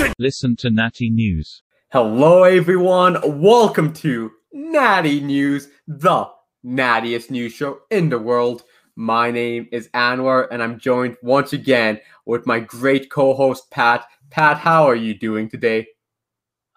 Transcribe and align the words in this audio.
to 0.00 0.14
Listen 0.18 0.56
to 0.56 0.70
Natty 0.70 1.10
News. 1.10 1.62
Hello, 1.92 2.44
everyone. 2.44 3.18
Welcome 3.42 3.92
to 3.94 4.30
Natty 4.50 5.20
News, 5.20 5.68
the 5.86 6.26
nattiest 6.64 7.30
news 7.30 7.52
show 7.52 7.80
in 7.90 8.08
the 8.08 8.18
world. 8.18 8.62
My 8.96 9.30
name 9.30 9.68
is 9.72 9.88
Anwar, 9.88 10.48
and 10.50 10.62
I'm 10.62 10.78
joined 10.78 11.18
once 11.22 11.52
again 11.52 12.00
with 12.24 12.46
my 12.46 12.60
great 12.60 13.10
co 13.10 13.34
host, 13.34 13.70
Pat. 13.70 14.06
Pat, 14.30 14.56
how 14.56 14.84
are 14.84 14.96
you 14.96 15.12
doing 15.12 15.50
today? 15.50 15.86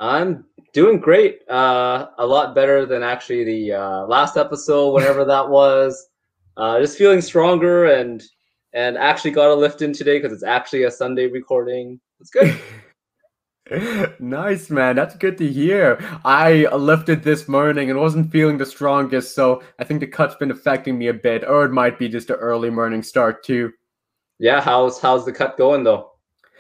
I'm 0.01 0.43
doing 0.73 0.99
great. 0.99 1.49
Uh, 1.49 2.07
a 2.17 2.27
lot 2.27 2.53
better 2.53 2.85
than 2.85 3.03
actually 3.03 3.45
the 3.45 3.71
uh, 3.71 4.05
last 4.05 4.35
episode, 4.35 4.91
whatever 4.91 5.23
that 5.25 5.47
was. 5.47 6.09
Uh, 6.57 6.77
just 6.77 6.97
feeling 6.97 7.21
stronger 7.21 7.85
and 7.85 8.21
and 8.73 8.97
actually 8.97 9.31
got 9.31 9.49
a 9.49 9.55
lift 9.55 9.81
in 9.81 9.93
today 9.93 10.17
because 10.17 10.33
it's 10.33 10.43
actually 10.43 10.83
a 10.83 10.91
Sunday 10.91 11.27
recording. 11.27 12.01
It's 12.19 12.29
good. 12.29 12.59
nice, 14.19 14.69
man. 14.69 14.95
That's 14.95 15.15
good 15.15 15.37
to 15.39 15.51
hear. 15.51 15.97
I 16.23 16.67
lifted 16.75 17.23
this 17.23 17.47
morning 17.47 17.89
and 17.89 17.99
wasn't 17.99 18.31
feeling 18.31 18.57
the 18.57 18.65
strongest, 18.65 19.33
so 19.35 19.63
I 19.79 19.83
think 19.83 19.99
the 19.99 20.07
cut's 20.07 20.35
been 20.35 20.51
affecting 20.51 20.97
me 20.97 21.07
a 21.07 21.13
bit, 21.13 21.43
or 21.43 21.65
it 21.65 21.71
might 21.71 21.97
be 21.97 22.07
just 22.07 22.29
an 22.29 22.35
early 22.35 22.69
morning 22.69 23.01
start 23.01 23.43
too. 23.43 23.71
Yeah, 24.39 24.61
how's 24.61 24.99
how's 24.99 25.25
the 25.25 25.31
cut 25.31 25.57
going 25.57 25.83
though? 25.83 26.11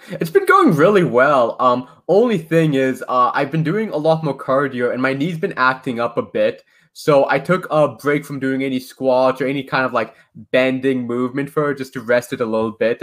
It's 0.09 0.31
been 0.31 0.45
going 0.45 0.73
really 0.73 1.03
well. 1.03 1.55
Um, 1.59 1.87
only 2.07 2.37
thing 2.37 2.73
is, 2.73 3.03
uh, 3.07 3.31
I've 3.33 3.51
been 3.51 3.63
doing 3.63 3.89
a 3.89 3.97
lot 3.97 4.23
more 4.23 4.37
cardio, 4.37 4.91
and 4.91 5.01
my 5.01 5.13
knee's 5.13 5.37
been 5.37 5.53
acting 5.57 5.99
up 5.99 6.17
a 6.17 6.23
bit. 6.23 6.63
So 6.93 7.27
I 7.29 7.39
took 7.39 7.67
a 7.71 7.89
break 7.89 8.25
from 8.25 8.39
doing 8.39 8.63
any 8.63 8.79
squats 8.79 9.41
or 9.41 9.47
any 9.47 9.63
kind 9.63 9.85
of 9.85 9.93
like 9.93 10.15
bending 10.51 11.07
movement 11.07 11.49
for 11.49 11.71
it, 11.71 11.77
just 11.77 11.93
to 11.93 12.01
rest 12.01 12.33
it 12.33 12.41
a 12.41 12.45
little 12.45 12.71
bit. 12.71 13.01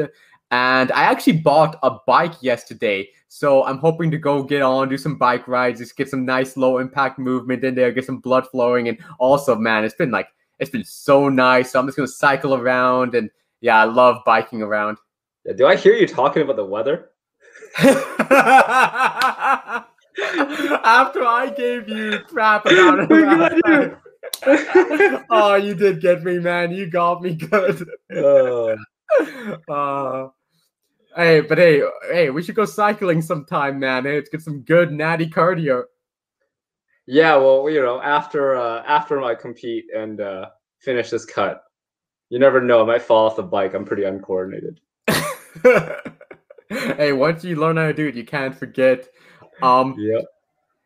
And 0.51 0.91
I 0.93 1.05
actually 1.05 1.39
bought 1.39 1.79
a 1.83 1.97
bike 2.07 2.35
yesterday. 2.41 3.09
So 3.33 3.63
I'm 3.63 3.79
hoping 3.79 4.11
to 4.11 4.19
go 4.19 4.43
get 4.43 4.61
on, 4.61 4.89
do 4.89 4.99
some 4.99 5.17
bike 5.17 5.47
rides, 5.47 5.79
just 5.79 5.97
get 5.97 6.09
some 6.09 6.25
nice 6.25 6.57
low 6.57 6.79
impact 6.79 7.17
movement 7.17 7.63
in 7.63 7.77
there, 7.77 7.93
get 7.93 8.05
some 8.05 8.19
blood 8.19 8.45
flowing. 8.49 8.89
And 8.89 8.99
also, 9.21 9.55
man, 9.55 9.85
it's 9.85 9.95
been 9.95 10.11
like, 10.11 10.27
it's 10.59 10.69
been 10.69 10.83
so 10.83 11.29
nice. 11.29 11.71
So 11.71 11.79
I'm 11.79 11.87
just 11.87 11.97
going 11.97 12.09
to 12.09 12.13
cycle 12.13 12.57
around. 12.57 13.15
And 13.15 13.31
yeah, 13.61 13.79
I 13.79 13.85
love 13.85 14.17
biking 14.27 14.63
around. 14.63 14.99
Do 15.57 15.65
I 15.69 15.77
hear 15.77 15.95
you 15.95 16.09
talking 16.09 16.43
about 16.43 16.57
the 16.57 16.65
weather? 16.65 17.11
After 17.79 17.95
I 21.25 21.55
gave 21.57 21.89
you 21.89 22.19
crap 22.27 22.67
about 22.67 23.09
it. 23.11 23.97
oh, 25.31 25.55
you 25.55 25.75
did 25.75 26.01
get 26.01 26.25
me, 26.25 26.41
man. 26.41 26.73
You 26.73 26.91
got 26.91 27.23
me 27.23 27.37
good. 27.37 27.89
Uh, 28.13 28.75
uh, 29.71 30.29
hey, 31.17 31.41
but 31.41 31.59
hey, 31.59 31.83
hey, 32.11 32.31
we 32.31 32.43
should 32.43 32.55
go 32.55 32.65
cycling 32.65 33.23
sometime, 33.23 33.79
man. 33.79 34.05
Hey, 34.05 34.17
let's 34.17 34.31
get 34.31 34.43
some 34.43 34.63
good 34.63 34.93
natty 34.93 35.27
cardio. 35.29 35.85
yeah, 37.07 37.37
well, 37.37 37.69
you 37.71 37.81
know, 37.83 38.01
after 38.01 38.57
uh, 38.57 38.83
after 38.87 39.23
I 39.23 39.35
compete 39.35 39.87
and 39.97 40.21
uh, 40.21 40.47
finish 40.81 41.11
this 41.11 41.25
cut, 41.25 41.63
you 42.29 42.39
never 42.39 42.61
know. 42.61 42.83
I 42.83 42.87
might 42.87 43.03
fall 43.03 43.27
off 43.27 43.37
the 43.37 43.43
bike. 43.43 43.75
I'm 43.75 43.85
pretty 43.85 44.05
uncoordinated. 44.05 44.81
hey, 46.69 47.13
once 47.13 47.45
you 47.45 47.57
learn 47.57 47.77
how 47.77 47.87
to 47.87 47.93
do 47.95 48.07
it, 48.09 48.15
you 48.15 48.25
can't 48.25 48.55
forget. 48.57 49.09
Um, 49.63 49.95
Yeah. 49.99 50.21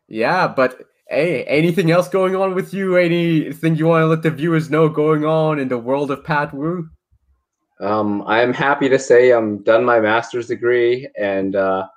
yeah, 0.07 0.47
but 0.47 0.81
hey, 1.07 1.43
anything 1.43 1.91
else 1.91 2.07
going 2.09 2.35
on 2.35 2.55
with 2.55 2.73
you? 2.73 2.97
Anything 2.97 3.75
you 3.75 3.85
want 3.87 4.01
to 4.03 4.07
let 4.07 4.23
the 4.23 4.31
viewers 4.31 4.69
know 4.69 4.89
going 4.89 5.23
on 5.25 5.59
in 5.59 5.67
the 5.67 5.77
world 5.77 6.11
of 6.11 6.23
Pat 6.23 6.53
Wu? 6.53 6.89
Um, 7.79 8.23
I'm 8.25 8.53
happy 8.53 8.89
to 8.89 8.99
say 8.99 9.31
I'm 9.31 9.63
done 9.63 9.83
my 9.83 9.99
master's 9.99 10.47
degree, 10.47 11.09
and 11.17 11.55
uh, 11.55 11.87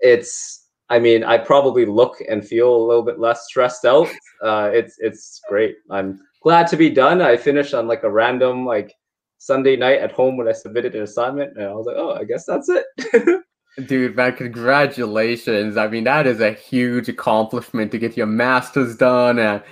it's. 0.00 0.58
I 0.88 0.98
mean, 0.98 1.22
I 1.22 1.38
probably 1.38 1.86
look 1.86 2.16
and 2.28 2.44
feel 2.44 2.74
a 2.74 2.86
little 2.86 3.04
bit 3.04 3.20
less 3.20 3.46
stressed 3.46 3.84
out. 3.84 4.08
Uh, 4.42 4.70
it's 4.72 4.96
it's 4.98 5.40
great. 5.48 5.76
I'm 5.90 6.18
glad 6.42 6.66
to 6.68 6.76
be 6.76 6.88
done. 6.88 7.20
I 7.20 7.36
finished 7.36 7.74
on 7.74 7.86
like 7.86 8.02
a 8.02 8.10
random 8.10 8.64
like 8.64 8.94
Sunday 9.38 9.76
night 9.76 10.00
at 10.00 10.12
home 10.12 10.36
when 10.36 10.48
I 10.48 10.52
submitted 10.52 10.94
an 10.94 11.02
assignment, 11.02 11.56
and 11.56 11.66
I 11.66 11.72
was 11.74 11.86
like, 11.86 11.96
oh, 11.96 12.12
I 12.14 12.24
guess 12.24 12.46
that's 12.46 12.68
it. 12.68 13.44
Dude, 13.86 14.16
man, 14.16 14.34
congratulations. 14.34 15.76
I 15.76 15.86
mean, 15.88 16.04
that 16.04 16.26
is 16.26 16.40
a 16.40 16.52
huge 16.52 17.08
accomplishment 17.08 17.92
to 17.92 17.98
get 17.98 18.16
your 18.16 18.26
master's 18.26 18.96
done. 18.96 19.38
And 19.38 19.62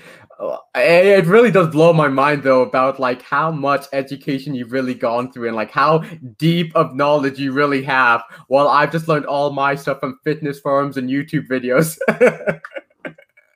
it 0.74 1.26
really 1.26 1.50
does 1.50 1.68
blow 1.68 1.92
my 1.92 2.08
mind, 2.08 2.42
though, 2.42 2.62
about 2.62 3.00
like 3.00 3.22
how 3.22 3.50
much 3.50 3.86
education 3.92 4.54
you've 4.54 4.72
really 4.72 4.94
gone 4.94 5.32
through 5.32 5.48
and 5.48 5.56
like 5.56 5.70
how 5.70 5.98
deep 6.38 6.74
of 6.76 6.94
knowledge 6.94 7.38
you 7.38 7.52
really 7.52 7.82
have. 7.82 8.22
While 8.46 8.68
I've 8.68 8.92
just 8.92 9.08
learned 9.08 9.26
all 9.26 9.50
my 9.50 9.74
stuff 9.74 10.00
from 10.00 10.18
fitness 10.22 10.60
forums 10.60 10.96
and 10.96 11.10
YouTube 11.10 11.48
videos. 11.48 11.98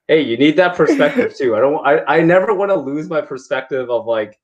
hey, 0.08 0.22
you 0.22 0.36
need 0.36 0.56
that 0.56 0.76
perspective 0.76 1.36
too. 1.36 1.54
I 1.54 1.60
don't. 1.60 1.86
I, 1.86 2.18
I 2.18 2.20
never 2.20 2.52
want 2.52 2.70
to 2.70 2.76
lose 2.76 3.08
my 3.08 3.20
perspective 3.20 3.88
of 3.88 4.06
like 4.06 4.40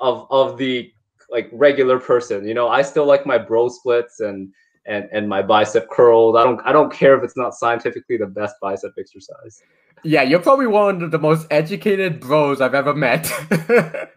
of 0.00 0.26
of 0.30 0.58
the 0.58 0.92
like 1.30 1.48
regular 1.52 2.00
person. 2.00 2.46
You 2.46 2.54
know, 2.54 2.68
I 2.68 2.82
still 2.82 3.06
like 3.06 3.26
my 3.26 3.38
bro 3.38 3.68
splits 3.68 4.20
and 4.20 4.52
and 4.86 5.08
and 5.12 5.28
my 5.28 5.42
bicep 5.42 5.88
curls. 5.90 6.36
I 6.36 6.44
don't 6.44 6.60
I 6.64 6.72
don't 6.72 6.92
care 6.92 7.16
if 7.16 7.24
it's 7.24 7.36
not 7.36 7.54
scientifically 7.54 8.16
the 8.16 8.26
best 8.26 8.56
bicep 8.60 8.92
exercise. 8.98 9.62
yeah, 10.04 10.22
you're 10.22 10.40
probably 10.40 10.66
one 10.66 11.02
of 11.02 11.10
the 11.10 11.18
most 11.18 11.46
educated 11.50 12.20
bros 12.20 12.60
I've 12.60 12.74
ever 12.74 12.94
met. 12.94 13.30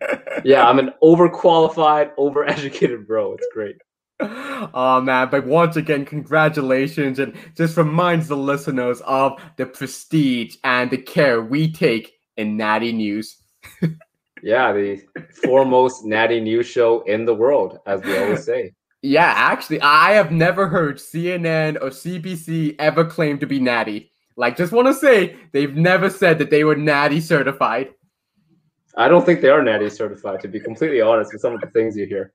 Yeah, 0.45 0.65
I'm 0.65 0.79
an 0.79 0.91
overqualified, 1.03 2.15
overeducated 2.15 3.05
bro. 3.05 3.33
It's 3.33 3.47
great. 3.53 3.75
oh 4.21 5.01
man, 5.03 5.27
but 5.29 5.45
once 5.45 5.75
again, 5.75 6.05
congratulations, 6.05 7.19
and 7.19 7.35
just 7.57 7.75
reminds 7.75 8.29
the 8.29 8.37
listeners 8.37 9.01
of 9.01 9.37
the 9.57 9.65
prestige 9.65 10.55
and 10.63 10.91
the 10.91 10.97
care 10.97 11.41
we 11.41 11.69
take 11.71 12.13
in 12.37 12.55
Natty 12.55 12.93
News. 12.93 13.37
Yeah, 14.41 14.71
the 14.71 15.01
foremost 15.43 16.05
natty 16.05 16.39
news 16.39 16.65
show 16.65 17.01
in 17.01 17.25
the 17.25 17.35
world, 17.35 17.79
as 17.85 18.01
we 18.01 18.17
always 18.17 18.45
say. 18.45 18.71
Yeah, 19.01 19.33
actually, 19.35 19.79
I 19.81 20.11
have 20.11 20.31
never 20.31 20.67
heard 20.67 20.97
CNN 20.97 21.77
or 21.81 21.89
CBC 21.89 22.75
ever 22.79 23.05
claim 23.05 23.39
to 23.39 23.47
be 23.47 23.59
natty. 23.59 24.11
Like, 24.35 24.57
just 24.57 24.73
want 24.73 24.87
to 24.87 24.93
say, 24.93 25.37
they've 25.53 25.75
never 25.75 26.09
said 26.09 26.37
that 26.39 26.49
they 26.49 26.63
were 26.63 26.75
natty 26.75 27.21
certified. 27.21 27.93
I 28.95 29.07
don't 29.07 29.25
think 29.25 29.41
they 29.41 29.49
are 29.49 29.63
natty 29.63 29.89
certified, 29.89 30.41
to 30.41 30.47
be 30.47 30.59
completely 30.59 31.01
honest 31.01 31.31
with 31.31 31.41
some 31.41 31.53
of 31.53 31.61
the 31.61 31.67
things 31.67 31.95
you 31.95 32.05
hear. 32.05 32.33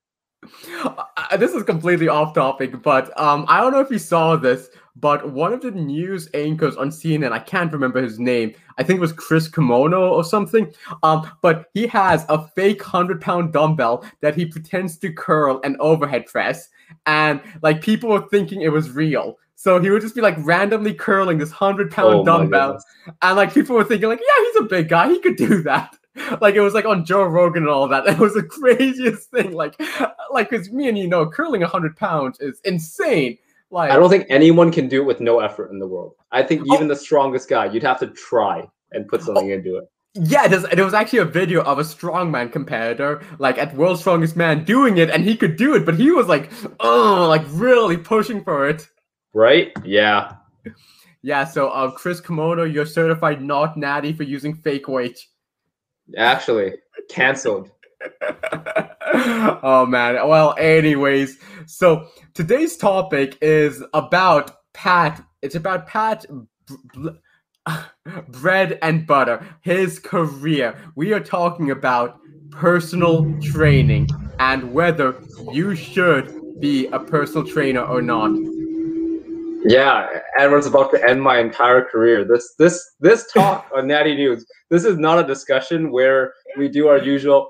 Uh, 0.83 1.37
this 1.37 1.53
is 1.53 1.63
completely 1.63 2.09
off 2.09 2.35
topic, 2.35 2.83
but 2.83 3.19
um, 3.21 3.45
I 3.49 3.61
don't 3.61 3.73
know 3.73 3.81
if 3.81 3.91
you 3.91 3.99
saw 3.99 4.37
this, 4.37 4.69
but 4.97 5.33
one 5.33 5.53
of 5.53 5.61
the 5.61 5.73
news 5.73 6.29
anchors 6.35 6.77
on 6.77 6.91
CNN, 6.91 7.33
I 7.33 7.41
can't 7.41 7.73
remember 7.73 8.01
his 8.01 8.19
name. 8.19 8.55
I 8.79 8.83
think 8.83 8.99
it 8.99 9.01
was 9.01 9.13
Chris 9.13 9.49
Kimono 9.49 10.11
or 10.11 10.23
something. 10.25 10.73
Um, 11.03 11.29
but 11.43 11.67
he 11.75 11.87
has 11.89 12.25
a 12.29 12.47
fake 12.49 12.83
hundred 12.83 13.21
pound 13.21 13.53
dumbbell 13.53 14.05
that 14.21 14.37
he 14.37 14.47
pretends 14.47 14.97
to 14.99 15.13
curl 15.13 15.61
and 15.65 15.77
overhead 15.79 16.27
press, 16.27 16.69
and 17.07 17.41
like 17.63 17.83
people 17.83 18.11
were 18.11 18.29
thinking 18.29 18.63
it 18.63 18.73
was 18.73 18.91
real. 18.91 19.39
So 19.57 19.81
he 19.81 19.91
would 19.91 20.03
just 20.03 20.15
be 20.15 20.21
like 20.21 20.37
randomly 20.39 20.95
curling 20.95 21.39
this 21.39 21.51
hundred 21.51 21.91
pound 21.91 22.15
Oh 22.15 22.25
dumbbell, 22.25 22.79
and 23.23 23.37
like 23.37 23.53
people 23.53 23.75
were 23.75 23.85
thinking 23.85 24.09
like, 24.09 24.21
yeah, 24.21 24.45
he's 24.45 24.63
a 24.63 24.69
big 24.69 24.89
guy, 24.89 25.09
he 25.09 25.21
could 25.21 25.37
do 25.37 25.63
that. 25.63 25.97
Like 26.41 26.55
it 26.55 26.61
was 26.61 26.75
like 26.75 26.85
on 26.85 27.05
Joe 27.05 27.25
Rogan 27.25 27.65
and 27.65 27.71
all 27.71 27.89
that. 27.89 28.07
It 28.09 28.19
was 28.19 28.35
the 28.35 28.45
craziest 28.45 29.33
thing. 29.33 29.53
Like, 29.53 29.75
like 30.31 30.49
because 30.49 30.71
me 30.71 30.89
and 30.89 30.97
you 30.97 31.09
know, 31.09 31.29
curling 31.29 31.63
hundred 31.63 31.97
pounds 31.97 32.39
is 32.39 32.61
insane. 32.65 33.37
Like 33.75 33.91
I 33.91 33.97
don't 33.97 34.09
think 34.09 34.27
anyone 34.31 34.71
can 34.71 34.89
do 34.89 35.03
it 35.03 35.05
with 35.05 35.21
no 35.21 35.41
effort 35.41 35.73
in 35.73 35.81
the 35.81 35.87
world. 35.89 36.15
I 36.31 36.45
think 36.45 36.63
Oh. 36.63 36.75
even 36.75 36.87
the 36.87 36.95
strongest 36.95 37.49
guy, 37.49 37.65
you'd 37.67 37.83
have 37.83 37.99
to 37.99 38.07
try 38.07 38.67
and 38.93 39.09
put 39.09 39.21
something 39.21 39.51
into 39.51 39.77
it. 39.79 39.85
Yeah, 40.15 40.47
there's, 40.47 40.63
there 40.63 40.85
was 40.85 40.95
actually 40.95 41.19
a 41.19 41.25
video 41.25 41.61
of 41.63 41.81
a 41.81 41.83
strongman 41.83 42.53
competitor, 42.53 43.21
like 43.41 43.59
at 43.59 43.75
World's 43.75 44.01
Strongest 44.01 44.37
Man, 44.37 44.63
doing 44.65 44.99
it, 44.99 45.11
and 45.11 45.25
he 45.25 45.37
could 45.37 45.57
do 45.57 45.75
it, 45.75 45.85
but 45.85 45.97
he 45.97 46.13
was 46.13 46.29
like, 46.29 46.53
oh, 46.79 47.27
like 47.29 47.43
really 47.49 47.97
pushing 47.97 48.45
for 48.45 48.69
it. 48.69 48.87
Right? 49.33 49.73
Yeah. 49.85 50.37
Yeah, 51.23 51.45
so 51.45 51.71
uh, 51.71 51.91
Chris 51.91 52.21
Komodo, 52.21 52.73
you're 52.73 52.87
certified 52.87 53.43
not 53.43 53.77
natty 53.77 54.13
for 54.13 54.23
using 54.23 54.55
fake 54.55 54.87
weight. 54.87 55.19
Actually, 56.17 56.75
canceled. 57.11 57.71
oh 59.63 59.87
man. 59.89 60.15
Well, 60.29 60.55
anyways, 60.59 61.39
so 61.67 62.09
today's 62.35 62.77
topic 62.77 63.39
is 63.41 63.83
about 63.93 64.53
Pat. 64.73 65.25
It's 65.43 65.55
about 65.55 65.87
Pat 65.87 66.27
bread 68.29 68.79
and 68.83 69.07
butter, 69.07 69.47
his 69.61 69.99
career. 69.99 70.77
We 70.95 71.13
are 71.13 71.21
talking 71.21 71.71
about 71.71 72.19
personal 72.51 73.41
training 73.41 74.09
and 74.39 74.73
whether 74.73 75.15
you 75.53 75.75
should 75.75 76.61
be 76.61 76.87
a 76.89 76.99
personal 76.99 77.47
trainer 77.47 77.83
or 77.83 78.01
not. 78.03 78.31
Yeah, 79.67 80.07
Anwar's 80.39 80.67
about 80.67 80.91
to 80.93 81.03
end 81.09 81.23
my 81.23 81.39
entire 81.39 81.83
career. 81.85 82.25
This 82.25 82.55
this 82.59 82.79
this 83.01 83.33
talk 83.33 83.67
on 83.75 83.87
Natty 83.87 84.15
News. 84.15 84.45
This 84.69 84.85
is 84.85 84.99
not 84.99 85.19
a 85.19 85.27
discussion 85.27 85.91
where 85.91 86.35
we 86.59 86.69
do 86.69 86.89
our 86.89 86.99
usual. 86.99 87.49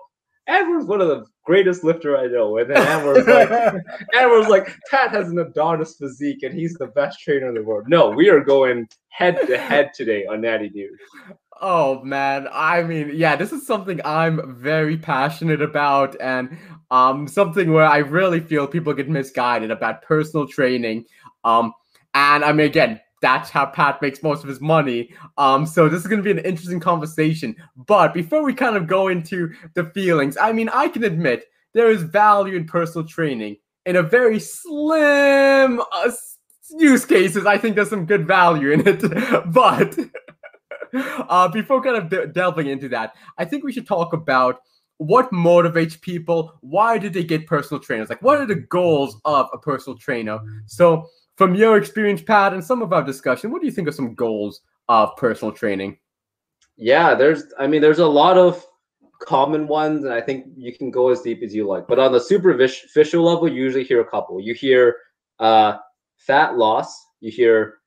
Anwar's 0.48 0.84
one 0.84 1.00
of 1.00 1.08
the 1.08 1.24
greatest 1.44 1.84
lifter 1.84 2.18
I 2.18 2.26
know. 2.26 2.58
And 2.58 2.70
then 2.70 2.76
Anwar's 2.86 3.26
like, 3.26 3.48
Anwar's 4.14 4.48
like, 4.48 4.74
Pat 4.90 5.10
has 5.10 5.28
an 5.28 5.38
Adonis 5.38 5.96
physique 5.96 6.42
and 6.42 6.54
he's 6.54 6.74
the 6.74 6.88
best 6.88 7.20
trainer 7.20 7.48
in 7.48 7.54
the 7.54 7.62
world. 7.62 7.84
No, 7.88 8.10
we 8.10 8.28
are 8.28 8.40
going 8.40 8.88
head 9.08 9.38
to 9.46 9.56
head 9.56 9.92
today 9.94 10.26
on 10.26 10.40
Natty 10.40 10.70
News. 10.70 10.98
Oh 11.60 12.02
man, 12.02 12.48
I 12.52 12.82
mean, 12.82 13.12
yeah, 13.14 13.36
this 13.36 13.52
is 13.52 13.66
something 13.66 14.00
I'm 14.04 14.56
very 14.56 14.96
passionate 14.96 15.62
about, 15.62 16.20
and 16.20 16.58
um, 16.90 17.28
something 17.28 17.72
where 17.72 17.86
I 17.86 17.98
really 17.98 18.40
feel 18.40 18.66
people 18.66 18.92
get 18.92 19.08
misguided 19.08 19.70
about 19.70 20.02
personal 20.02 20.48
training. 20.48 21.04
Um, 21.44 21.72
and 22.12 22.44
I 22.44 22.52
mean, 22.52 22.66
again, 22.66 23.00
that's 23.24 23.48
how 23.48 23.64
Pat 23.64 24.02
makes 24.02 24.22
most 24.22 24.42
of 24.42 24.48
his 24.50 24.60
money. 24.60 25.14
Um, 25.38 25.64
so 25.64 25.88
this 25.88 26.02
is 26.02 26.06
going 26.06 26.22
to 26.22 26.22
be 26.22 26.38
an 26.38 26.44
interesting 26.44 26.78
conversation. 26.78 27.56
But 27.74 28.12
before 28.12 28.42
we 28.42 28.52
kind 28.52 28.76
of 28.76 28.86
go 28.86 29.08
into 29.08 29.50
the 29.72 29.84
feelings, 29.84 30.36
I 30.36 30.52
mean, 30.52 30.68
I 30.68 30.88
can 30.88 31.04
admit 31.04 31.46
there 31.72 31.90
is 31.90 32.02
value 32.02 32.54
in 32.54 32.66
personal 32.66 33.08
training 33.08 33.56
in 33.86 33.96
a 33.96 34.02
very 34.02 34.38
slim 34.38 35.80
uh, 35.80 36.10
use 36.78 37.06
cases. 37.06 37.46
I 37.46 37.56
think 37.56 37.76
there's 37.76 37.88
some 37.88 38.04
good 38.04 38.26
value 38.26 38.72
in 38.72 38.86
it, 38.86 39.00
but. 39.52 39.98
uh, 41.28 41.48
before 41.48 41.82
kind 41.82 41.96
of 41.96 42.08
de- 42.08 42.26
delving 42.28 42.68
into 42.68 42.88
that, 42.88 43.14
I 43.38 43.44
think 43.44 43.64
we 43.64 43.72
should 43.72 43.86
talk 43.86 44.12
about 44.12 44.60
what 44.98 45.32
motivates 45.32 46.00
people. 46.00 46.52
Why 46.60 46.98
did 46.98 47.12
they 47.12 47.24
get 47.24 47.46
personal 47.46 47.82
trainers? 47.82 48.08
Like, 48.08 48.22
what 48.22 48.40
are 48.40 48.46
the 48.46 48.54
goals 48.54 49.20
of 49.24 49.48
a 49.52 49.58
personal 49.58 49.98
trainer? 49.98 50.38
So, 50.66 51.08
from 51.36 51.54
your 51.54 51.76
experience, 51.76 52.22
Pat, 52.22 52.52
and 52.52 52.64
some 52.64 52.82
of 52.82 52.92
our 52.92 53.02
discussion, 53.02 53.50
what 53.50 53.60
do 53.60 53.66
you 53.66 53.72
think 53.72 53.88
are 53.88 53.92
some 53.92 54.14
goals 54.14 54.60
of 54.88 55.16
personal 55.16 55.52
training? 55.52 55.98
Yeah, 56.76 57.14
there's, 57.14 57.44
I 57.58 57.66
mean, 57.66 57.80
there's 57.82 57.98
a 57.98 58.06
lot 58.06 58.36
of 58.36 58.64
common 59.20 59.66
ones, 59.66 60.04
and 60.04 60.12
I 60.12 60.20
think 60.20 60.46
you 60.56 60.76
can 60.76 60.90
go 60.90 61.10
as 61.10 61.22
deep 61.22 61.42
as 61.42 61.54
you 61.54 61.66
like. 61.66 61.86
But 61.86 61.98
on 61.98 62.12
the 62.12 62.20
superficial 62.20 63.24
level, 63.24 63.48
you 63.48 63.62
usually 63.62 63.84
hear 63.84 64.00
a 64.00 64.08
couple. 64.08 64.40
You 64.40 64.54
hear 64.54 64.96
uh, 65.38 65.78
fat 66.16 66.56
loss, 66.56 67.06
you 67.20 67.30
hear 67.30 67.78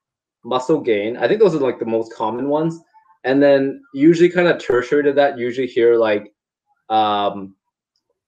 muscle 0.44 0.82
gain. 0.82 1.18
I 1.18 1.28
think 1.28 1.40
those 1.40 1.56
are 1.56 1.60
like 1.60 1.80
the 1.80 1.86
most 1.86 2.14
common 2.14 2.50
ones. 2.50 2.80
And 3.24 3.42
then 3.44 3.82
usually 3.94 4.30
kind 4.30 4.48
of 4.48 4.62
tertiary 4.62 5.04
to 5.04 5.14
that, 5.14 5.38
usually 5.38 5.68
hear 5.68 5.98
like 5.98 6.34
um, 6.90 7.56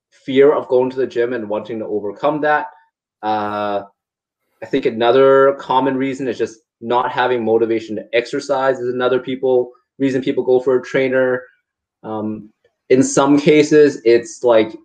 fear 0.10 0.54
of 0.54 0.68
going 0.68 0.90
to 0.90 0.98
the 0.98 1.08
gym 1.08 1.34
and 1.34 1.50
wanting 1.50 1.80
to 1.80 1.86
overcome 1.86 2.42
that. 2.42 2.68
Uh, 3.22 3.84
I 4.62 4.66
think 4.66 4.86
another 4.86 5.54
common 5.60 5.96
reason 5.98 6.28
is 6.28 6.38
just 6.38 6.60
not 6.82 7.12
having 7.12 7.44
motivation 7.44 7.96
to 7.96 8.06
exercise 8.14 8.80
is 8.80 8.94
another 8.94 9.20
people 9.20 9.72
reason 9.98 10.22
people 10.22 10.44
go 10.44 10.60
for 10.60 10.78
a 10.78 10.82
trainer. 10.82 11.44
Um, 12.04 12.52
in 12.90 13.04
some 13.04 13.40
cases, 13.40 14.02
it's 14.06 14.44
like 14.44 14.76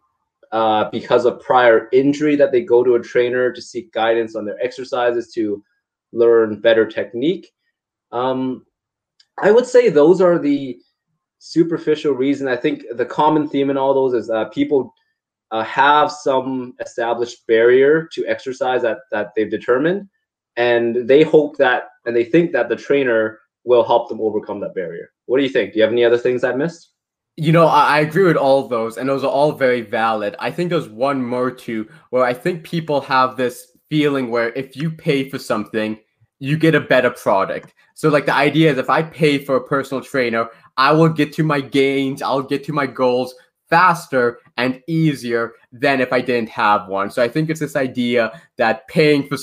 uh, 0.53 0.91
because 0.91 1.25
of 1.25 1.41
prior 1.41 1.89
injury 1.93 2.37
that 2.37 2.53
they 2.53 2.63
go 2.63 2.85
to 2.85 2.97
a 2.97 3.03
trainer 3.03 3.53
to 3.53 3.63
seek 3.63 3.93
guidance 3.93 4.37
on 4.37 4.45
their 4.45 4.61
exercises 4.63 5.33
to 5.33 5.63
learn 6.13 6.61
better 6.61 6.87
technique. 6.87 7.53
Um, 8.13 8.65
I 9.43 9.51
would 9.51 9.67
say 9.67 9.89
those 9.89 10.21
are 10.21 10.39
the 10.39 10.79
superficial 11.39 12.13
reason. 12.13 12.47
I 12.47 12.57
think 12.57 12.85
the 12.93 13.07
common 13.07 13.49
theme 13.49 13.71
in 13.71 13.77
all 13.77 13.95
those 13.95 14.15
is 14.15 14.31
uh, 14.31 14.47
people 14.47 14.95
uh, 15.55 15.63
have 15.63 16.11
some 16.11 16.75
established 16.81 17.47
barrier 17.47 18.09
to 18.13 18.27
exercise 18.27 18.83
that 18.83 18.99
that 19.13 19.31
they've 19.37 19.51
determined, 19.51 20.09
and 20.57 21.07
they 21.09 21.23
hope 21.23 21.57
that 21.59 21.85
and 22.07 22.17
they 22.17 22.25
think 22.25 22.51
that 22.51 22.69
the 22.69 22.75
trainer 22.75 23.39
will 23.63 23.85
help 23.85 24.09
them 24.09 24.21
overcome 24.21 24.59
that 24.61 24.75
barrier. 24.75 25.13
What 25.27 25.39
do 25.39 25.45
you 25.45 25.49
think? 25.49 25.73
Do 25.73 25.79
you 25.79 25.85
have 25.85 25.93
any 25.93 26.05
other 26.05 26.19
things 26.19 26.43
I 26.43 26.53
missed? 26.55 26.91
You 27.37 27.53
know, 27.53 27.67
I, 27.69 27.99
I 27.99 28.01
agree 28.01 28.25
with 28.25 28.37
all 28.37 28.67
those, 28.67 28.99
and 28.99 29.09
those 29.09 29.23
are 29.23 29.31
all 29.31 29.53
very 29.53 29.81
valid. 29.81 30.35
I 30.41 30.51
think 30.51 30.71
there's 30.71 30.89
one 30.89 31.25
more 31.25 31.53
too, 31.53 31.89
where 32.11 32.25
I 32.25 32.35
think 32.35 32.65
people 32.65 33.01
have 33.03 33.37
this 33.37 33.69
feeling 33.89 34.31
where 34.33 34.51
if 34.55 34.77
you 34.77 34.91
pay 34.91 35.29
for 35.29 35.39
something, 35.39 35.97
you 36.41 36.59
get 36.59 36.75
a 36.75 36.81
better 36.81 37.11
product. 37.11 37.75
So 37.95 38.09
like 38.09 38.27
the 38.27 38.35
idea 38.35 38.73
is 38.73 38.79
if 38.79 38.91
I 38.91 39.05
pay 39.05 39.39
for 39.39 39.55
a 39.55 39.65
personal 39.65 40.03
trainer, 40.03 40.49
I 40.77 40.91
will 40.91 41.11
get 41.11 41.33
to 41.35 41.45
my 41.45 41.61
gains, 41.61 42.23
I'll 42.23 42.43
get 42.43 42.65
to 42.65 42.73
my 42.73 42.89
goals 42.89 43.37
faster 43.75 44.39
and 44.57 44.81
easier 44.87 45.55
than 45.73 46.01
if 46.01 46.13
I 46.13 46.21
didn't 46.21 46.49
have 46.51 46.87
one. 46.87 47.11
So 47.11 47.21
I 47.21 47.29
think 47.29 47.51
it's 47.51 47.59
this 47.59 47.75
idea 47.75 48.41
that 48.57 48.87
paying 48.87 49.27
for 49.27 49.37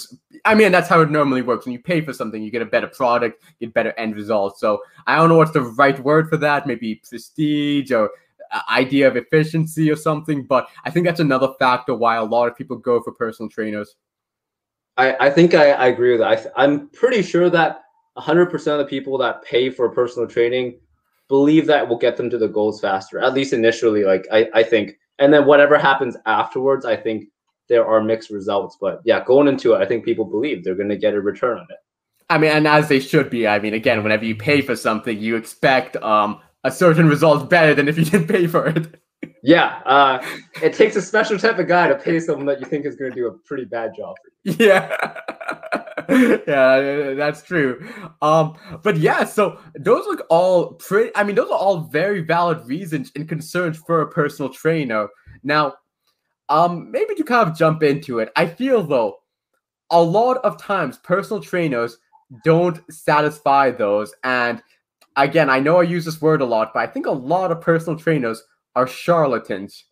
I 0.45 0.55
mean 0.55 0.71
that's 0.71 0.87
how 0.87 1.01
it 1.01 1.11
normally 1.11 1.41
works. 1.41 1.65
When 1.65 1.73
you 1.73 1.81
pay 1.81 1.99
for 1.99 2.13
something, 2.13 2.41
you 2.41 2.49
get 2.49 2.61
a 2.61 2.65
better 2.65 2.87
product, 2.87 3.43
get 3.59 3.73
better 3.73 3.91
end 3.97 4.15
results. 4.15 4.61
So 4.61 4.81
I 5.05 5.17
don't 5.17 5.27
know 5.27 5.35
what's 5.35 5.51
the 5.51 5.63
right 5.63 5.99
word 5.99 6.29
for 6.29 6.37
that, 6.37 6.65
maybe 6.65 6.95
prestige 6.95 7.91
or 7.91 8.09
uh, 8.53 8.61
idea 8.69 9.05
of 9.05 9.17
efficiency 9.17 9.91
or 9.91 9.97
something, 9.97 10.45
but 10.45 10.69
I 10.85 10.91
think 10.91 11.05
that's 11.05 11.19
another 11.19 11.49
factor 11.59 11.93
why 11.93 12.15
a 12.15 12.23
lot 12.23 12.47
of 12.47 12.55
people 12.55 12.77
go 12.77 13.01
for 13.01 13.11
personal 13.11 13.49
trainers. 13.49 13.97
I, 14.95 15.27
I 15.27 15.29
think 15.29 15.53
I, 15.55 15.71
I 15.71 15.87
agree 15.87 16.11
with 16.11 16.21
that. 16.21 16.53
I, 16.55 16.63
I'm 16.63 16.87
pretty 16.89 17.21
sure 17.21 17.49
that 17.49 17.81
100% 18.17 18.53
of 18.53 18.77
the 18.77 18.85
people 18.85 19.17
that 19.17 19.43
pay 19.43 19.69
for 19.69 19.89
personal 19.89 20.27
training 20.27 20.79
believe 21.31 21.65
that 21.65 21.87
will 21.87 21.97
get 21.97 22.17
them 22.17 22.29
to 22.29 22.37
the 22.37 22.49
goals 22.49 22.81
faster, 22.81 23.17
at 23.19 23.33
least 23.33 23.53
initially. 23.53 24.03
Like, 24.03 24.27
I, 24.31 24.49
I 24.53 24.63
think. 24.63 24.97
And 25.17 25.33
then 25.33 25.45
whatever 25.45 25.77
happens 25.77 26.17
afterwards, 26.25 26.85
I 26.85 26.97
think 26.97 27.29
there 27.69 27.85
are 27.85 28.03
mixed 28.03 28.31
results. 28.31 28.77
But 28.81 29.01
yeah, 29.05 29.23
going 29.23 29.47
into 29.47 29.73
it, 29.73 29.77
I 29.77 29.85
think 29.85 30.03
people 30.03 30.25
believe 30.25 30.63
they're 30.63 30.75
going 30.75 30.89
to 30.89 30.97
get 30.97 31.13
a 31.13 31.21
return 31.21 31.57
on 31.57 31.67
it. 31.69 31.77
I 32.29 32.37
mean, 32.37 32.51
and 32.51 32.67
as 32.67 32.89
they 32.89 32.99
should 32.99 33.29
be. 33.29 33.47
I 33.47 33.59
mean, 33.59 33.73
again, 33.73 34.03
whenever 34.03 34.25
you 34.25 34.35
pay 34.35 34.61
for 34.61 34.75
something, 34.75 35.17
you 35.17 35.37
expect 35.37 35.95
um, 35.97 36.41
a 36.65 36.71
certain 36.71 37.07
result 37.07 37.49
better 37.49 37.73
than 37.73 37.87
if 37.87 37.97
you 37.97 38.03
didn't 38.03 38.27
pay 38.27 38.45
for 38.45 38.67
it. 38.67 38.95
Yeah, 39.43 39.81
uh, 39.85 40.23
it 40.61 40.73
takes 40.73 40.95
a 40.95 41.01
special 41.01 41.37
type 41.37 41.57
of 41.57 41.67
guy 41.67 41.87
to 41.87 41.95
pay 41.95 42.19
someone 42.19 42.45
that 42.45 42.59
you 42.59 42.65
think 42.67 42.85
is 42.85 42.95
going 42.95 43.11
to 43.11 43.15
do 43.15 43.27
a 43.27 43.31
pretty 43.31 43.65
bad 43.65 43.91
job 43.95 44.15
for 44.17 44.29
you. 44.43 44.55
Yeah, 44.67 45.19
yeah, 46.48 47.13
that's 47.13 47.42
true. 47.44 47.88
Um, 48.21 48.57
but 48.83 48.98
yeah, 48.98 49.24
so 49.24 49.59
those 49.75 50.06
look 50.06 50.25
all 50.30 50.74
pretty. 50.74 51.12
I 51.15 51.24
mean, 51.24 51.36
those 51.36 51.50
are 51.50 51.57
all 51.57 51.81
very 51.81 52.21
valid 52.21 52.65
reasons 52.65 53.12
and 53.15 53.27
concerns 53.27 53.77
for 53.77 54.01
a 54.01 54.09
personal 54.09 54.51
trainer. 54.51 55.07
Now, 55.44 55.75
um, 56.50 56.92
maybe 56.92 57.15
to 57.15 57.24
kind 57.24 57.50
of 57.50 57.57
jump 57.57 57.83
into 57.83 58.19
it, 58.19 58.31
I 58.36 58.45
feel 58.45 58.83
though 58.83 59.18
a 59.89 60.01
lot 60.01 60.38
of 60.38 60.62
times 60.62 60.98
personal 60.98 61.42
trainers 61.42 61.98
don't 62.44 62.80
satisfy 62.92 63.71
those, 63.71 64.13
and 64.24 64.62
again, 65.15 65.50
I 65.50 65.59
know 65.59 65.80
I 65.80 65.83
use 65.83 66.06
this 66.06 66.21
word 66.21 66.42
a 66.42 66.45
lot, 66.45 66.71
but 66.74 66.80
I 66.80 66.88
think 66.88 67.06
a 67.06 67.12
lot 67.12 67.51
of 67.51 67.62
personal 67.62 68.00
trainers 68.00 68.44
are 68.75 68.88
charlatans. 68.88 69.86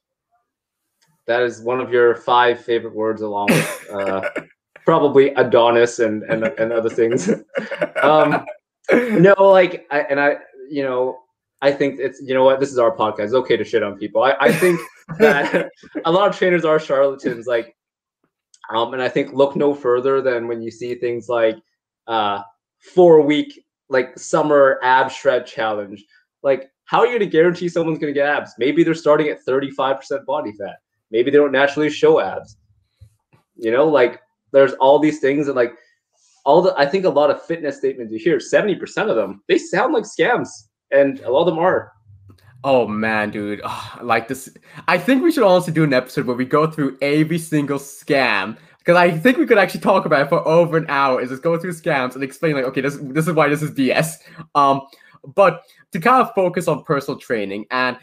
That 1.28 1.44
is 1.44 1.62
one 1.62 1.80
of 1.80 1.92
your 1.92 2.16
five 2.16 2.64
favorite 2.64 2.96
words, 2.96 3.22
along 3.22 3.48
with 3.50 3.88
uh, 3.94 4.22
probably 4.90 5.30
Adonis 5.36 6.00
and 6.00 6.24
and, 6.24 6.46
and 6.46 6.74
other 6.74 6.90
things. 6.90 7.30
um, 8.02 8.44
no, 8.92 9.36
like, 9.38 9.86
I, 9.92 10.00
and 10.00 10.20
I, 10.20 10.38
you 10.68 10.82
know, 10.82 11.20
I 11.62 11.72
think 11.72 12.00
it's 12.00 12.20
you 12.20 12.34
know 12.34 12.44
what 12.44 12.60
this 12.60 12.72
is 12.72 12.80
our 12.80 12.98
podcast. 12.98 13.26
It's 13.26 13.34
okay 13.36 13.56
to 13.56 13.64
shit 13.64 13.84
on 13.84 14.00
people. 14.00 14.24
I, 14.24 14.36
I 14.40 14.52
think 14.52 14.80
that 15.20 15.70
a 16.06 16.12
lot 16.12 16.28
of 16.28 16.36
trainers 16.36 16.66
are 16.66 16.80
charlatans. 16.80 17.46
Like, 17.46 17.76
um, 18.72 18.96
and 18.96 19.04
I 19.04 19.10
think 19.10 19.32
look 19.32 19.56
no 19.56 19.76
further 19.76 20.24
than 20.24 20.48
when 20.48 20.60
you 20.60 20.72
see 20.72 20.96
things 20.96 21.30
like 21.30 21.58
uh, 22.08 22.42
four 22.80 23.22
week 23.22 23.64
like 23.90 24.18
summer 24.18 24.80
ab 24.82 25.12
shred 25.12 25.46
challenge. 25.46 26.04
Like 26.42 26.72
how 26.86 27.02
are 27.02 27.06
you 27.06 27.20
going 27.20 27.30
to 27.30 27.38
guarantee 27.38 27.70
someone's 27.70 28.00
going 28.00 28.12
to 28.12 28.20
get 28.20 28.28
abs? 28.28 28.56
Maybe 28.58 28.84
they're 28.84 28.96
starting 28.96 29.28
at 29.28 29.46
35% 29.46 30.26
body 30.26 30.52
fat. 30.54 30.78
Maybe 31.12 31.30
they 31.30 31.38
don't 31.38 31.52
naturally 31.52 31.92
show 31.92 32.20
abs. 32.20 32.58
You 33.56 33.72
know, 33.72 33.86
like 33.86 34.22
there's 34.52 34.74
all 34.74 35.00
these 35.00 35.20
things 35.20 35.48
and 35.48 35.56
like 35.56 35.74
all 36.46 36.62
the 36.62 36.74
I 36.78 36.86
think 36.86 37.06
a 37.06 37.10
lot 37.10 37.30
of 37.30 37.46
fitness 37.46 37.78
statements 37.78 38.12
you 38.12 38.20
hear, 38.20 38.38
70% 38.38 39.10
of 39.10 39.16
them, 39.16 39.44
they 39.48 39.58
sound 39.58 39.94
like 39.94 40.04
scams. 40.04 40.50
And 40.92 41.20
a 41.20 41.32
lot 41.32 41.42
of 41.42 41.48
them 41.48 41.60
are. 41.60 41.92
Oh 42.64 42.88
man, 42.88 43.30
dude. 43.30 43.62
Oh, 43.64 44.00
like 44.02 44.28
this 44.28 44.50
I 44.88 44.98
think 44.98 45.24
we 45.24 45.32
should 45.32 45.44
also 45.44 45.72
do 45.72 45.84
an 45.84 45.94
episode 45.94 46.26
where 46.26 46.36
we 46.36 46.46
go 46.46 46.70
through 46.70 46.98
every 47.02 47.38
single 47.38 47.80
scam 47.80 48.58
because 48.80 48.98
I 48.98 49.12
think 49.12 49.38
we 49.38 49.46
could 49.46 49.58
actually 49.58 49.82
talk 49.82 50.06
about 50.06 50.22
it 50.22 50.30
for 50.30 50.46
over 50.48 50.78
an 50.78 50.88
hour. 50.90 51.22
Is 51.22 51.30
just 51.30 51.44
go 51.44 51.58
through 51.58 51.74
scams 51.74 52.16
and 52.16 52.24
explain 52.24 52.56
like, 52.56 52.66
okay, 52.66 52.82
this 52.82 52.98
this 53.02 53.28
is 53.28 53.34
why 53.34 53.48
this 53.48 53.62
is 53.62 53.72
BS. 53.72 54.16
Um, 54.56 54.82
but 55.36 55.62
to 55.92 56.00
kind 56.00 56.22
of 56.22 56.34
focus 56.34 56.68
on 56.68 56.84
personal 56.84 57.20
training 57.20 57.66
and 57.72 57.98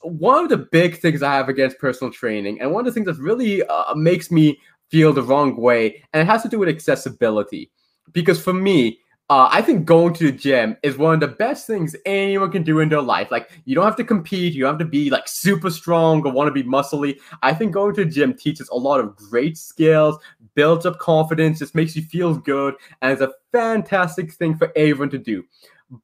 one 0.00 0.42
of 0.42 0.48
the 0.48 0.56
big 0.56 0.98
things 0.98 1.22
I 1.22 1.32
have 1.34 1.48
against 1.48 1.78
personal 1.78 2.12
training, 2.12 2.60
and 2.60 2.72
one 2.72 2.80
of 2.80 2.86
the 2.86 2.92
things 2.92 3.06
that 3.06 3.22
really 3.22 3.62
uh, 3.64 3.94
makes 3.94 4.30
me 4.30 4.58
feel 4.92 5.12
the 5.12 5.22
wrong 5.22 5.56
way, 5.56 6.04
and 6.12 6.20
it 6.20 6.30
has 6.30 6.42
to 6.42 6.48
do 6.48 6.58
with 6.58 6.68
accessibility. 6.68 7.70
Because 8.12 8.40
for 8.40 8.52
me, 8.52 8.98
uh, 9.30 9.48
I 9.50 9.62
think 9.62 9.86
going 9.86 10.12
to 10.14 10.30
the 10.30 10.36
gym 10.36 10.76
is 10.82 10.98
one 10.98 11.14
of 11.14 11.20
the 11.20 11.28
best 11.28 11.66
things 11.66 11.96
anyone 12.04 12.52
can 12.52 12.62
do 12.62 12.80
in 12.80 12.90
their 12.90 13.00
life. 13.00 13.30
Like, 13.30 13.50
you 13.64 13.74
don't 13.74 13.86
have 13.86 13.96
to 13.96 14.04
compete, 14.04 14.52
you 14.52 14.64
don't 14.64 14.74
have 14.74 14.78
to 14.80 14.84
be 14.84 15.08
like 15.08 15.26
super 15.26 15.70
strong 15.70 16.22
or 16.26 16.32
want 16.32 16.48
to 16.48 16.52
be 16.52 16.68
muscly. 16.68 17.18
I 17.42 17.54
think 17.54 17.72
going 17.72 17.94
to 17.94 18.04
the 18.04 18.10
gym 18.10 18.34
teaches 18.34 18.68
a 18.68 18.76
lot 18.76 19.00
of 19.00 19.16
great 19.16 19.56
skills, 19.56 20.18
builds 20.54 20.84
up 20.84 20.98
confidence, 20.98 21.60
just 21.60 21.74
makes 21.74 21.96
you 21.96 22.02
feel 22.02 22.34
good, 22.34 22.74
and 23.00 23.10
it's 23.10 23.22
a 23.22 23.32
fantastic 23.52 24.34
thing 24.34 24.54
for 24.54 24.70
everyone 24.76 25.08
to 25.10 25.18
do. 25.18 25.42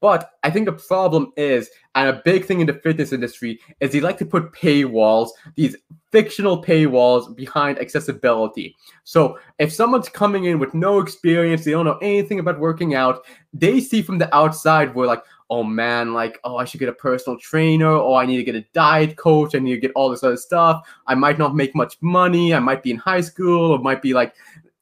But 0.00 0.32
I 0.42 0.50
think 0.50 0.66
the 0.66 0.72
problem 0.72 1.32
is, 1.36 1.70
and 1.94 2.08
a 2.08 2.20
big 2.24 2.44
thing 2.44 2.60
in 2.60 2.66
the 2.66 2.74
fitness 2.74 3.12
industry 3.12 3.58
is 3.80 3.90
they 3.90 4.00
like 4.00 4.18
to 4.18 4.26
put 4.26 4.52
paywalls, 4.52 5.30
these 5.54 5.76
fictional 6.12 6.62
paywalls 6.62 7.34
behind 7.34 7.78
accessibility. 7.78 8.76
So 9.04 9.38
if 9.58 9.72
someone's 9.72 10.08
coming 10.10 10.44
in 10.44 10.58
with 10.58 10.74
no 10.74 11.00
experience, 11.00 11.64
they 11.64 11.70
don't 11.70 11.86
know 11.86 11.98
anything 12.02 12.38
about 12.38 12.60
working 12.60 12.94
out, 12.94 13.24
they 13.54 13.80
see 13.80 14.02
from 14.02 14.18
the 14.18 14.34
outside 14.34 14.94
where 14.94 15.06
like, 15.06 15.24
oh 15.50 15.64
man, 15.64 16.12
like, 16.12 16.38
oh, 16.44 16.58
I 16.58 16.66
should 16.66 16.80
get 16.80 16.90
a 16.90 16.94
personal 16.94 17.38
trainer, 17.38 17.90
or 17.90 18.20
I 18.20 18.26
need 18.26 18.36
to 18.36 18.44
get 18.44 18.54
a 18.54 18.66
diet 18.74 19.16
coach, 19.16 19.54
I 19.54 19.58
need 19.58 19.74
to 19.74 19.80
get 19.80 19.92
all 19.94 20.10
this 20.10 20.22
other 20.22 20.36
stuff. 20.36 20.86
I 21.06 21.14
might 21.14 21.38
not 21.38 21.56
make 21.56 21.74
much 21.74 21.96
money, 22.02 22.52
I 22.52 22.58
might 22.58 22.82
be 22.82 22.90
in 22.90 22.98
high 22.98 23.22
school, 23.22 23.72
or 23.72 23.78
might 23.78 24.02
be 24.02 24.12
like 24.12 24.34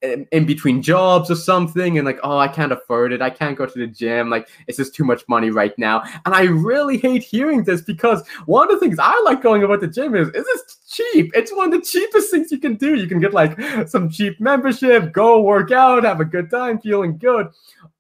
in, 0.03 0.45
between 0.45 0.83
jobs 0.83 1.31
or 1.31 1.35
something 1.35 1.99
and 1.99 2.07
like 2.07 2.19
oh 2.23 2.39
i 2.39 2.47
can't 2.47 2.71
afford 2.71 3.13
it 3.13 3.23
i 3.23 3.31
can't 3.31 3.57
go 3.57 3.65
to 3.65 3.79
the 3.79 3.87
gym 3.87 4.29
like 4.29 4.49
it's 4.67 4.77
just 4.77 4.95
too 4.95 5.05
much 5.05 5.23
money 5.29 5.51
right 5.51 5.77
now. 5.79 6.03
And 6.25 6.35
i 6.35 6.43
really 6.43 6.99
hate 6.99 7.23
hearing 7.23 7.65
this 7.65 7.81
because 7.81 8.27
one 8.45 8.71
of 8.71 8.79
the 8.79 8.87
things 8.87 8.99
i 9.01 9.19
like 9.25 9.43
going 9.43 9.63
about 9.63 9.81
the 9.81 9.89
gym 9.89 10.15
is 10.15 10.29
is 10.29 10.45
it's 10.49 10.77
cheap? 10.89 11.31
It's 11.35 11.55
one 11.55 11.73
of 11.73 11.81
the 11.81 11.87
cheapest 11.87 12.31
things 12.31 12.51
you 12.51 12.59
can 12.59 12.77
do. 12.77 12.95
You 12.95 13.07
can 13.07 13.21
get 13.21 13.35
like 13.35 13.59
some 13.89 14.09
cheap 14.09 14.41
membership 14.41 15.13
go 15.13 15.41
work 15.43 15.71
out 15.71 16.05
have 16.05 16.21
a 16.21 16.25
good 16.25 16.51
time 16.51 16.79
feeling 16.81 17.19
good. 17.19 17.49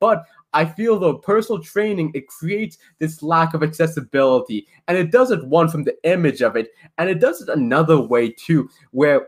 But 0.00 0.24
I 0.52 0.64
feel 0.64 0.98
though 0.98 1.18
personal 1.18 1.62
training 1.62 2.12
it 2.14 2.28
creates 2.28 2.78
this 2.98 3.22
lack 3.22 3.54
of 3.54 3.62
accessibility, 3.62 4.66
and 4.88 4.96
it 4.96 5.10
does 5.10 5.30
it 5.30 5.44
one 5.44 5.68
from 5.68 5.84
the 5.84 5.96
image 6.04 6.40
of 6.40 6.56
it, 6.56 6.68
and 6.98 7.10
it 7.10 7.20
does 7.20 7.42
it 7.42 7.48
another 7.48 8.00
way 8.00 8.30
too, 8.30 8.68
where 8.92 9.26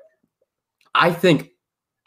I 0.94 1.12
think 1.12 1.50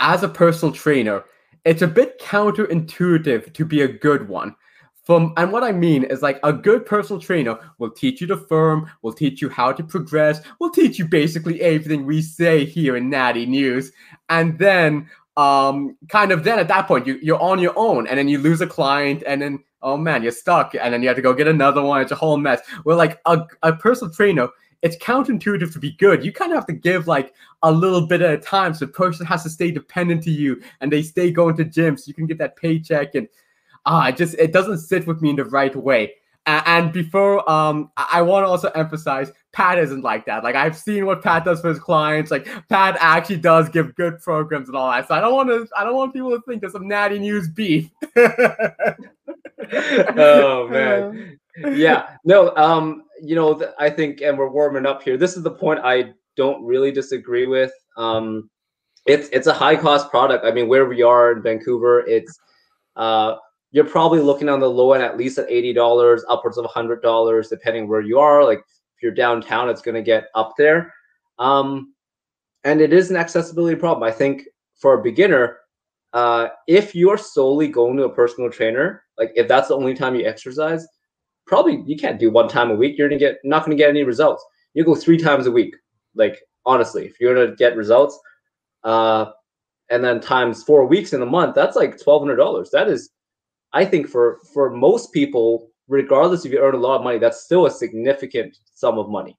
as 0.01 0.24
a 0.24 0.27
personal 0.27 0.74
trainer, 0.74 1.24
it's 1.63 1.84
a 1.84 1.88
bit 1.88 2.20
counterintuitive 2.20 3.53
to 3.53 3.63
be 3.63 3.81
a 3.84 3.88
good 3.88 4.27
one. 4.27 4.55
From 5.03 5.34
and 5.38 5.51
what 5.51 5.63
I 5.63 5.72
mean 5.72 6.03
is 6.03 6.22
like 6.22 6.39
a 6.43 6.51
good 6.51 6.86
personal 6.86 7.22
trainer 7.22 7.58
will 7.77 7.91
teach 7.91 8.22
you 8.22 8.27
the 8.27 8.38
firm, 8.38 8.89
will 9.01 9.13
teach 9.13 9.41
you 9.41 9.50
how 9.50 9.72
to 9.72 9.84
progress, 9.84 10.41
will 10.60 10.70
teach 10.70 11.00
you 11.00 11.05
basically 11.05 11.62
everything 11.62 12.05
we 12.05 12.22
say 12.22 12.65
here 12.65 12.96
in 12.98 13.10
Natty 13.10 13.46
News, 13.46 13.91
and 14.29 14.58
then 14.60 15.08
um 15.38 15.96
kind 16.10 16.31
of 16.31 16.43
then 16.43 16.60
at 16.60 16.67
that 16.67 16.88
point 16.88 17.08
you 17.08 17.17
you're 17.22 17.41
on 17.41 17.60
your 17.60 17.74
own, 17.77 18.08
and 18.08 18.17
then 18.17 18.27
you 18.27 18.38
lose 18.38 18.62
a 18.62 18.67
client, 18.67 19.24
and 19.25 19.41
then 19.41 19.63
oh 19.81 19.98
man 19.98 20.24
you're 20.24 20.31
stuck, 20.31 20.75
and 20.75 20.93
then 20.93 21.01
you 21.01 21.08
have 21.08 21.17
to 21.17 21.24
go 21.24 21.34
get 21.34 21.48
another 21.48 21.81
one. 21.81 22.01
It's 22.01 22.12
a 22.12 22.15
whole 22.15 22.38
mess. 22.38 22.62
Well, 22.86 22.98
like 22.98 23.20
a, 23.25 23.41
a 23.63 23.74
personal 23.74 24.13
trainer 24.13 24.50
it's 24.82 24.98
counterintuitive 24.98 25.72
to 25.74 25.80
be 25.80 25.92
good. 25.94 26.26
You 26.26 26.32
kind 26.32 26.52
of 26.52 26.58
have 26.58 26.68
to 26.68 26.74
give 26.74 27.08
like 27.08 27.34
a 27.64 27.72
little 27.72 28.08
bit 28.08 28.22
at 28.22 28.34
a 28.34 28.38
time. 28.38 28.74
So 28.74 28.86
the 28.86 28.92
person 28.92 29.26
has 29.26 29.44
to 29.44 29.50
stay 29.50 29.72
dependent 29.72 30.24
to 30.24 30.32
you 30.32 30.62
and 30.80 30.92
they 30.92 31.02
stay 31.04 31.32
going 31.32 31.56
to 31.58 31.66
gym 31.66 31.98
so 31.98 32.06
you 32.08 32.14
can 32.14 32.26
get 32.26 32.38
that 32.40 32.56
paycheck. 32.56 33.16
And 33.16 33.28
ah, 33.86 34.08
it 34.08 34.18
just 34.18 34.36
it 34.36 34.52
doesn't 34.52 34.80
sit 34.80 35.06
with 35.08 35.22
me 35.22 35.30
in 35.32 35.36
the 35.36 35.46
right 35.46 35.76
way. 35.76 36.14
And 36.48 36.92
before, 36.92 37.48
um, 37.50 37.92
I 37.98 38.24
want 38.24 38.46
to 38.46 38.50
also 38.50 38.70
emphasize 38.70 39.32
Pat 39.52 39.78
isn't 39.78 40.02
like 40.02 40.26
that. 40.26 40.44
Like 40.44 40.56
I've 40.56 40.76
seen 40.76 41.06
what 41.06 41.22
Pat 41.22 41.46
does 41.46 41.62
for 41.62 41.70
his 41.70 41.78
clients. 41.78 42.32
Like 42.32 42.48
Pat 42.68 42.98
actually 43.00 43.38
does 43.38 43.70
give 43.70 43.94
good 43.94 44.20
programs 44.20 44.68
and 44.68 44.76
all 44.76 44.90
that. 44.90 45.08
So 45.08 45.14
I 45.14 45.22
don't 45.22 45.36
want 45.36 45.50
to. 45.50 45.68
I 45.78 45.84
don't 45.84 45.96
want 45.96 46.14
people 46.14 46.32
to 46.32 46.42
think 46.48 46.62
there's 46.62 46.74
some 46.74 46.88
natty 46.88 47.20
news 47.20 47.48
beef. 47.48 47.92
oh 50.18 50.68
man, 50.70 51.40
yeah, 51.72 52.16
no, 52.24 52.56
um, 52.56 53.04
you 53.22 53.36
know, 53.36 53.62
I 53.80 53.90
think, 53.90 54.22
and 54.22 54.38
we're 54.38 54.50
warming 54.50 54.86
up 54.86 55.04
here. 55.04 55.18
This 55.18 55.38
is 55.38 55.44
the 55.44 55.51
point 55.51 55.80
I 55.84 56.13
don't 56.36 56.63
really 56.63 56.92
disagree 56.92 57.46
with. 57.46 57.72
Um, 57.98 58.50
it's 59.06 59.30
it's 59.32 59.48
a 59.48 59.54
high 59.54 59.75
cost 59.75 60.10
product. 60.10 60.46
I 60.46 60.51
mean, 60.51 60.68
where 60.68 60.86
we 60.86 61.01
are 61.01 61.32
in 61.32 61.42
Vancouver, 61.42 62.01
it's 62.08 62.40
uh, 62.96 63.36
you're 63.72 63.86
probably 63.86 64.20
looking 64.20 64.50
on 64.50 64.60
the 64.60 64.70
low 64.70 64.94
end 64.94 65.04
at 65.04 65.18
least 65.18 65.38
at 65.38 65.50
eighty 65.50 65.74
dollars, 65.74 66.24
upwards 66.30 66.58
of 66.58 66.66
hundred 66.66 67.01
dollars, 67.01 67.48
depending 67.48 67.88
where 67.88 68.01
you 68.01 68.20
are. 68.20 68.44
Like 68.44 68.60
if 68.60 69.04
you're 69.04 69.12
downtown, 69.12 69.70
it's 69.70 69.82
going 69.82 69.96
to 69.96 70.01
get 70.01 70.25
up 70.36 70.54
there. 70.58 70.94
Um, 71.40 71.94
and 72.63 72.82
it 72.82 72.94
is 72.94 73.10
an 73.10 73.18
accessibility 73.18 73.75
problem. 73.75 74.04
I 74.04 74.12
think 74.12 74.44
for 74.75 75.00
a 75.00 75.04
beginner, 75.04 75.58
uh, 76.13 76.50
if 76.68 76.94
you're 76.94 77.18
solely 77.18 77.68
going 77.68 77.98
to 77.98 78.04
a 78.04 78.13
personal 78.13 78.51
trainer, 78.51 79.04
like 79.18 79.32
if 79.36 79.48
that's 79.48 79.70
the 79.70 79.75
only 79.75 79.96
time 79.96 80.16
you 80.16 80.25
exercise, 80.25 80.86
probably 81.51 81.84
you 81.86 81.98
can't 81.98 82.17
do 82.17 82.31
one 82.31 82.48
time 82.48 82.72
a 82.72 82.75
week. 82.75 82.98
You're 82.98 83.10
gonna 83.10 83.20
get 83.20 83.39
not 83.43 83.65
gonna 83.65 83.75
get 83.75 83.89
any 83.89 84.03
results. 84.03 84.43
You 84.74 84.86
go 84.86 84.96
three 84.96 85.17
times 85.17 85.46
a 85.46 85.51
week. 85.51 85.75
Like 86.15 86.39
honestly, 86.65 87.05
if 87.05 87.20
you're 87.20 87.36
gonna 87.36 87.55
get 87.58 87.75
results, 87.75 88.17
uh, 88.86 89.25
and 89.89 90.01
then 90.01 90.22
times 90.22 90.63
four 90.63 90.86
weeks 90.86 91.12
in 91.12 91.22
a 91.22 91.25
month, 91.25 91.53
that's 91.53 91.75
like 91.75 92.01
twelve 92.01 92.22
hundred 92.22 92.38
dollars. 92.38 92.72
That 92.72 92.88
is, 92.88 93.10
I 93.74 93.84
think 93.84 94.08
for 94.08 94.39
for 94.53 94.70
most 94.70 95.12
people, 95.12 95.70
regardless 95.89 96.46
if 96.46 96.53
you 96.53 96.60
earn 96.60 96.74
a 96.74 96.77
lot 96.77 96.96
of 96.96 97.03
money, 97.03 97.20
that's 97.20 97.43
still 97.43 97.65
a 97.65 97.72
significant 97.72 98.58
sum 98.74 98.98
of 98.98 99.10
money. 99.10 99.38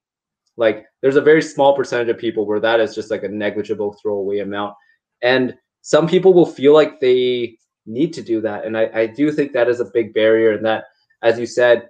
Like 0.55 0.85
there's 1.01 1.15
a 1.15 1.21
very 1.21 1.41
small 1.41 1.75
percentage 1.75 2.09
of 2.09 2.19
people 2.19 2.45
where 2.45 2.59
that 2.59 2.79
is 2.79 2.93
just 2.93 3.09
like 3.09 3.23
a 3.23 3.27
negligible 3.27 3.97
throwaway 3.99 4.39
amount, 4.39 4.75
and 5.23 5.55
some 5.81 6.07
people 6.07 6.31
will 6.31 6.45
feel 6.45 6.75
like 6.75 6.99
they 6.99 7.57
need 7.87 8.13
to 8.13 8.21
do 8.21 8.39
that, 8.41 8.65
and 8.65 8.77
I, 8.77 8.89
I 8.93 9.07
do 9.07 9.31
think 9.31 9.51
that 9.51 9.67
is 9.67 9.79
a 9.79 9.91
big 9.93 10.13
barrier, 10.13 10.51
and 10.51 10.63
that, 10.63 10.83
as 11.23 11.39
you 11.39 11.47
said, 11.47 11.89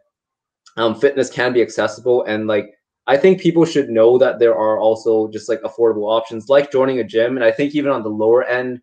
um, 0.77 0.95
fitness 0.95 1.29
can 1.29 1.53
be 1.53 1.61
accessible 1.61 2.23
and 2.23 2.47
like 2.47 2.73
I 3.05 3.17
think 3.17 3.41
people 3.41 3.65
should 3.65 3.89
know 3.89 4.17
that 4.17 4.39
there 4.39 4.55
are 4.55 4.79
also 4.79 5.27
just 5.29 5.49
like 5.49 5.61
affordable 5.61 6.09
options 6.09 6.47
like 6.47 6.71
joining 6.71 6.99
a 6.99 7.03
gym. 7.03 7.35
And 7.35 7.43
I 7.43 7.51
think 7.51 7.75
even 7.75 7.91
on 7.91 8.03
the 8.03 8.09
lower 8.09 8.43
end, 8.43 8.81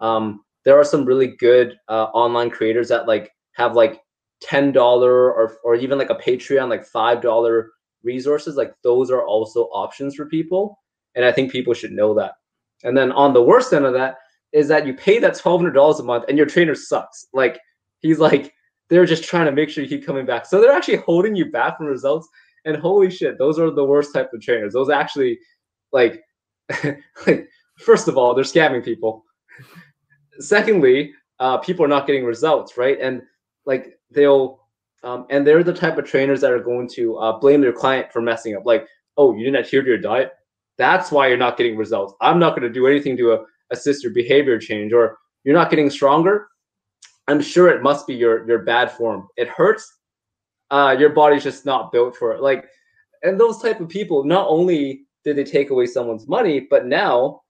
um, 0.00 0.44
there 0.64 0.78
are 0.78 0.84
some 0.84 1.06
really 1.06 1.28
good 1.28 1.78
uh, 1.88 2.04
online 2.12 2.50
creators 2.50 2.88
that 2.88 3.08
like 3.08 3.32
have 3.52 3.74
like 3.74 4.00
$10 4.44 4.76
or, 4.76 5.56
or 5.64 5.74
even 5.74 5.98
like 5.98 6.10
a 6.10 6.14
Patreon, 6.14 6.68
like 6.68 6.86
$5 6.88 7.64
resources. 8.02 8.56
Like 8.56 8.74
those 8.82 9.10
are 9.10 9.24
also 9.24 9.64
options 9.72 10.14
for 10.14 10.26
people. 10.26 10.78
And 11.14 11.24
I 11.24 11.32
think 11.32 11.50
people 11.50 11.74
should 11.74 11.92
know 11.92 12.14
that. 12.14 12.32
And 12.84 12.96
then 12.96 13.10
on 13.12 13.32
the 13.32 13.42
worst 13.42 13.72
end 13.72 13.86
of 13.86 13.94
that 13.94 14.16
is 14.52 14.68
that 14.68 14.86
you 14.86 14.92
pay 14.92 15.18
that 15.18 15.34
$1,200 15.34 15.98
a 15.98 16.02
month 16.02 16.24
and 16.28 16.36
your 16.36 16.46
trainer 16.46 16.74
sucks. 16.74 17.26
Like 17.32 17.58
he's 18.00 18.18
like, 18.18 18.52
they're 18.92 19.06
just 19.06 19.24
trying 19.24 19.46
to 19.46 19.52
make 19.52 19.70
sure 19.70 19.82
you 19.82 19.88
keep 19.88 20.04
coming 20.04 20.26
back. 20.26 20.44
So 20.44 20.60
they're 20.60 20.70
actually 20.70 20.98
holding 20.98 21.34
you 21.34 21.46
back 21.50 21.78
from 21.78 21.86
results. 21.86 22.28
And 22.66 22.76
holy 22.76 23.10
shit, 23.10 23.38
those 23.38 23.58
are 23.58 23.70
the 23.70 23.84
worst 23.84 24.12
type 24.12 24.30
of 24.34 24.42
trainers. 24.42 24.74
Those 24.74 24.90
actually, 24.90 25.38
like, 25.92 26.22
first 27.78 28.06
of 28.06 28.18
all, 28.18 28.34
they're 28.34 28.44
scamming 28.44 28.84
people. 28.84 29.24
Secondly, 30.40 31.14
uh, 31.40 31.56
people 31.56 31.82
are 31.82 31.88
not 31.88 32.06
getting 32.06 32.26
results, 32.26 32.76
right? 32.76 32.98
And 33.00 33.22
like 33.64 33.98
they'll, 34.10 34.60
um, 35.02 35.26
and 35.30 35.46
they're 35.46 35.64
the 35.64 35.72
type 35.72 35.96
of 35.96 36.04
trainers 36.04 36.42
that 36.42 36.52
are 36.52 36.62
going 36.62 36.86
to 36.90 37.16
uh, 37.16 37.38
blame 37.38 37.62
their 37.62 37.72
client 37.72 38.12
for 38.12 38.20
messing 38.20 38.54
up. 38.54 38.66
Like, 38.66 38.86
oh, 39.16 39.34
you 39.34 39.44
didn't 39.44 39.64
adhere 39.64 39.80
to 39.80 39.88
your 39.88 39.98
diet. 39.98 40.32
That's 40.76 41.10
why 41.10 41.28
you're 41.28 41.38
not 41.38 41.56
getting 41.56 41.78
results. 41.78 42.14
I'm 42.20 42.38
not 42.38 42.50
going 42.50 42.62
to 42.62 42.68
do 42.68 42.86
anything 42.86 43.16
to 43.16 43.32
uh, 43.32 43.44
assist 43.70 44.04
your 44.04 44.12
behavior 44.12 44.58
change, 44.58 44.92
or 44.92 45.16
you're 45.44 45.54
not 45.56 45.70
getting 45.70 45.88
stronger. 45.88 46.48
I'm 47.28 47.40
sure 47.40 47.68
it 47.68 47.82
must 47.82 48.06
be 48.06 48.14
your 48.14 48.46
your 48.46 48.60
bad 48.60 48.90
form. 48.90 49.28
It 49.36 49.48
hurts. 49.48 49.98
Uh, 50.70 50.96
your 50.98 51.10
body's 51.10 51.44
just 51.44 51.66
not 51.66 51.92
built 51.92 52.16
for 52.16 52.32
it. 52.32 52.40
Like, 52.40 52.66
and 53.22 53.38
those 53.38 53.60
type 53.60 53.80
of 53.80 53.88
people, 53.88 54.24
not 54.24 54.46
only 54.48 55.02
did 55.22 55.36
they 55.36 55.44
take 55.44 55.70
away 55.70 55.86
someone's 55.86 56.26
money, 56.26 56.66
but 56.70 56.86
now 56.86 57.42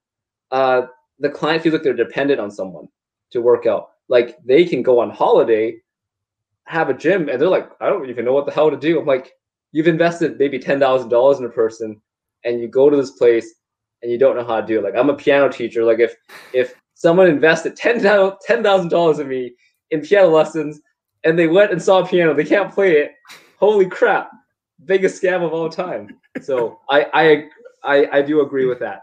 uh, 0.50 0.82
the 1.20 1.30
client 1.30 1.62
feels 1.62 1.72
like 1.74 1.82
they're 1.82 1.94
dependent 1.94 2.40
on 2.40 2.50
someone 2.50 2.88
to 3.30 3.40
work 3.40 3.66
out. 3.66 3.90
Like 4.08 4.36
they 4.44 4.64
can 4.64 4.82
go 4.82 4.98
on 4.98 5.10
holiday, 5.10 5.76
have 6.64 6.90
a 6.90 6.94
gym, 6.94 7.28
and 7.28 7.40
they're 7.40 7.48
like, 7.48 7.70
I 7.80 7.88
don't 7.88 8.10
even 8.10 8.24
know 8.24 8.32
what 8.32 8.46
the 8.46 8.52
hell 8.52 8.70
to 8.70 8.76
do. 8.76 9.00
I'm 9.00 9.06
like, 9.06 9.32
you've 9.70 9.88
invested 9.88 10.38
maybe 10.38 10.58
ten 10.58 10.80
thousand 10.80 11.08
dollars 11.08 11.38
in 11.38 11.46
a 11.46 11.50
person, 11.50 12.00
and 12.44 12.60
you 12.60 12.68
go 12.68 12.90
to 12.90 12.96
this 12.96 13.12
place 13.12 13.54
and 14.02 14.10
you 14.10 14.18
don't 14.18 14.36
know 14.36 14.44
how 14.44 14.60
to 14.60 14.66
do 14.66 14.78
it. 14.78 14.84
Like 14.84 14.96
I'm 14.96 15.10
a 15.10 15.14
piano 15.14 15.48
teacher. 15.48 15.84
Like 15.84 16.00
if 16.00 16.14
if 16.52 16.74
someone 17.02 17.28
invested 17.28 17.74
ten 17.74 18.00
thousand 18.00 18.88
dollars 18.88 19.18
in 19.18 19.28
me 19.28 19.52
in 19.90 20.00
piano 20.02 20.28
lessons, 20.28 20.80
and 21.24 21.36
they 21.36 21.48
went 21.48 21.72
and 21.72 21.82
saw 21.82 22.04
a 22.04 22.06
piano. 22.06 22.32
They 22.32 22.44
can't 22.44 22.72
play 22.72 22.92
it. 22.92 23.12
Holy 23.58 23.86
crap! 23.86 24.30
Biggest 24.84 25.20
scam 25.20 25.44
of 25.44 25.52
all 25.52 25.68
time. 25.68 26.20
So 26.40 26.78
I 26.88 27.06
I 27.12 27.48
I, 27.84 28.18
I 28.18 28.22
do 28.22 28.40
agree 28.42 28.66
with 28.66 28.78
that. 28.78 29.02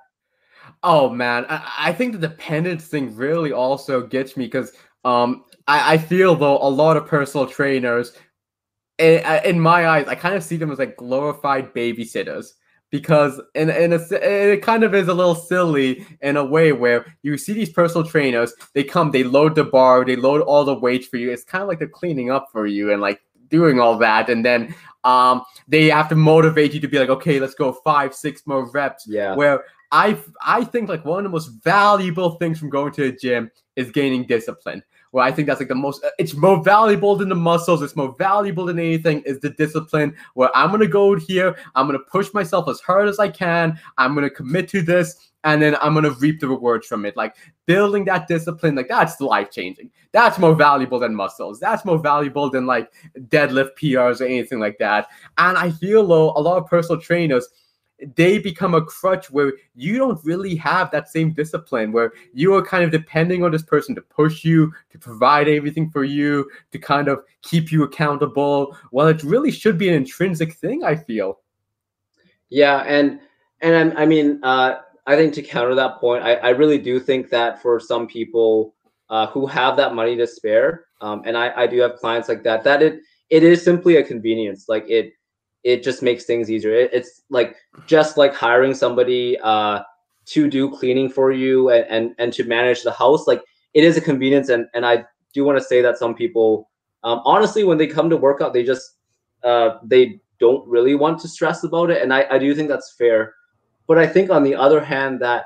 Oh 0.81 1.09
man, 1.09 1.45
I, 1.49 1.89
I 1.89 1.93
think 1.93 2.13
the 2.13 2.27
dependence 2.27 2.87
thing 2.87 3.13
really 3.15 3.51
also 3.51 4.07
gets 4.07 4.37
me 4.37 4.45
because 4.45 4.71
um 5.03 5.43
I, 5.67 5.95
I 5.95 5.97
feel 5.97 6.35
though 6.35 6.57
a 6.57 6.69
lot 6.69 6.95
of 6.95 7.05
personal 7.05 7.47
trainers 7.47 8.13
in, 8.97 9.19
in 9.43 9.59
my 9.59 9.87
eyes 9.87 10.07
I 10.07 10.15
kind 10.15 10.35
of 10.35 10.43
see 10.43 10.57
them 10.57 10.71
as 10.71 10.79
like 10.79 10.95
glorified 10.97 11.73
babysitters 11.73 12.53
because 12.91 13.39
in 13.55 13.69
in 13.69 13.93
a, 13.93 13.99
it 14.11 14.61
kind 14.61 14.83
of 14.83 14.95
is 14.95 15.07
a 15.07 15.13
little 15.13 15.35
silly 15.35 16.05
in 16.21 16.37
a 16.37 16.43
way 16.43 16.71
where 16.71 17.05
you 17.21 17.37
see 17.37 17.53
these 17.53 17.71
personal 17.71 18.07
trainers 18.07 18.53
they 18.73 18.83
come 18.83 19.11
they 19.11 19.23
load 19.23 19.55
the 19.55 19.63
bar 19.63 20.03
they 20.05 20.15
load 20.15 20.41
all 20.41 20.65
the 20.65 20.73
weights 20.73 21.07
for 21.07 21.17
you. 21.17 21.31
It's 21.31 21.43
kind 21.43 21.61
of 21.61 21.67
like 21.67 21.79
they're 21.79 21.87
cleaning 21.87 22.31
up 22.31 22.49
for 22.51 22.65
you 22.65 22.91
and 22.91 23.01
like 23.01 23.21
doing 23.49 23.79
all 23.79 23.97
that. 23.97 24.29
And 24.29 24.43
then 24.43 24.73
um 25.03 25.43
they 25.67 25.85
have 25.89 26.09
to 26.09 26.15
motivate 26.15 26.73
you 26.73 26.79
to 26.79 26.87
be 26.87 26.99
like 26.99 27.09
okay 27.09 27.39
let's 27.39 27.55
go 27.55 27.71
five 27.71 28.13
six 28.13 28.45
more 28.45 28.69
reps. 28.71 29.05
Yeah. 29.07 29.35
Where 29.35 29.63
I 29.91 30.17
I 30.41 30.63
think 30.63 30.89
like 30.89 31.05
one 31.05 31.19
of 31.19 31.23
the 31.23 31.29
most 31.29 31.47
valuable 31.63 32.31
things 32.31 32.59
from 32.59 32.69
going 32.69 32.91
to 32.93 33.05
a 33.05 33.11
gym 33.11 33.51
is 33.75 33.91
gaining 33.91 34.25
discipline. 34.25 34.83
Where 35.11 35.23
I 35.23 35.31
think 35.31 35.47
that's 35.47 35.59
like 35.59 35.69
the 35.69 35.75
most, 35.75 36.03
uh, 36.03 36.09
it's 36.19 36.35
more 36.35 36.63
valuable 36.63 37.15
than 37.15 37.29
the 37.29 37.35
muscles. 37.35 37.81
It's 37.81 37.95
more 37.95 38.15
valuable 38.17 38.65
than 38.65 38.77
anything 38.77 39.21
is 39.25 39.39
the 39.39 39.49
discipline. 39.49 40.15
Where 40.35 40.55
I'm 40.55 40.71
gonna 40.71 40.87
go 40.87 41.15
here, 41.15 41.57
I'm 41.75 41.87
gonna 41.87 41.99
push 41.99 42.33
myself 42.33 42.69
as 42.69 42.79
hard 42.79 43.07
as 43.07 43.19
I 43.19 43.29
can. 43.29 43.79
I'm 43.97 44.13
gonna 44.13 44.29
commit 44.29 44.67
to 44.69 44.81
this, 44.81 45.31
and 45.43 45.61
then 45.61 45.75
I'm 45.81 45.93
gonna 45.93 46.11
reap 46.11 46.39
the 46.39 46.47
rewards 46.47 46.85
from 46.85 47.05
it. 47.05 47.17
Like 47.17 47.35
building 47.65 48.05
that 48.05 48.27
discipline, 48.27 48.75
like 48.75 48.87
that's 48.87 49.19
life 49.19 49.51
changing. 49.51 49.89
That's 50.11 50.37
more 50.37 50.55
valuable 50.55 50.99
than 50.99 51.15
muscles. 51.15 51.59
That's 51.59 51.85
more 51.85 51.97
valuable 51.97 52.49
than 52.49 52.65
like 52.65 52.91
deadlift 53.17 53.71
PRs 53.81 54.21
or 54.21 54.25
anything 54.25 54.59
like 54.59 54.77
that. 54.79 55.07
And 55.37 55.57
I 55.57 55.71
feel 55.71 56.05
though 56.05 56.31
a 56.31 56.41
lot 56.41 56.57
of 56.57 56.67
personal 56.67 57.01
trainers 57.01 57.47
they 58.15 58.39
become 58.39 58.73
a 58.73 58.81
crutch 58.81 59.29
where 59.29 59.53
you 59.75 59.97
don't 59.97 60.23
really 60.23 60.55
have 60.55 60.89
that 60.91 61.09
same 61.09 61.31
discipline 61.31 61.91
where 61.91 62.13
you 62.33 62.53
are 62.53 62.65
kind 62.65 62.83
of 62.83 62.91
depending 62.91 63.43
on 63.43 63.51
this 63.51 63.63
person 63.63 63.95
to 63.95 64.01
push 64.01 64.43
you 64.43 64.73
to 64.89 64.97
provide 64.97 65.47
everything 65.47 65.89
for 65.89 66.03
you 66.03 66.49
to 66.71 66.79
kind 66.79 67.07
of 67.07 67.23
keep 67.41 67.71
you 67.71 67.83
accountable. 67.83 68.75
Well 68.91 69.07
it 69.07 69.23
really 69.23 69.51
should 69.51 69.77
be 69.77 69.89
an 69.89 69.95
intrinsic 69.95 70.53
thing 70.53 70.83
i 70.83 70.95
feel. 70.95 71.39
Yeah 72.49 72.83
and 72.87 73.19
and 73.61 73.97
i 73.97 74.05
mean 74.05 74.39
uh 74.43 74.79
i 75.05 75.15
think 75.15 75.33
to 75.33 75.41
counter 75.41 75.75
that 75.75 75.99
point 75.99 76.23
i, 76.23 76.35
I 76.35 76.49
really 76.49 76.77
do 76.77 76.99
think 76.99 77.29
that 77.29 77.61
for 77.61 77.79
some 77.79 78.07
people 78.07 78.73
uh, 79.09 79.25
who 79.27 79.47
have 79.47 79.75
that 79.75 79.95
money 79.95 80.15
to 80.15 80.27
spare 80.27 80.85
um, 81.01 81.23
and 81.25 81.37
I, 81.37 81.63
I 81.63 81.67
do 81.67 81.79
have 81.79 81.95
clients 81.95 82.29
like 82.29 82.43
that 82.43 82.63
that 82.63 82.81
it 82.81 83.01
it 83.29 83.43
is 83.43 83.63
simply 83.63 83.97
a 83.97 84.03
convenience. 84.03 84.67
Like 84.67 84.89
it 84.89 85.13
it 85.63 85.83
just 85.83 86.01
makes 86.01 86.25
things 86.25 86.49
easier. 86.49 86.73
It, 86.73 86.91
it's 86.93 87.23
like 87.29 87.55
just 87.85 88.17
like 88.17 88.33
hiring 88.33 88.73
somebody 88.73 89.37
uh, 89.41 89.81
to 90.27 90.49
do 90.49 90.69
cleaning 90.69 91.09
for 91.09 91.31
you 91.31 91.69
and, 91.69 91.85
and 91.89 92.15
and 92.17 92.33
to 92.33 92.43
manage 92.43 92.83
the 92.83 92.91
house. 92.91 93.27
Like 93.27 93.41
it 93.73 93.83
is 93.83 93.97
a 93.97 94.01
convenience, 94.01 94.49
and 94.49 94.67
and 94.73 94.85
I 94.85 95.05
do 95.33 95.43
want 95.43 95.57
to 95.57 95.63
say 95.63 95.81
that 95.81 95.97
some 95.97 96.15
people, 96.15 96.69
um, 97.03 97.21
honestly, 97.25 97.63
when 97.63 97.77
they 97.77 97.87
come 97.87 98.09
to 98.09 98.17
work 98.17 98.41
out, 98.41 98.53
they 98.53 98.63
just 98.63 98.97
uh, 99.43 99.77
they 99.83 100.19
don't 100.39 100.67
really 100.67 100.95
want 100.95 101.19
to 101.19 101.27
stress 101.27 101.63
about 101.63 101.89
it, 101.89 102.01
and 102.01 102.13
I, 102.13 102.25
I 102.31 102.37
do 102.37 102.53
think 102.55 102.69
that's 102.69 102.93
fair. 102.93 103.33
But 103.87 103.97
I 103.97 104.07
think 104.07 104.29
on 104.29 104.43
the 104.43 104.55
other 104.55 104.83
hand, 104.83 105.19
that 105.21 105.45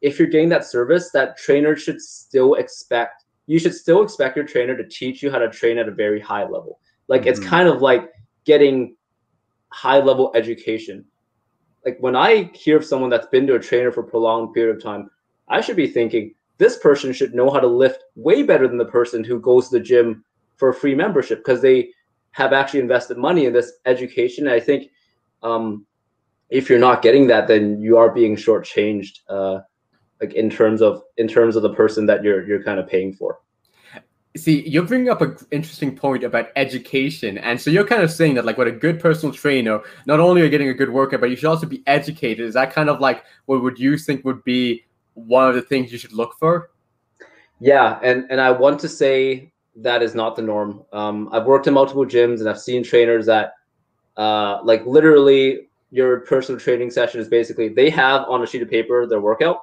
if 0.00 0.18
you're 0.18 0.28
getting 0.28 0.48
that 0.50 0.64
service, 0.64 1.10
that 1.10 1.36
trainer 1.36 1.76
should 1.76 2.00
still 2.00 2.54
expect 2.54 3.24
you 3.48 3.58
should 3.58 3.74
still 3.74 4.02
expect 4.02 4.36
your 4.36 4.44
trainer 4.44 4.76
to 4.76 4.86
teach 4.86 5.22
you 5.22 5.30
how 5.30 5.38
to 5.38 5.48
train 5.48 5.78
at 5.78 5.88
a 5.88 5.90
very 5.90 6.20
high 6.20 6.42
level. 6.42 6.78
Like 7.08 7.22
mm-hmm. 7.22 7.30
it's 7.30 7.40
kind 7.40 7.66
of 7.66 7.80
like 7.80 8.12
getting 8.44 8.94
high 9.70 9.98
level 9.98 10.32
education. 10.34 11.04
Like 11.84 11.98
when 12.00 12.16
I 12.16 12.50
hear 12.54 12.76
of 12.76 12.84
someone 12.84 13.10
that's 13.10 13.28
been 13.28 13.46
to 13.46 13.54
a 13.54 13.60
trainer 13.60 13.92
for 13.92 14.00
a 14.00 14.06
prolonged 14.08 14.54
period 14.54 14.76
of 14.76 14.82
time, 14.82 15.10
I 15.48 15.60
should 15.60 15.76
be 15.76 15.86
thinking 15.86 16.34
this 16.58 16.78
person 16.78 17.12
should 17.12 17.34
know 17.34 17.50
how 17.50 17.60
to 17.60 17.66
lift 17.66 18.04
way 18.16 18.42
better 18.42 18.66
than 18.66 18.78
the 18.78 18.84
person 18.84 19.24
who 19.24 19.40
goes 19.40 19.68
to 19.68 19.78
the 19.78 19.84
gym 19.84 20.24
for 20.56 20.72
free 20.72 20.94
membership 20.94 21.38
because 21.38 21.62
they 21.62 21.90
have 22.32 22.52
actually 22.52 22.80
invested 22.80 23.16
money 23.16 23.46
in 23.46 23.52
this 23.52 23.74
education. 23.86 24.46
And 24.46 24.54
I 24.54 24.60
think 24.60 24.90
um, 25.42 25.86
if 26.50 26.68
you're 26.68 26.78
not 26.78 27.02
getting 27.02 27.26
that, 27.28 27.48
then 27.48 27.80
you 27.80 27.96
are 27.96 28.10
being 28.10 28.36
shortchanged, 28.36 29.20
uh, 29.28 29.60
like 30.20 30.34
in 30.34 30.50
terms 30.50 30.82
of 30.82 31.02
in 31.16 31.28
terms 31.28 31.56
of 31.56 31.62
the 31.62 31.74
person 31.74 32.06
that 32.06 32.24
you're 32.24 32.46
you're 32.46 32.62
kind 32.62 32.80
of 32.80 32.88
paying 32.88 33.12
for. 33.12 33.38
See, 34.38 34.66
you're 34.68 34.84
bringing 34.84 35.08
up 35.08 35.20
an 35.20 35.36
interesting 35.50 35.96
point 35.96 36.22
about 36.22 36.48
education. 36.54 37.38
And 37.38 37.60
so 37.60 37.70
you're 37.70 37.86
kind 37.86 38.02
of 38.02 38.10
saying 38.10 38.34
that, 38.34 38.44
like, 38.44 38.56
what 38.56 38.68
a 38.68 38.72
good 38.72 39.00
personal 39.00 39.34
trainer, 39.34 39.80
not 40.06 40.20
only 40.20 40.40
are 40.40 40.44
you 40.44 40.50
getting 40.50 40.68
a 40.68 40.74
good 40.74 40.90
workout, 40.90 41.20
but 41.20 41.30
you 41.30 41.36
should 41.36 41.48
also 41.48 41.66
be 41.66 41.82
educated. 41.86 42.46
Is 42.46 42.54
that 42.54 42.72
kind 42.72 42.88
of 42.88 43.00
like 43.00 43.24
what 43.46 43.62
would 43.62 43.78
you 43.78 43.98
think 43.98 44.24
would 44.24 44.44
be 44.44 44.84
one 45.14 45.48
of 45.48 45.54
the 45.54 45.62
things 45.62 45.90
you 45.90 45.98
should 45.98 46.12
look 46.12 46.34
for? 46.38 46.70
Yeah. 47.58 47.98
And, 48.02 48.26
and 48.30 48.40
I 48.40 48.50
want 48.52 48.78
to 48.80 48.88
say 48.88 49.52
that 49.76 50.02
is 50.02 50.14
not 50.14 50.36
the 50.36 50.42
norm. 50.42 50.84
Um, 50.92 51.28
I've 51.32 51.46
worked 51.46 51.66
in 51.66 51.74
multiple 51.74 52.06
gyms 52.06 52.38
and 52.40 52.48
I've 52.48 52.60
seen 52.60 52.84
trainers 52.84 53.26
that, 53.26 53.54
uh, 54.16 54.60
like, 54.62 54.86
literally, 54.86 55.68
your 55.90 56.20
personal 56.20 56.60
training 56.60 56.90
session 56.90 57.20
is 57.20 57.28
basically 57.28 57.68
they 57.68 57.90
have 57.90 58.22
on 58.28 58.42
a 58.42 58.46
sheet 58.46 58.62
of 58.62 58.70
paper 58.70 59.06
their 59.06 59.20
workout, 59.20 59.60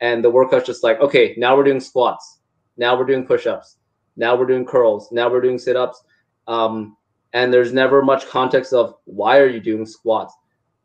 and 0.00 0.24
the 0.24 0.30
workout's 0.30 0.66
just 0.66 0.82
like, 0.82 0.98
okay, 1.00 1.34
now 1.36 1.54
we're 1.54 1.64
doing 1.64 1.78
squats. 1.78 2.38
Now 2.78 2.98
we're 2.98 3.04
doing 3.04 3.26
push 3.26 3.46
ups 3.46 3.76
now 4.16 4.36
we're 4.36 4.46
doing 4.46 4.64
curls. 4.64 5.10
Now 5.12 5.30
we're 5.30 5.40
doing 5.40 5.58
sit 5.58 5.76
ups. 5.76 6.02
Um, 6.46 6.96
and 7.32 7.52
there's 7.52 7.72
never 7.72 8.02
much 8.02 8.26
context 8.28 8.72
of 8.72 8.94
why 9.04 9.38
are 9.38 9.48
you 9.48 9.60
doing 9.60 9.86
squats. 9.86 10.34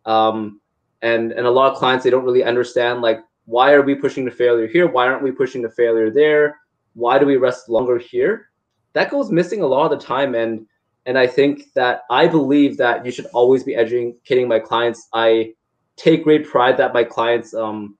Um, 0.05 0.61
and 1.01 1.31
and 1.31 1.45
a 1.45 1.51
lot 1.51 1.71
of 1.71 1.77
clients 1.77 2.03
they 2.03 2.09
don't 2.09 2.23
really 2.23 2.43
understand 2.43 3.01
like 3.01 3.19
why 3.45 3.71
are 3.71 3.81
we 3.81 3.95
pushing 3.95 4.25
to 4.25 4.31
failure 4.31 4.67
here? 4.67 4.87
Why 4.87 5.07
aren't 5.07 5.23
we 5.23 5.31
pushing 5.31 5.61
to 5.61 5.69
failure 5.69 6.09
there? 6.09 6.57
Why 6.95 7.17
do 7.17 7.25
we 7.25 7.37
rest 7.37 7.69
longer 7.69 7.97
here? 7.97 8.49
That 8.93 9.09
goes 9.09 9.31
missing 9.31 9.61
a 9.61 9.67
lot 9.67 9.91
of 9.91 9.99
the 9.99 10.05
time. 10.05 10.35
And 10.35 10.65
and 11.05 11.17
I 11.17 11.27
think 11.27 11.71
that 11.73 12.01
I 12.09 12.27
believe 12.27 12.77
that 12.77 13.05
you 13.05 13.11
should 13.11 13.27
always 13.27 13.63
be 13.63 13.75
educating 13.75 14.47
my 14.47 14.59
clients. 14.59 15.07
I 15.13 15.53
take 15.95 16.25
great 16.25 16.45
pride 16.45 16.77
that 16.77 16.93
my 16.93 17.03
clients 17.03 17.53
um, 17.53 17.97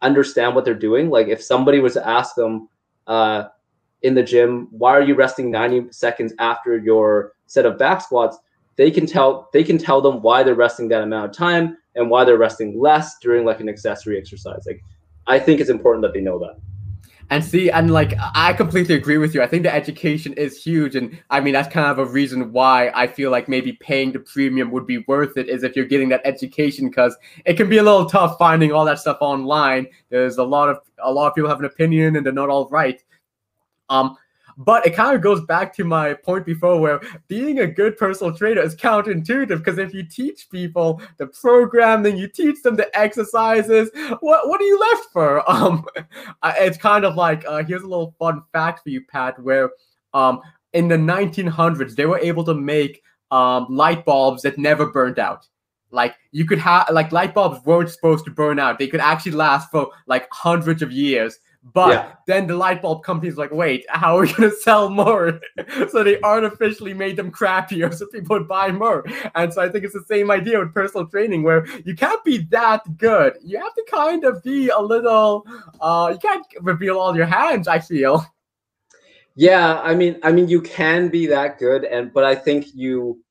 understand 0.00 0.54
what 0.54 0.64
they're 0.64 0.74
doing. 0.74 1.10
Like 1.10 1.28
if 1.28 1.42
somebody 1.42 1.80
was 1.80 1.92
to 1.94 2.08
ask 2.08 2.34
them, 2.34 2.68
uh, 3.06 3.48
in 4.06 4.14
the 4.14 4.22
gym 4.22 4.68
why 4.70 4.92
are 4.92 5.02
you 5.02 5.16
resting 5.16 5.50
90 5.50 5.88
seconds 5.90 6.32
after 6.38 6.78
your 6.78 7.32
set 7.46 7.66
of 7.66 7.76
back 7.76 8.00
squats 8.00 8.38
they 8.76 8.88
can 8.88 9.04
tell 9.04 9.48
they 9.52 9.64
can 9.64 9.78
tell 9.78 10.00
them 10.00 10.22
why 10.22 10.44
they're 10.44 10.54
resting 10.54 10.86
that 10.88 11.02
amount 11.02 11.28
of 11.28 11.36
time 11.36 11.76
and 11.96 12.08
why 12.08 12.24
they're 12.24 12.38
resting 12.38 12.78
less 12.80 13.18
during 13.18 13.44
like 13.44 13.58
an 13.58 13.68
accessory 13.68 14.16
exercise 14.16 14.62
like 14.64 14.80
i 15.26 15.40
think 15.40 15.60
it's 15.60 15.70
important 15.70 16.02
that 16.02 16.14
they 16.14 16.20
know 16.20 16.38
that 16.38 16.56
and 17.28 17.44
see, 17.44 17.70
and 17.70 17.90
like 17.90 18.14
I 18.34 18.52
completely 18.52 18.94
agree 18.94 19.18
with 19.18 19.34
you. 19.34 19.42
I 19.42 19.48
think 19.48 19.64
the 19.64 19.74
education 19.74 20.32
is 20.34 20.62
huge, 20.62 20.94
and 20.94 21.18
I 21.28 21.40
mean 21.40 21.54
that's 21.54 21.72
kind 21.72 21.86
of 21.88 21.98
a 21.98 22.04
reason 22.04 22.52
why 22.52 22.92
I 22.94 23.08
feel 23.08 23.32
like 23.32 23.48
maybe 23.48 23.72
paying 23.72 24.12
the 24.12 24.20
premium 24.20 24.70
would 24.70 24.86
be 24.86 24.98
worth 25.08 25.36
it. 25.36 25.48
Is 25.48 25.64
if 25.64 25.74
you're 25.74 25.86
getting 25.86 26.08
that 26.10 26.20
education, 26.24 26.88
because 26.88 27.16
it 27.44 27.54
can 27.54 27.68
be 27.68 27.78
a 27.78 27.82
little 27.82 28.06
tough 28.06 28.38
finding 28.38 28.70
all 28.70 28.84
that 28.84 29.00
stuff 29.00 29.18
online. 29.20 29.88
There's 30.08 30.38
a 30.38 30.44
lot 30.44 30.68
of 30.68 30.78
a 31.02 31.10
lot 31.10 31.26
of 31.26 31.34
people 31.34 31.50
have 31.50 31.58
an 31.58 31.64
opinion, 31.64 32.14
and 32.14 32.24
they're 32.24 32.32
not 32.32 32.48
all 32.48 32.68
right. 32.68 33.02
Um, 33.88 34.16
but 34.58 34.86
it 34.86 34.94
kind 34.94 35.14
of 35.14 35.20
goes 35.20 35.42
back 35.44 35.74
to 35.76 35.84
my 35.84 36.14
point 36.14 36.46
before 36.46 36.80
where 36.80 37.00
being 37.28 37.60
a 37.60 37.66
good 37.66 37.96
personal 37.98 38.34
trainer 38.34 38.62
is 38.62 38.74
counterintuitive 38.74 39.58
because 39.58 39.78
if 39.78 39.92
you 39.92 40.02
teach 40.02 40.48
people 40.50 41.00
the 41.18 41.26
programming, 41.26 42.16
you 42.16 42.26
teach 42.26 42.62
them 42.62 42.74
the 42.74 42.96
exercises, 42.98 43.90
what 44.20 44.48
what 44.48 44.60
are 44.60 44.64
you 44.64 44.78
left 44.78 45.06
for? 45.12 45.42
Um, 45.56 45.86
it's 46.58 46.76
kind 46.76 47.04
of 47.04 47.14
like 47.16 47.44
uh, 47.46 47.62
here's 47.62 47.82
a 47.82 47.86
little 47.86 48.14
fun 48.18 48.42
fact 48.52 48.82
for 48.82 48.90
you, 48.90 49.00
Pat, 49.06 49.38
where 49.42 49.70
um, 50.12 50.40
in 50.74 50.88
the 50.88 50.96
1900s 50.96 51.94
they 51.94 52.04
were 52.04 52.18
able 52.18 52.44
to 52.44 52.54
make 52.54 53.02
um, 53.30 53.66
light 53.70 54.04
bulbs 54.04 54.42
that 54.42 54.58
never 54.58 54.86
burned 54.86 55.18
out. 55.18 55.46
Like 55.90 56.14
you 56.30 56.44
could 56.44 56.58
have 56.58 56.90
like 56.90 57.12
light 57.12 57.32
bulbs 57.32 57.64
weren't 57.64 57.90
supposed 57.90 58.24
to 58.26 58.30
burn 58.30 58.58
out; 58.58 58.78
they 58.78 58.88
could 58.88 59.00
actually 59.00 59.32
last 59.32 59.70
for 59.70 59.90
like 60.06 60.28
hundreds 60.30 60.82
of 60.82 60.92
years 60.92 61.38
but 61.72 61.90
yeah. 61.90 62.12
then 62.26 62.46
the 62.46 62.56
light 62.56 62.80
bulb 62.80 63.02
company's 63.02 63.36
like, 63.36 63.50
wait, 63.50 63.84
how 63.88 64.16
are 64.16 64.22
we 64.22 64.32
going 64.34 64.50
to 64.50 64.56
sell 64.56 64.88
more? 64.88 65.40
so 65.90 66.04
they 66.04 66.20
artificially 66.22 66.94
made 66.94 67.16
them 67.16 67.30
crappier 67.30 67.92
so 67.98 68.06
people 68.06 68.38
would 68.38 68.48
buy 68.48 68.70
more. 68.70 69.04
And 69.34 69.52
so 69.52 69.62
I 69.62 69.68
think 69.68 69.84
it's 69.84 69.94
the 69.94 70.04
same 70.04 70.30
idea 70.30 70.58
with 70.58 70.72
personal 70.72 71.06
training 71.06 71.42
where 71.42 71.66
you 71.84 71.94
can't 71.94 72.22
be 72.24 72.38
that 72.50 72.96
good. 72.96 73.34
You 73.42 73.58
have 73.58 73.74
to 73.74 73.84
kind 73.90 74.24
of 74.24 74.42
be 74.42 74.68
a 74.68 74.78
little, 74.78 75.46
uh, 75.80 76.10
you 76.12 76.18
can't 76.18 76.46
reveal 76.60 76.98
all 76.98 77.16
your 77.16 77.26
hands, 77.26 77.68
I 77.68 77.78
feel. 77.78 78.24
Yeah, 79.34 79.80
I 79.82 79.94
mean, 79.94 80.18
I 80.22 80.32
mean, 80.32 80.48
you 80.48 80.62
can 80.62 81.08
be 81.08 81.26
that 81.26 81.58
good, 81.58 81.84
and 81.84 82.10
but 82.10 82.24
I 82.24 82.34
think 82.34 82.68
you, 82.74 83.22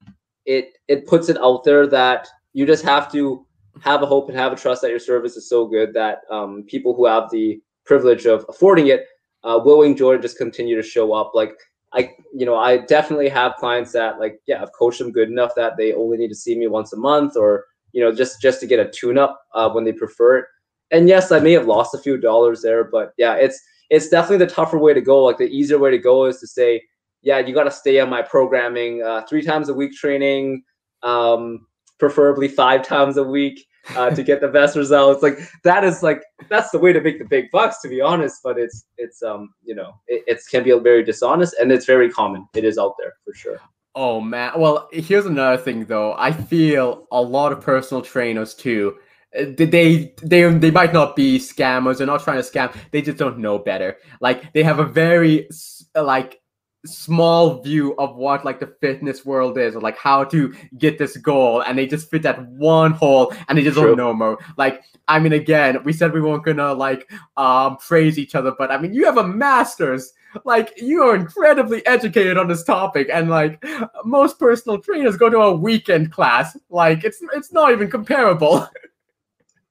it 0.46 0.78
it 0.88 1.08
puts 1.08 1.30
it 1.30 1.38
out 1.40 1.64
there 1.64 1.88
that 1.88 2.28
you 2.54 2.68
just 2.68 2.86
have 2.86 3.12
to 3.14 3.44
have 3.82 4.04
a 4.04 4.06
hope 4.06 4.30
and 4.30 4.38
have 4.38 4.54
a 4.54 4.56
trust 4.56 4.84
that 4.84 4.92
your 4.92 5.00
service 5.00 5.36
is 5.36 5.50
so 5.50 5.66
good 5.66 5.96
that 5.96 6.20
um, 6.30 6.64
people 6.68 6.94
who 6.94 7.08
have 7.08 7.32
the 7.32 7.60
privilege 7.86 8.26
of 8.26 8.46
affording 8.50 8.88
it 8.88 9.06
uh, 9.44 9.60
will 9.64 9.84
enjoy 9.84 10.18
just 10.18 10.38
continue 10.38 10.76
to 10.76 10.88
show 10.88 11.14
up. 11.14 11.32
Like 11.34 11.54
I, 11.94 12.14
you 12.34 12.46
know, 12.46 12.56
I 12.56 12.78
definitely 12.78 13.30
have 13.30 13.56
clients 13.56 13.94
that 13.94 14.20
like, 14.20 14.40
yeah, 14.48 14.62
I've 14.62 14.74
coached 14.74 15.00
them 15.00 15.12
good 15.12 15.30
enough 15.30 15.54
that 15.56 15.78
they 15.78 15.94
only 15.94 16.18
need 16.18 16.28
to 16.30 16.36
see 16.36 16.58
me 16.58 16.68
once 16.68 16.92
a 16.92 16.98
month 16.98 17.38
or, 17.38 17.66
you 17.94 18.04
know, 18.04 18.12
just, 18.12 18.42
just 18.42 18.60
to 18.60 18.68
get 18.68 18.80
a 18.80 18.90
tune 18.90 19.18
up 19.18 19.40
uh, 19.54 19.70
when 19.70 19.86
they 19.86 19.94
prefer 19.94 20.40
it. 20.40 20.46
And 20.92 21.08
yes, 21.08 21.32
I 21.32 21.40
may 21.40 21.54
have 21.54 21.68
lost 21.68 21.96
a 21.96 22.00
few 22.00 22.18
dollars 22.18 22.62
there, 22.62 22.84
but 22.84 23.14
yeah, 23.18 23.36
it's, 23.36 23.62
it's 23.90 24.10
definitely 24.10 24.46
the 24.46 24.52
tougher 24.52 24.78
way 24.78 24.94
to 24.94 25.02
go. 25.02 25.24
Like 25.24 25.38
the 25.38 25.46
easier 25.46 25.80
way 25.80 25.92
to 25.92 25.98
go 25.98 26.26
is 26.26 26.40
to 26.40 26.48
say, 26.48 26.82
yeah, 27.22 27.40
you 27.40 27.54
got 27.54 27.64
to 27.64 27.72
stay 27.72 28.00
on 28.00 28.10
my 28.10 28.22
programming, 28.22 29.02
uh, 29.02 29.22
three 29.28 29.42
times 29.42 29.70
a 29.70 29.74
week 29.74 29.94
training, 29.94 30.64
um, 31.02 31.66
preferably 31.98 32.48
five 32.48 32.84
times 32.84 33.18
a 33.18 33.24
week 33.24 33.66
uh, 33.96 34.10
to 34.10 34.24
get 34.24 34.42
the 34.42 34.48
best 34.48 34.76
results. 34.76 35.22
Like 35.22 35.40
that 35.64 35.84
is 35.84 36.04
like 36.04 36.24
that's 36.50 36.72
the 36.72 36.80
way 36.80 36.94
to 36.94 37.02
make 37.02 37.20
the 37.20 37.26
big 37.26 37.52
bucks, 37.52 37.82
to 37.82 37.88
be 37.88 38.02
honest. 38.02 38.42
But 38.44 38.58
it's 38.58 38.86
it's 38.98 39.22
um 39.24 39.54
you 39.64 39.76
know 39.76 40.00
it 40.08 40.24
it's, 40.28 40.48
can 40.48 40.64
be 40.64 40.78
very 40.80 41.04
dishonest 41.04 41.56
and 41.60 41.72
it's 41.72 41.86
very 41.86 42.10
common. 42.10 42.48
It 42.54 42.64
is 42.64 42.78
out 42.78 42.96
there 43.00 43.14
for 43.24 43.34
sure. 43.34 43.60
Oh 43.96 44.20
man. 44.20 44.54
Well, 44.58 44.90
here's 44.92 45.26
another 45.26 45.58
thing 45.58 45.86
though. 45.86 46.16
I 46.18 46.32
feel 46.32 47.08
a 47.12 47.22
lot 47.22 47.52
of 47.52 47.62
personal 47.62 48.02
trainers 48.02 48.54
too. 48.54 48.98
they 49.34 50.14
they 50.22 50.50
they 50.52 50.72
might 50.72 50.94
not 50.94 51.16
be 51.16 51.40
scammers. 51.40 51.98
They're 51.98 52.08
not 52.08 52.24
trying 52.24 52.42
to 52.42 52.50
scam. 52.50 52.76
They 52.92 53.02
just 53.02 53.18
don't 53.18 53.40
know 53.40 53.58
better. 53.60 53.98
Like 54.20 54.54
they 54.54 54.64
have 54.64 54.80
a 54.80 54.86
very 54.86 55.48
like 55.96 56.42
small 56.86 57.62
view 57.62 57.96
of 57.98 58.16
what 58.16 58.46
like 58.46 58.60
the 58.60 58.68
fitness 58.80 59.26
world 59.26 59.58
is 59.58 59.76
or 59.76 59.82
like 59.82 59.98
how 59.98 60.24
to 60.24 60.54
get 60.78 60.98
this 60.98 61.18
goal 61.18 61.62
and 61.62 61.78
they 61.78 61.86
just 61.86 62.10
fit 62.10 62.22
that 62.22 62.48
one 62.50 62.92
hole 62.92 63.34
and 63.48 63.58
they 63.58 63.64
just 63.64 63.78
True. 63.78 63.88
don't 63.88 63.98
know 63.98 64.14
more 64.14 64.38
like 64.58 64.84
i 65.08 65.20
mean 65.20 65.34
again 65.34 65.84
we 65.84 65.92
said 65.94 66.14
we 66.14 66.22
weren't 66.22 66.44
gonna 66.44 66.74
like 66.74 67.10
um 67.38 67.78
praise 67.78 68.18
each 68.20 68.36
other 68.36 68.54
but 68.58 68.72
i 68.72 68.78
mean 68.78 68.94
you 68.94 69.06
have 69.06 69.18
a 69.18 69.28
master's. 69.28 70.14
Like 70.44 70.74
you 70.76 71.02
are 71.04 71.16
incredibly 71.16 71.86
educated 71.86 72.38
on 72.38 72.50
this 72.50 72.66
topic 72.66 73.08
and 73.10 73.30
like 73.30 73.64
most 74.04 74.38
personal 74.38 74.80
trainers 74.80 75.16
go 75.16 75.30
to 75.30 75.38
a 75.38 75.56
weekend 75.56 76.12
class. 76.12 76.58
Like 76.70 77.06
it's 77.06 77.20
it's 77.34 77.54
not 77.54 77.72
even 77.72 77.90
comparable. 77.90 78.68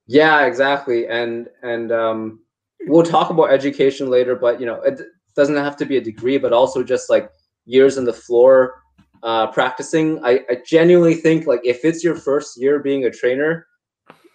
Yeah 0.07 0.45
exactly 0.45 1.07
and 1.07 1.49
and 1.63 1.91
um 1.91 2.39
we'll 2.81 3.01
talk 3.03 3.31
about 3.31 3.49
education 3.49 4.09
later 4.09 4.35
but 4.35 4.59
you 4.59 4.65
know 4.67 4.81
it 4.81 5.01
doesn't 5.35 5.55
have 5.55 5.77
to 5.77 5.85
be 5.85 5.97
a 5.97 6.01
degree 6.01 6.37
but 6.37 6.53
also 6.53 6.83
just 6.83 7.09
like 7.09 7.29
years 7.65 7.97
on 7.97 8.05
the 8.05 8.13
floor 8.13 8.81
uh 9.23 9.47
practicing 9.47 10.23
i 10.23 10.39
i 10.49 10.57
genuinely 10.65 11.15
think 11.15 11.47
like 11.47 11.61
if 11.63 11.83
it's 11.83 12.03
your 12.03 12.15
first 12.15 12.59
year 12.59 12.79
being 12.79 13.05
a 13.05 13.11
trainer 13.11 13.67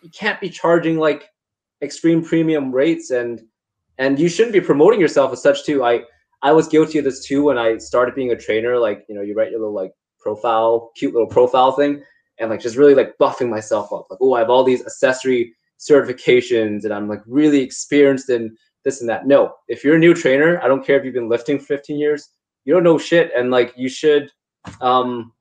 you 0.02 0.10
can't 0.10 0.40
be 0.40 0.48
charging 0.48 0.98
like 0.98 1.28
extreme 1.82 2.22
premium 2.22 2.72
rates 2.72 3.10
and 3.10 3.42
and 3.98 4.18
you 4.18 4.28
shouldn't 4.28 4.52
be 4.52 4.60
promoting 4.60 5.00
yourself 5.00 5.32
as 5.32 5.42
such 5.42 5.64
too 5.64 5.84
i 5.84 6.02
I 6.42 6.52
was 6.52 6.68
guilty 6.68 6.98
of 6.98 7.04
this 7.04 7.24
too 7.24 7.44
when 7.44 7.58
I 7.58 7.78
started 7.78 8.14
being 8.14 8.32
a 8.32 8.36
trainer. 8.36 8.78
Like, 8.78 9.04
you 9.08 9.14
know, 9.14 9.20
you 9.20 9.34
write 9.34 9.50
your 9.50 9.60
little 9.60 9.74
like 9.74 9.92
profile, 10.18 10.90
cute 10.96 11.12
little 11.12 11.28
profile 11.28 11.72
thing, 11.72 12.02
and 12.38 12.50
like 12.50 12.60
just 12.60 12.76
really 12.76 12.94
like 12.94 13.18
buffing 13.18 13.50
myself 13.50 13.92
up. 13.92 14.06
Like, 14.10 14.20
oh, 14.22 14.34
I 14.34 14.40
have 14.40 14.50
all 14.50 14.64
these 14.64 14.82
accessory 14.82 15.54
certifications 15.78 16.84
and 16.84 16.92
I'm 16.92 17.08
like 17.08 17.22
really 17.26 17.60
experienced 17.60 18.28
in 18.28 18.56
this 18.84 19.00
and 19.00 19.08
that. 19.10 19.26
No, 19.26 19.54
if 19.68 19.84
you're 19.84 19.96
a 19.96 19.98
new 19.98 20.14
trainer, 20.14 20.60
I 20.62 20.68
don't 20.68 20.84
care 20.84 20.98
if 20.98 21.04
you've 21.04 21.14
been 21.14 21.28
lifting 21.28 21.58
for 21.58 21.66
15 21.66 21.98
years, 21.98 22.30
you 22.64 22.74
don't 22.74 22.84
know 22.84 22.98
shit. 22.98 23.30
And 23.36 23.50
like 23.50 23.74
you 23.76 23.88
should 23.88 24.30
um 24.80 25.32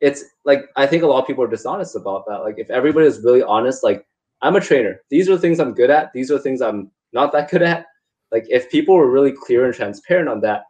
it's 0.00 0.24
like 0.44 0.64
I 0.76 0.86
think 0.86 1.02
a 1.02 1.06
lot 1.06 1.20
of 1.20 1.26
people 1.26 1.44
are 1.44 1.48
dishonest 1.48 1.96
about 1.96 2.24
that. 2.26 2.38
Like 2.38 2.58
if 2.58 2.70
everybody 2.70 3.06
is 3.06 3.22
really 3.22 3.42
honest, 3.42 3.84
like 3.84 4.06
I'm 4.42 4.56
a 4.56 4.60
trainer. 4.60 5.00
These 5.10 5.28
are 5.28 5.34
the 5.34 5.40
things 5.40 5.60
I'm 5.60 5.74
good 5.74 5.90
at. 5.90 6.12
These 6.12 6.30
are 6.30 6.34
the 6.34 6.42
things 6.42 6.60
I'm 6.60 6.90
not 7.12 7.32
that 7.32 7.50
good 7.50 7.62
at. 7.62 7.86
Like 8.32 8.46
if 8.48 8.70
people 8.70 8.96
were 8.96 9.10
really 9.10 9.32
clear 9.32 9.64
and 9.64 9.74
transparent 9.74 10.28
on 10.28 10.40
that, 10.40 10.62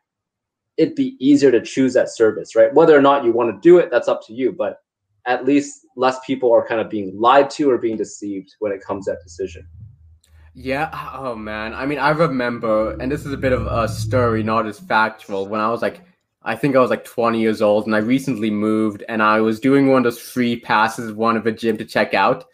it'd 0.76 0.94
be 0.94 1.16
easier 1.18 1.50
to 1.50 1.62
choose 1.62 1.94
that 1.94 2.10
service, 2.10 2.54
right? 2.54 2.74
Whether 2.74 2.96
or 2.96 3.00
not 3.00 3.24
you 3.24 3.32
want 3.32 3.54
to 3.54 3.60
do 3.66 3.78
it, 3.78 3.90
that's 3.90 4.08
up 4.08 4.20
to 4.26 4.34
you. 4.34 4.52
But 4.52 4.78
at 5.26 5.44
least 5.44 5.86
less 5.96 6.18
people 6.26 6.52
are 6.52 6.66
kind 6.66 6.80
of 6.80 6.90
being 6.90 7.18
lied 7.18 7.48
to 7.50 7.70
or 7.70 7.78
being 7.78 7.96
deceived 7.96 8.54
when 8.58 8.72
it 8.72 8.82
comes 8.82 9.06
to 9.06 9.12
that 9.12 9.22
decision. 9.22 9.66
Yeah. 10.54 10.90
Oh 11.14 11.34
man. 11.34 11.72
I 11.74 11.86
mean, 11.86 11.98
I 11.98 12.10
remember, 12.10 12.92
and 13.00 13.10
this 13.10 13.24
is 13.24 13.32
a 13.32 13.38
bit 13.38 13.52
of 13.52 13.66
a 13.66 13.88
story, 13.88 14.42
not 14.42 14.66
as 14.66 14.78
factual. 14.78 15.48
When 15.48 15.60
I 15.60 15.70
was 15.70 15.80
like, 15.80 16.02
I 16.42 16.56
think 16.56 16.76
I 16.76 16.80
was 16.80 16.90
like 16.90 17.04
20 17.04 17.40
years 17.40 17.62
old, 17.62 17.86
and 17.86 17.94
I 17.94 17.98
recently 17.98 18.50
moved, 18.50 19.04
and 19.08 19.22
I 19.22 19.40
was 19.40 19.60
doing 19.60 19.88
one 19.88 19.98
of 19.98 20.04
those 20.04 20.18
free 20.18 20.58
passes, 20.58 21.12
one 21.12 21.36
of 21.36 21.46
a 21.46 21.52
gym 21.52 21.78
to 21.78 21.84
check 21.84 22.14
out. 22.14 22.44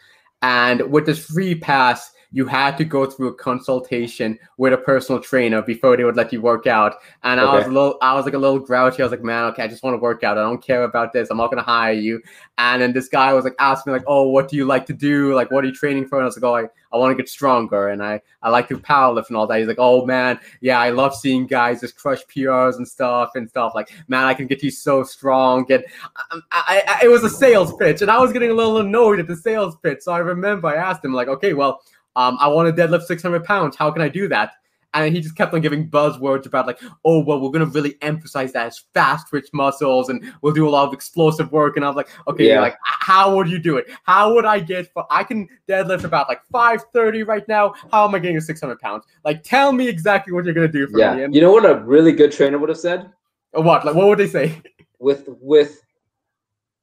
And 0.43 0.93
with 0.93 1.07
this 1.07 1.25
free 1.25 1.55
pass, 1.55 2.13
you 2.31 2.47
had 2.47 2.77
to 2.77 2.85
go 2.85 3.07
through 3.07 3.29
a 3.29 3.35
consultation 3.35 4.39
with 4.59 4.73
a 4.73 4.77
personal 4.77 5.21
trainer 5.21 5.63
before 5.63 5.97
they 5.97 6.05
would 6.05 6.17
let 6.17 6.33
you 6.33 6.43
work 6.43 6.67
out. 6.67 6.97
And 7.23 7.41
okay. 7.41 7.49
I 7.49 7.55
was 7.55 7.67
a 7.67 7.71
little, 7.71 7.99
I 8.03 8.15
was 8.15 8.25
like 8.25 8.35
a 8.35 8.39
little 8.39 8.59
grouchy. 8.59 9.01
I 9.01 9.05
was 9.05 9.13
like, 9.13 9.23
man, 9.23 9.45
okay, 9.47 9.63
I 9.63 9.69
just 9.69 9.83
want 9.83 9.95
to 9.95 9.99
work 9.99 10.25
out. 10.25 10.37
I 10.37 10.43
don't 10.43 10.63
care 10.63 10.83
about 10.83 11.13
this. 11.13 11.31
I'm 11.31 11.39
not 11.39 11.51
gonna 11.51 11.63
hire 11.63 11.93
you. 11.93 12.21
And 12.59 12.83
then 12.83 12.93
this 12.93 13.09
guy 13.09 13.33
was 13.33 13.45
like 13.45 13.55
asking 13.59 13.93
me 13.93 13.99
like, 13.99 14.07
oh, 14.07 14.29
what 14.29 14.49
do 14.49 14.57
you 14.57 14.65
like 14.65 14.85
to 14.87 14.93
do? 14.93 15.35
Like, 15.35 15.51
what 15.51 15.65
are 15.65 15.69
you 15.69 15.75
training 15.75 16.07
for? 16.07 16.19
And 16.19 16.25
I 16.25 16.27
was 16.27 16.37
like, 16.37 16.45
oh, 16.45 16.55
I, 16.55 16.69
I 16.93 16.99
want 16.99 17.17
to 17.17 17.23
get 17.23 17.29
stronger 17.29 17.89
and 17.89 18.03
I, 18.03 18.21
I 18.43 18.51
like 18.51 18.69
to 18.69 18.79
powerlift 18.79 19.29
and 19.29 19.37
all 19.37 19.47
that. 19.47 19.59
He's 19.59 19.69
like, 19.69 19.79
oh 19.79 20.05
man, 20.07 20.39
yeah, 20.61 20.79
I 20.79 20.91
love 20.91 21.15
seeing 21.15 21.47
guys 21.47 21.81
just 21.81 21.97
crush 21.97 22.25
PRs 22.27 22.77
and 22.77 22.87
stuff 22.87 23.33
and 23.35 23.49
stuff. 23.49 23.73
Like, 23.75 23.91
man, 24.09 24.25
I 24.25 24.35
can 24.35 24.47
get 24.47 24.63
you 24.63 24.71
so 24.71 25.03
strong. 25.03 25.71
And 25.71 25.85
I, 26.31 26.41
I, 26.51 26.83
I, 26.89 27.05
it 27.05 27.09
was 27.09 27.25
a 27.25 27.31
sales 27.31 27.75
pitch, 27.75 28.03
and 28.03 28.11
I 28.11 28.19
was 28.19 28.33
getting 28.33 28.51
a 28.51 28.55
little 28.55 28.79
annoyed 28.79 29.21
at 29.21 29.27
the 29.27 29.37
sales 29.37 29.77
pitch. 29.83 30.01
So 30.03 30.13
I 30.13 30.19
remember 30.19 30.69
I 30.69 30.77
asked 30.77 31.05
him 31.05 31.13
like, 31.13 31.29
okay, 31.29 31.55
well 31.55 31.83
um, 32.19 32.37
I 32.41 32.49
want 32.49 32.75
to 32.75 32.83
deadlift 32.83 33.05
600 33.05 33.45
pounds. 33.45 33.77
How 33.77 33.93
can 33.93 34.03
I 34.03 34.09
do 34.09 34.27
that? 34.27 34.55
And 34.93 35.15
he 35.15 35.21
just 35.21 35.37
kept 35.37 35.55
on 35.55 35.61
giving 35.61 35.89
buzzwords 35.89 36.47
about 36.47 36.67
like, 36.67 36.81
oh 37.05 37.23
well, 37.23 37.41
we're 37.41 37.51
gonna 37.51 37.67
really 37.67 37.95
emphasize 38.03 38.53
that 38.55 38.67
as 38.67 38.83
fast 38.93 39.29
twitch 39.29 39.49
muscles, 39.53 40.09
and 40.09 40.25
we'll 40.43 40.55
do 40.55 40.67
a 40.67 40.71
lot 40.71 40.89
of 40.89 40.95
explosive 40.95 41.53
work. 41.53 41.77
And 41.77 41.85
I 41.85 41.89
was 41.89 41.97
like, 41.97 42.09
okay, 42.27 42.49
yeah. 42.49 42.61
like 42.61 42.77
how 42.83 43.37
would 43.37 43.49
you 43.49 43.59
do 43.61 43.77
it? 43.77 43.87
How 44.03 44.35
would 44.35 44.47
I 44.47 44.59
get? 44.59 44.93
For, 44.93 45.07
I 45.11 45.23
can 45.23 45.47
deadlift 45.69 46.05
about 46.05 46.29
like 46.29 46.41
530 46.51 47.23
right 47.23 47.47
now. 47.47 47.75
How 47.93 48.09
am 48.09 48.15
I 48.15 48.19
getting 48.19 48.37
to 48.37 48.41
600 48.41 48.81
pounds? 48.81 49.05
Like, 49.25 49.45
tell 49.45 49.71
me 49.73 49.87
exactly 49.87 50.33
what 50.33 50.45
you're 50.45 50.55
gonna 50.55 50.67
do 50.67 50.89
for 50.89 50.99
yeah. 50.99 51.15
me. 51.15 51.23
And, 51.25 51.35
you 51.35 51.41
know 51.41 51.53
what 51.53 51.67
a 51.67 51.77
really 51.85 52.13
good 52.13 52.33
trainer 52.33 52.59
would 52.59 52.71
have 52.71 52.79
said? 52.79 53.13
What? 53.53 53.85
Like, 53.85 53.95
what 53.95 54.09
would 54.09 54.19
they 54.19 54.27
say? 54.27 54.61
With 54.99 55.29
with 55.29 55.85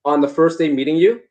on 0.05 0.21
the 0.21 0.29
first 0.29 0.59
day 0.59 0.71
meeting 0.71 0.95
you, 0.95 1.21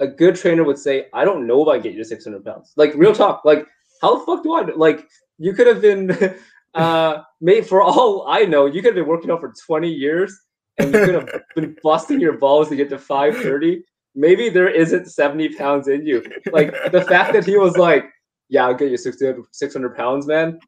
a 0.00 0.06
good 0.06 0.36
trainer 0.36 0.64
would 0.64 0.78
say, 0.78 1.06
I 1.12 1.24
don't 1.24 1.46
know 1.46 1.62
if 1.62 1.68
I 1.68 1.78
get 1.82 1.92
you 1.92 1.98
to 1.98 2.04
600 2.04 2.44
pounds. 2.44 2.72
Like 2.76 2.94
real 2.94 3.14
talk. 3.14 3.44
Like 3.44 3.66
how 4.02 4.18
the 4.18 4.24
fuck 4.24 4.42
do 4.42 4.54
I 4.54 4.62
like? 4.76 5.06
You 5.38 5.52
could 5.52 5.66
have 5.66 5.80
been 5.80 6.16
uh 6.74 7.22
made 7.40 7.66
for 7.66 7.82
all 7.82 8.26
I 8.28 8.44
know. 8.44 8.66
You 8.66 8.82
could 8.82 8.96
have 8.96 9.04
been 9.04 9.08
working 9.08 9.30
out 9.30 9.40
for 9.40 9.52
20 9.66 9.88
years 9.90 10.38
and 10.78 10.92
you 10.92 11.04
could 11.04 11.14
have 11.14 11.28
been 11.54 11.76
busting 11.82 12.20
your 12.20 12.38
balls 12.38 12.68
to 12.68 12.76
get 12.76 12.90
to 12.90 12.98
530. 12.98 13.82
Maybe 14.14 14.48
there 14.48 14.68
isn't 14.68 15.10
70 15.10 15.54
pounds 15.56 15.88
in 15.88 16.06
you. 16.06 16.24
Like 16.50 16.74
the 16.90 17.02
fact 17.02 17.34
that 17.34 17.44
he 17.44 17.56
was 17.58 17.76
like, 17.76 18.06
yeah, 18.48 18.64
I'll 18.66 18.74
get 18.74 18.90
you 18.90 18.96
600, 18.96 19.44
600 19.50 19.96
pounds, 19.96 20.26
man. 20.26 20.60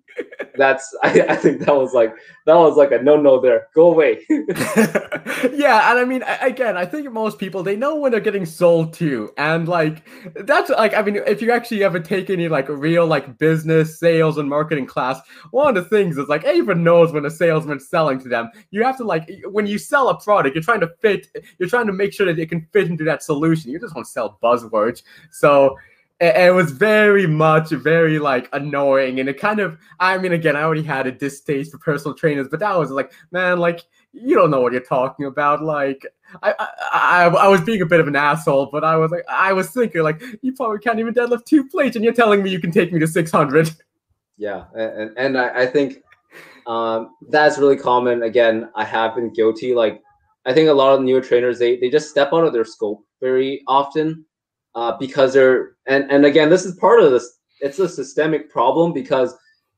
That's 0.57 0.97
I, 1.03 1.21
I 1.29 1.37
think 1.37 1.61
that 1.61 1.75
was 1.75 1.95
like 1.95 2.13
that 2.47 2.55
was 2.55 2.77
like 2.77 2.91
a 2.91 3.01
no 3.01 3.17
no 3.17 3.41
there. 3.41 3.69
Go 3.75 3.93
away. 3.93 4.25
yeah, 4.29 5.91
and 5.91 5.99
I 5.99 6.05
mean 6.05 6.25
again, 6.41 6.77
I 6.77 6.85
think 6.85 7.11
most 7.13 7.39
people 7.39 7.63
they 7.63 7.77
know 7.77 7.97
when 7.97 8.11
they're 8.11 8.21
getting 8.21 8.47
sold 8.47 8.93
to, 8.95 9.33
and 9.37 9.69
like 9.69 10.09
that's 10.35 10.71
like 10.71 10.95
I 10.95 11.03
mean 11.03 11.17
if 11.27 11.41
you 11.41 11.53
actually 11.53 11.85
ever 11.85 12.01
take 12.01 12.31
any 12.31 12.49
like 12.49 12.69
real 12.69 13.07
like 13.07 13.39
business 13.39 14.01
sales 14.01 14.39
and 14.39 14.49
marketing 14.49 14.87
class, 14.87 15.21
one 15.53 15.77
of 15.77 15.83
the 15.83 15.89
things 15.89 16.19
is 16.19 16.29
like 16.29 16.45
everyone 16.45 16.83
knows 16.83 17.13
when 17.13 17.25
a 17.25 17.31
salesman's 17.31 17.89
selling 17.89 18.19
to 18.21 18.29
them. 18.29 18.51
You 18.71 18.83
have 18.83 18.97
to 18.97 19.05
like 19.05 19.31
when 19.51 19.67
you 19.69 19.79
sell 19.79 20.09
a 20.09 20.21
product, 20.21 20.57
you're 20.57 20.65
trying 20.65 20.81
to 20.81 20.91
fit, 21.01 21.29
you're 21.59 21.69
trying 21.69 21.87
to 21.87 21.93
make 21.93 22.13
sure 22.13 22.27
that 22.27 22.39
it 22.41 22.49
can 22.49 22.67
fit 22.73 22.89
into 22.89 23.05
that 23.05 23.23
solution. 23.23 23.71
You 23.71 23.79
just 23.79 23.95
want 23.95 24.07
to 24.07 24.11
sell 24.11 24.39
buzzwords, 24.43 25.03
so 25.31 25.77
it, 26.21 26.55
was 26.55 26.73
very 26.73 27.27
much 27.27 27.71
very 27.71 28.19
like 28.19 28.49
annoying 28.53 29.21
and 29.21 29.29
it 29.29 29.39
kind 29.39 29.61
of 29.61 29.79
i 30.01 30.19
mean 30.19 30.33
again 30.33 30.57
i 30.57 30.63
already 30.63 30.83
had 30.83 31.07
a 31.07 31.13
distaste 31.13 31.71
for 31.71 31.79
personal 31.79 32.15
trainers 32.15 32.49
but 32.51 32.61
that 32.61 32.77
was 32.77 32.91
like 32.91 33.13
man 33.31 33.59
like 33.59 33.85
you 34.13 34.35
don't 34.35 34.51
know 34.51 34.61
what 34.61 34.73
you're 34.73 34.81
talking 34.81 35.27
about 35.27 35.63
like 35.63 36.05
I, 36.43 36.55
I, 36.93 37.25
I, 37.27 37.49
was 37.49 37.61
being 37.63 37.81
a 37.81 37.87
bit 37.87 38.01
of 38.01 38.07
an 38.07 38.15
asshole, 38.15 38.69
but 38.71 38.85
I 38.85 38.97
was 38.97 39.11
like, 39.11 39.25
I 39.31 39.55
was 39.55 39.71
thinking 39.71 40.03
like, 40.03 40.23
you 40.43 40.53
probably 40.53 40.79
can't 40.79 40.99
even 40.99 41.15
deadlift 41.15 41.47
two 41.47 41.67
plates, 41.67 41.97
and 41.97 42.05
you're 42.05 42.13
telling 42.13 42.43
me 42.43 42.51
you 42.51 42.61
can 42.61 42.71
take 42.71 42.93
me 42.93 43.01
to 43.01 43.07
600. 43.07 43.71
Yeah, 44.37 44.65
and 44.75 45.17
and 45.17 45.39
I, 45.39 45.63
I 45.63 45.67
think 45.67 46.03
um, 46.67 47.15
that's 47.31 47.59
really 47.59 47.79
common. 47.79 48.23
Again, 48.25 48.69
I 48.75 48.85
have 48.85 49.15
been 49.15 49.33
guilty. 49.33 49.75
Like, 49.75 50.03
I 50.45 50.53
think 50.53 50.69
a 50.69 50.73
lot 50.73 50.95
of 50.95 51.03
newer 51.03 51.23
trainers 51.23 51.59
they 51.59 51.79
they 51.79 51.89
just 51.89 52.11
step 52.11 52.29
out 52.33 52.45
of 52.45 52.53
their 52.53 52.65
scope 52.65 53.05
very 53.21 53.63
often, 53.67 54.25
uh, 54.75 54.97
because 54.99 55.33
they're 55.33 55.77
and 55.87 56.11
and 56.11 56.25
again 56.25 56.51
this 56.51 56.65
is 56.65 56.75
part 56.77 57.01
of 57.01 57.11
this 57.11 57.39
it's 57.61 57.79
a 57.79 57.89
systemic 57.89 58.51
problem 58.51 58.93
because 58.93 59.35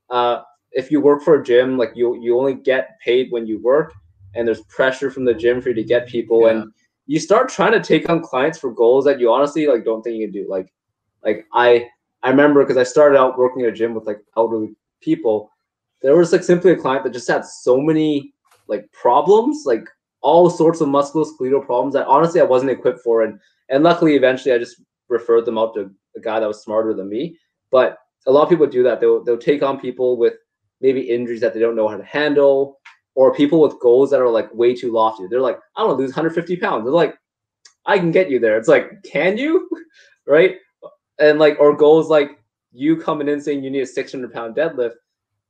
uh, 0.09 0.41
if 0.71 0.91
you 0.91 1.01
work 1.01 1.21
for 1.21 1.35
a 1.35 1.43
gym 1.43 1.77
like 1.77 1.91
you 1.95 2.19
you 2.21 2.37
only 2.37 2.53
get 2.53 2.99
paid 3.03 3.31
when 3.31 3.45
you 3.45 3.59
work 3.61 3.93
and 4.35 4.47
there's 4.47 4.61
pressure 4.63 5.11
from 5.11 5.25
the 5.25 5.33
gym 5.33 5.61
for 5.61 5.69
you 5.69 5.75
to 5.75 5.83
get 5.83 6.07
people 6.07 6.41
yeah. 6.41 6.51
and 6.51 6.71
you 7.07 7.19
start 7.19 7.49
trying 7.49 7.71
to 7.71 7.81
take 7.81 8.09
on 8.09 8.21
clients 8.21 8.57
for 8.57 8.71
goals 8.71 9.03
that 9.05 9.19
you 9.19 9.31
honestly 9.31 9.67
like 9.67 9.83
don't 9.83 10.01
think 10.01 10.17
you 10.17 10.27
can 10.27 10.33
do 10.33 10.49
like 10.49 10.71
like 11.23 11.45
i 11.53 11.87
i 12.23 12.29
remember 12.29 12.63
because 12.63 12.77
i 12.77 12.83
started 12.83 13.17
out 13.17 13.37
working 13.37 13.63
at 13.63 13.69
a 13.69 13.71
gym 13.71 13.93
with 13.93 14.05
like 14.05 14.19
elderly 14.37 14.73
people 15.01 15.51
there 16.01 16.15
was 16.15 16.31
like 16.31 16.43
simply 16.43 16.71
a 16.71 16.75
client 16.75 17.03
that 17.03 17.13
just 17.13 17.27
had 17.27 17.45
so 17.45 17.79
many 17.79 18.33
like 18.67 18.89
problems 18.91 19.63
like 19.65 19.87
all 20.21 20.49
sorts 20.49 20.81
of 20.81 20.87
musculoskeletal 20.87 21.65
problems 21.65 21.93
that 21.93 22.07
honestly 22.07 22.39
i 22.39 22.43
wasn't 22.43 22.69
equipped 22.69 23.01
for 23.03 23.23
and 23.23 23.39
and 23.69 23.83
luckily 23.83 24.15
eventually 24.15 24.53
i 24.53 24.57
just 24.57 24.81
referred 25.11 25.45
them 25.45 25.57
out 25.57 25.75
to 25.75 25.91
a 26.15 26.19
guy 26.19 26.39
that 26.39 26.47
was 26.47 26.63
smarter 26.63 26.93
than 26.93 27.09
me. 27.09 27.37
But 27.69 27.97
a 28.27 28.31
lot 28.31 28.43
of 28.43 28.49
people 28.49 28.65
do 28.65 28.83
that. 28.83 28.99
They'll 28.99 29.23
they'll 29.23 29.37
take 29.37 29.61
on 29.61 29.79
people 29.79 30.17
with 30.17 30.33
maybe 30.79 31.01
injuries 31.01 31.41
that 31.41 31.53
they 31.53 31.59
don't 31.59 31.75
know 31.75 31.87
how 31.87 31.97
to 31.97 32.03
handle, 32.03 32.79
or 33.15 33.35
people 33.35 33.61
with 33.61 33.79
goals 33.79 34.09
that 34.09 34.21
are 34.21 34.29
like 34.29 34.51
way 34.53 34.73
too 34.73 34.91
lofty. 34.91 35.27
They're 35.29 35.41
like, 35.41 35.59
I 35.75 35.83
want 35.83 35.97
to 35.97 36.01
lose 36.01 36.11
150 36.11 36.57
pounds. 36.57 36.85
They're 36.85 36.93
like, 36.93 37.15
I 37.85 37.99
can 37.99 38.11
get 38.11 38.29
you 38.29 38.39
there. 38.39 38.57
It's 38.57 38.67
like, 38.67 39.03
can 39.03 39.37
you? 39.37 39.69
right? 40.27 40.57
And 41.19 41.39
like, 41.39 41.59
or 41.59 41.75
goals 41.75 42.09
like 42.09 42.31
you 42.71 42.97
coming 42.97 43.27
in 43.27 43.41
saying 43.41 43.63
you 43.63 43.69
need 43.69 43.81
a 43.81 43.85
600 43.85 44.33
pound 44.33 44.55
deadlift. 44.55 44.95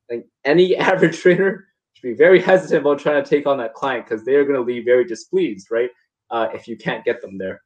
Like 0.10 0.26
any 0.44 0.76
average 0.90 1.20
trainer 1.20 1.66
should 2.02 2.10
be 2.10 2.14
very 2.14 2.42
hesitant 2.50 2.82
about 2.82 3.00
trying 3.00 3.24
to 3.24 3.30
take 3.30 3.48
on 3.48 3.58
that 3.58 3.74
client 3.74 4.06
because 4.08 4.26
they're 4.26 4.44
going 4.44 4.56
to 4.56 4.62
leave 4.62 4.86
very 4.86 5.06
displeased, 5.06 5.70
right? 5.72 5.90
Uh, 6.30 6.48
if 6.54 6.68
you 6.68 6.78
can't 6.78 7.04
get 7.04 7.22
them 7.22 7.38
there. 7.38 7.62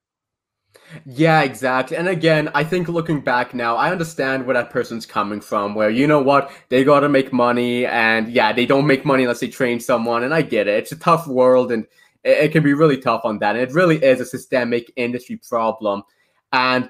Yeah, 1.05 1.43
exactly. 1.43 1.95
And 1.95 2.09
again, 2.09 2.49
I 2.53 2.63
think 2.63 2.89
looking 2.89 3.21
back 3.21 3.53
now, 3.53 3.75
I 3.75 3.91
understand 3.91 4.45
where 4.45 4.55
that 4.55 4.71
person's 4.71 5.05
coming 5.05 5.39
from. 5.39 5.73
Where 5.73 5.89
you 5.89 6.05
know 6.05 6.21
what, 6.21 6.51
they 6.69 6.83
got 6.83 7.01
to 7.01 7.09
make 7.09 7.31
money, 7.31 7.85
and 7.85 8.27
yeah, 8.29 8.51
they 8.51 8.65
don't 8.65 8.85
make 8.85 9.05
money 9.05 9.23
unless 9.23 9.39
they 9.39 9.47
train 9.47 9.79
someone. 9.79 10.23
And 10.23 10.33
I 10.33 10.41
get 10.41 10.67
it; 10.67 10.77
it's 10.77 10.91
a 10.91 10.97
tough 10.97 11.27
world, 11.27 11.71
and 11.71 11.85
it, 12.23 12.45
it 12.45 12.51
can 12.51 12.63
be 12.63 12.73
really 12.73 12.97
tough 12.97 13.21
on 13.23 13.39
that. 13.39 13.55
And 13.55 13.63
it 13.69 13.73
really 13.73 14.03
is 14.03 14.19
a 14.19 14.25
systemic 14.25 14.91
industry 14.97 15.39
problem. 15.47 16.03
And 16.51 16.89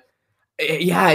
eh, 0.57 0.77
yeah, 0.79 1.11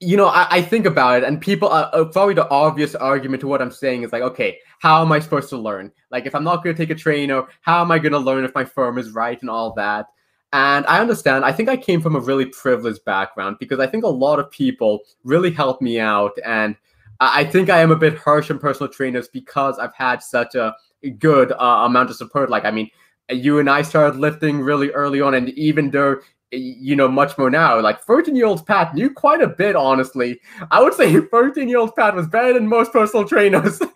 you, 0.00 0.16
know, 0.16 0.26
I, 0.26 0.46
I, 0.50 0.62
think 0.62 0.86
about 0.86 1.18
it, 1.18 1.24
and 1.24 1.40
people 1.40 1.68
are 1.68 1.90
uh, 1.92 2.04
probably 2.04 2.34
the 2.34 2.48
obvious 2.50 2.94
argument 2.94 3.40
to 3.40 3.46
what 3.46 3.62
I'm 3.62 3.70
saying 3.70 4.02
is 4.02 4.12
like, 4.12 4.22
okay, 4.22 4.58
how 4.80 5.02
am 5.02 5.10
I 5.12 5.20
supposed 5.20 5.48
to 5.50 5.56
learn? 5.56 5.90
Like, 6.10 6.26
if 6.26 6.34
I'm 6.34 6.44
not 6.44 6.62
going 6.62 6.76
to 6.76 6.80
take 6.80 6.90
a 6.90 6.98
trainer, 6.98 7.44
how 7.62 7.80
am 7.80 7.90
I 7.90 7.98
going 7.98 8.12
to 8.12 8.18
learn 8.18 8.44
if 8.44 8.54
my 8.54 8.64
firm 8.64 8.98
is 8.98 9.12
right 9.12 9.40
and 9.40 9.48
all 9.48 9.72
that? 9.74 10.06
And 10.52 10.86
I 10.86 11.00
understand. 11.00 11.44
I 11.44 11.52
think 11.52 11.68
I 11.68 11.76
came 11.76 12.00
from 12.00 12.14
a 12.14 12.20
really 12.20 12.46
privileged 12.46 13.04
background 13.04 13.56
because 13.58 13.80
I 13.80 13.86
think 13.86 14.04
a 14.04 14.08
lot 14.08 14.38
of 14.38 14.50
people 14.50 15.00
really 15.24 15.50
helped 15.50 15.82
me 15.82 15.98
out. 15.98 16.32
And 16.44 16.76
I 17.20 17.44
think 17.44 17.70
I 17.70 17.80
am 17.80 17.90
a 17.90 17.96
bit 17.96 18.18
harsh 18.18 18.50
on 18.50 18.58
personal 18.58 18.92
trainers 18.92 19.28
because 19.28 19.78
I've 19.78 19.94
had 19.94 20.22
such 20.22 20.54
a 20.54 20.74
good 21.18 21.52
uh, 21.52 21.84
amount 21.84 22.10
of 22.10 22.16
support. 22.16 22.50
Like, 22.50 22.64
I 22.64 22.70
mean, 22.70 22.90
you 23.30 23.58
and 23.58 23.68
I 23.68 23.82
started 23.82 24.18
lifting 24.18 24.60
really 24.60 24.90
early 24.90 25.20
on, 25.20 25.34
and 25.34 25.48
even 25.50 25.90
though 25.90 26.20
you 26.52 26.94
know 26.94 27.08
much 27.08 27.36
more 27.36 27.50
now, 27.50 27.80
like 27.80 28.00
13 28.02 28.36
year 28.36 28.46
old 28.46 28.66
Pat 28.66 28.94
knew 28.94 29.10
quite 29.10 29.40
a 29.40 29.48
bit, 29.48 29.76
honestly. 29.76 30.40
I 30.70 30.82
would 30.82 30.94
say 30.94 31.20
13 31.20 31.68
year 31.68 31.78
old 31.78 31.94
Pat 31.96 32.14
was 32.14 32.26
better 32.26 32.52
than 32.52 32.68
most 32.68 32.92
personal 32.92 33.26
trainers. 33.26 33.78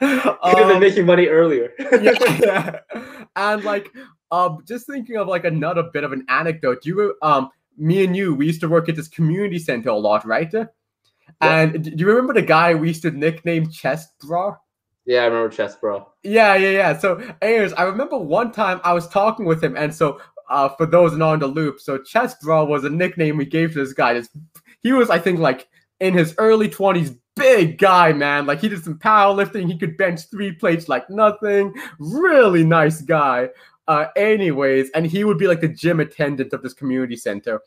Could 0.00 0.58
have 0.58 0.68
been 0.68 0.80
making 0.80 1.06
money 1.06 1.26
earlier. 1.26 1.72
yeah, 1.78 2.78
and 3.36 3.64
like 3.64 3.90
um, 4.30 4.64
just 4.66 4.86
thinking 4.86 5.16
of 5.16 5.28
like 5.28 5.44
another 5.44 5.84
bit 5.92 6.04
of 6.04 6.12
an 6.12 6.24
anecdote. 6.28 6.84
You, 6.84 7.14
um, 7.22 7.50
me 7.76 8.04
and 8.04 8.16
you, 8.16 8.34
we 8.34 8.46
used 8.46 8.60
to 8.60 8.68
work 8.68 8.88
at 8.88 8.96
this 8.96 9.08
community 9.08 9.58
center 9.58 9.90
a 9.90 9.96
lot, 9.96 10.26
right? 10.26 10.52
Yeah. 10.52 10.66
And 11.40 11.84
do 11.84 11.90
you 11.96 12.06
remember 12.06 12.34
the 12.34 12.42
guy 12.42 12.74
we 12.74 12.88
used 12.88 13.02
to 13.02 13.10
nickname 13.10 13.70
Chest 13.70 14.10
Bra? 14.20 14.56
Yeah, 15.06 15.22
I 15.22 15.24
remember 15.26 15.50
Chest 15.50 15.80
Bra. 15.80 16.04
Yeah, 16.22 16.54
yeah, 16.54 16.70
yeah. 16.70 16.98
So, 16.98 17.22
anyways, 17.42 17.72
I 17.74 17.82
remember 17.84 18.18
one 18.18 18.52
time 18.52 18.80
I 18.84 18.92
was 18.92 19.06
talking 19.08 19.44
with 19.44 19.62
him, 19.62 19.76
and 19.76 19.94
so 19.94 20.20
uh, 20.48 20.68
for 20.70 20.86
those 20.86 21.16
not 21.16 21.34
in 21.34 21.40
the 21.40 21.46
loop, 21.46 21.80
so 21.80 21.98
Chest 21.98 22.40
Draw 22.40 22.64
was 22.64 22.84
a 22.84 22.90
nickname 22.90 23.36
we 23.36 23.46
gave 23.46 23.72
to 23.72 23.78
this 23.78 23.92
guy. 23.92 24.14
This, 24.14 24.28
he 24.82 24.92
was, 24.92 25.10
I 25.10 25.18
think, 25.18 25.38
like 25.38 25.68
in 26.00 26.14
his 26.14 26.34
early 26.38 26.68
twenties, 26.68 27.12
big 27.36 27.78
guy, 27.78 28.12
man. 28.12 28.46
Like 28.46 28.60
he 28.60 28.68
did 28.68 28.84
some 28.84 28.98
powerlifting. 28.98 29.66
He 29.66 29.78
could 29.78 29.96
bench 29.96 30.20
three 30.30 30.52
plates 30.52 30.88
like 30.88 31.08
nothing. 31.10 31.74
Really 31.98 32.64
nice 32.64 33.00
guy. 33.00 33.48
Uh, 33.86 34.06
anyways, 34.16 34.90
and 34.94 35.06
he 35.06 35.24
would 35.24 35.38
be 35.38 35.46
like 35.46 35.60
the 35.60 35.68
gym 35.68 36.00
attendant 36.00 36.52
of 36.52 36.62
this 36.62 36.72
community 36.72 37.16
center. 37.16 37.60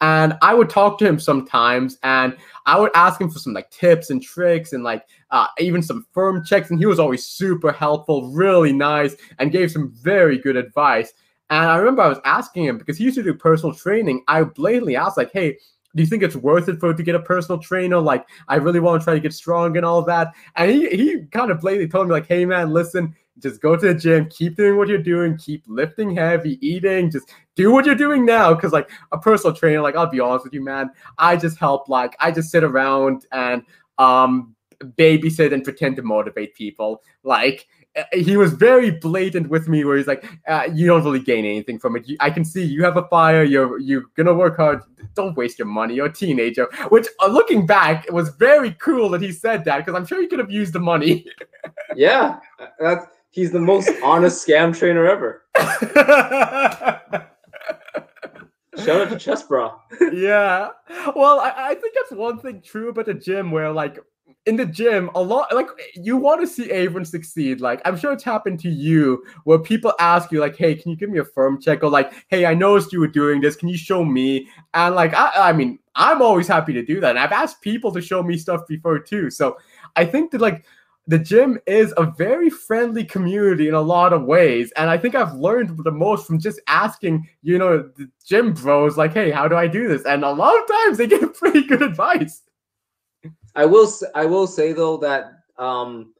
And 0.00 0.36
I 0.40 0.54
would 0.54 0.70
talk 0.70 0.98
to 0.98 1.06
him 1.06 1.20
sometimes, 1.20 1.98
and 2.02 2.34
I 2.64 2.80
would 2.80 2.90
ask 2.94 3.20
him 3.20 3.30
for 3.30 3.38
some 3.38 3.52
like 3.52 3.70
tips 3.70 4.08
and 4.08 4.22
tricks, 4.22 4.72
and 4.72 4.82
like 4.82 5.04
uh, 5.30 5.46
even 5.58 5.82
some 5.82 6.06
firm 6.12 6.42
checks. 6.44 6.70
And 6.70 6.78
he 6.78 6.86
was 6.86 6.98
always 6.98 7.26
super 7.26 7.70
helpful, 7.70 8.32
really 8.32 8.72
nice, 8.72 9.14
and 9.38 9.52
gave 9.52 9.70
some 9.70 9.92
very 9.92 10.38
good 10.38 10.56
advice. 10.56 11.12
And 11.50 11.68
I 11.68 11.76
remember 11.76 12.02
I 12.02 12.08
was 12.08 12.20
asking 12.24 12.64
him 12.64 12.78
because 12.78 12.96
he 12.96 13.04
used 13.04 13.16
to 13.16 13.22
do 13.22 13.34
personal 13.34 13.74
training. 13.74 14.22
I 14.28 14.44
blatantly 14.44 14.96
asked, 14.96 15.16
like, 15.16 15.32
"Hey, 15.32 15.58
do 15.96 16.02
you 16.02 16.06
think 16.08 16.22
it's 16.22 16.36
worth 16.36 16.68
it 16.68 16.78
for 16.80 16.94
to 16.94 17.02
get 17.02 17.14
a 17.16 17.20
personal 17.20 17.60
trainer? 17.60 17.98
Like, 17.98 18.24
I 18.48 18.56
really 18.56 18.80
want 18.80 19.00
to 19.02 19.04
try 19.04 19.14
to 19.14 19.20
get 19.20 19.32
strong 19.34 19.76
and 19.76 19.84
all 19.84 20.02
that." 20.02 20.32
And 20.56 20.70
he 20.70 20.88
he 20.90 21.24
kind 21.32 21.50
of 21.50 21.60
blatantly 21.60 21.88
told 21.88 22.06
me, 22.08 22.12
like, 22.12 22.26
"Hey, 22.26 22.44
man, 22.46 22.70
listen, 22.72 23.14
just 23.40 23.60
go 23.60 23.76
to 23.76 23.86
the 23.88 23.94
gym, 23.94 24.28
keep 24.28 24.56
doing 24.56 24.76
what 24.76 24.88
you're 24.88 24.98
doing, 25.02 25.36
keep 25.38 25.64
lifting 25.66 26.14
heavy, 26.14 26.58
eating, 26.66 27.10
just 27.10 27.32
do 27.56 27.72
what 27.72 27.84
you're 27.86 27.94
doing 27.94 28.24
now. 28.24 28.54
Cause 28.54 28.72
like 28.72 28.90
a 29.12 29.18
personal 29.18 29.54
trainer, 29.56 29.80
like 29.80 29.96
I'll 29.96 30.06
be 30.10 30.20
honest 30.20 30.44
with 30.44 30.54
you, 30.54 30.62
man, 30.62 30.90
I 31.18 31.36
just 31.36 31.58
help 31.58 31.88
like 31.88 32.14
I 32.20 32.30
just 32.30 32.50
sit 32.50 32.64
around 32.64 33.26
and 33.32 33.62
um 33.98 34.54
babysit 34.96 35.52
and 35.52 35.64
pretend 35.64 35.96
to 35.96 36.02
motivate 36.02 36.54
people. 36.54 37.02
Like 37.22 37.66
he 38.12 38.36
was 38.36 38.52
very 38.52 38.90
blatant 38.90 39.48
with 39.48 39.68
me 39.68 39.84
where 39.84 39.96
he's 39.96 40.06
like 40.06 40.24
uh, 40.48 40.68
you 40.72 40.86
don't 40.86 41.04
really 41.04 41.20
gain 41.20 41.44
anything 41.44 41.78
from 41.78 41.96
it. 41.96 42.08
You, 42.08 42.16
i 42.20 42.30
can 42.30 42.44
see 42.44 42.62
you 42.64 42.84
have 42.84 42.96
a 42.96 43.06
fire. 43.08 43.42
You're 43.42 43.78
you're 43.78 44.04
gonna 44.16 44.34
work 44.34 44.56
hard. 44.56 44.82
Don't 45.14 45.36
waste 45.36 45.58
your 45.58 45.66
money. 45.68 45.94
You're 45.94 46.06
a 46.06 46.12
teenager. 46.12 46.68
Which 46.90 47.08
uh, 47.20 47.26
looking 47.26 47.66
back 47.66 48.06
it 48.06 48.12
was 48.12 48.28
very 48.30 48.72
cool 48.74 49.08
that 49.10 49.20
he 49.20 49.32
said 49.32 49.64
that 49.64 49.78
because 49.78 49.94
i'm 49.94 50.06
sure 50.06 50.20
he 50.20 50.28
could 50.28 50.38
have 50.38 50.50
used 50.50 50.72
the 50.72 50.80
money. 50.80 51.26
Yeah. 51.96 52.38
That's 52.78 53.06
He's 53.30 53.52
the 53.52 53.60
most 53.60 53.88
honest 54.02 54.46
scam 54.46 54.76
trainer 54.76 55.06
ever. 55.06 55.44
Shout 58.76 59.00
out 59.02 59.10
to 59.10 59.18
Chest 59.18 59.48
Bra. 59.48 59.78
yeah. 60.12 60.70
Well, 61.14 61.38
I, 61.38 61.52
I 61.56 61.74
think 61.76 61.94
that's 61.94 62.12
one 62.12 62.38
thing 62.38 62.60
true 62.60 62.88
about 62.88 63.06
the 63.06 63.14
gym 63.14 63.52
where 63.52 63.70
like 63.70 63.98
in 64.46 64.56
the 64.56 64.64
gym, 64.64 65.10
a 65.14 65.22
lot 65.22 65.54
like 65.54 65.68
you 65.94 66.16
want 66.16 66.40
to 66.40 66.46
see 66.46 66.70
everyone 66.70 67.04
succeed. 67.04 67.60
Like 67.60 67.80
I'm 67.84 67.96
sure 67.96 68.12
it's 68.12 68.24
happened 68.24 68.58
to 68.60 68.70
you 68.70 69.22
where 69.44 69.58
people 69.58 69.92
ask 70.00 70.32
you 70.32 70.40
like, 70.40 70.56
"Hey, 70.56 70.74
can 70.74 70.90
you 70.90 70.96
give 70.96 71.10
me 71.10 71.18
a 71.18 71.24
firm 71.24 71.60
check?" 71.60 71.82
or 71.82 71.90
like, 71.90 72.12
"Hey, 72.28 72.46
I 72.46 72.54
noticed 72.54 72.92
you 72.92 73.00
were 73.00 73.06
doing 73.06 73.40
this. 73.40 73.56
Can 73.56 73.68
you 73.68 73.76
show 73.76 74.04
me?" 74.04 74.48
And 74.74 74.94
like, 74.94 75.12
I, 75.14 75.50
I 75.50 75.52
mean, 75.52 75.78
I'm 75.94 76.22
always 76.22 76.48
happy 76.48 76.72
to 76.72 76.82
do 76.84 77.00
that. 77.00 77.10
And 77.10 77.18
I've 77.18 77.32
asked 77.32 77.60
people 77.60 77.92
to 77.92 78.00
show 78.00 78.22
me 78.22 78.36
stuff 78.38 78.62
before 78.66 78.98
too. 78.98 79.30
So 79.30 79.58
I 79.96 80.06
think 80.06 80.30
that 80.30 80.40
like 80.40 80.64
the 81.06 81.18
gym 81.18 81.58
is 81.66 81.92
a 81.96 82.06
very 82.06 82.48
friendly 82.48 83.04
community 83.04 83.68
in 83.68 83.74
a 83.74 83.80
lot 83.80 84.12
of 84.12 84.24
ways. 84.24 84.72
And 84.76 84.88
I 84.88 84.96
think 84.96 85.14
I've 85.14 85.34
learned 85.34 85.76
the 85.84 85.90
most 85.90 86.26
from 86.26 86.38
just 86.38 86.60
asking, 86.66 87.28
you 87.42 87.58
know, 87.58 87.78
the 87.96 88.08
gym 88.24 88.52
bros, 88.52 88.96
like, 88.96 89.12
hey, 89.12 89.30
how 89.30 89.48
do 89.48 89.56
I 89.56 89.66
do 89.66 89.88
this? 89.88 90.04
And 90.04 90.24
a 90.24 90.30
lot 90.30 90.56
of 90.56 90.68
times 90.68 90.98
they 90.98 91.06
give 91.08 91.34
pretty 91.34 91.66
good 91.66 91.82
advice. 91.82 92.42
I 93.54 93.64
will 93.66 93.90
I 94.14 94.26
will 94.26 94.46
say 94.46 94.72
though 94.72 94.96
that 94.98 95.32
um, 95.58 96.14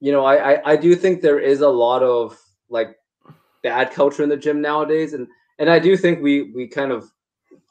you 0.00 0.12
know, 0.12 0.24
I, 0.24 0.54
I, 0.54 0.72
I 0.72 0.76
do 0.76 0.94
think 0.94 1.20
there 1.20 1.40
is 1.40 1.60
a 1.60 1.68
lot 1.68 2.02
of 2.02 2.38
like 2.70 2.96
bad 3.62 3.92
culture 3.92 4.22
in 4.22 4.28
the 4.28 4.36
gym 4.36 4.60
nowadays. 4.60 5.12
And 5.12 5.26
and 5.58 5.68
I 5.68 5.78
do 5.78 5.96
think 5.96 6.22
we 6.22 6.52
we 6.52 6.68
kind 6.68 6.92
of 6.92 7.10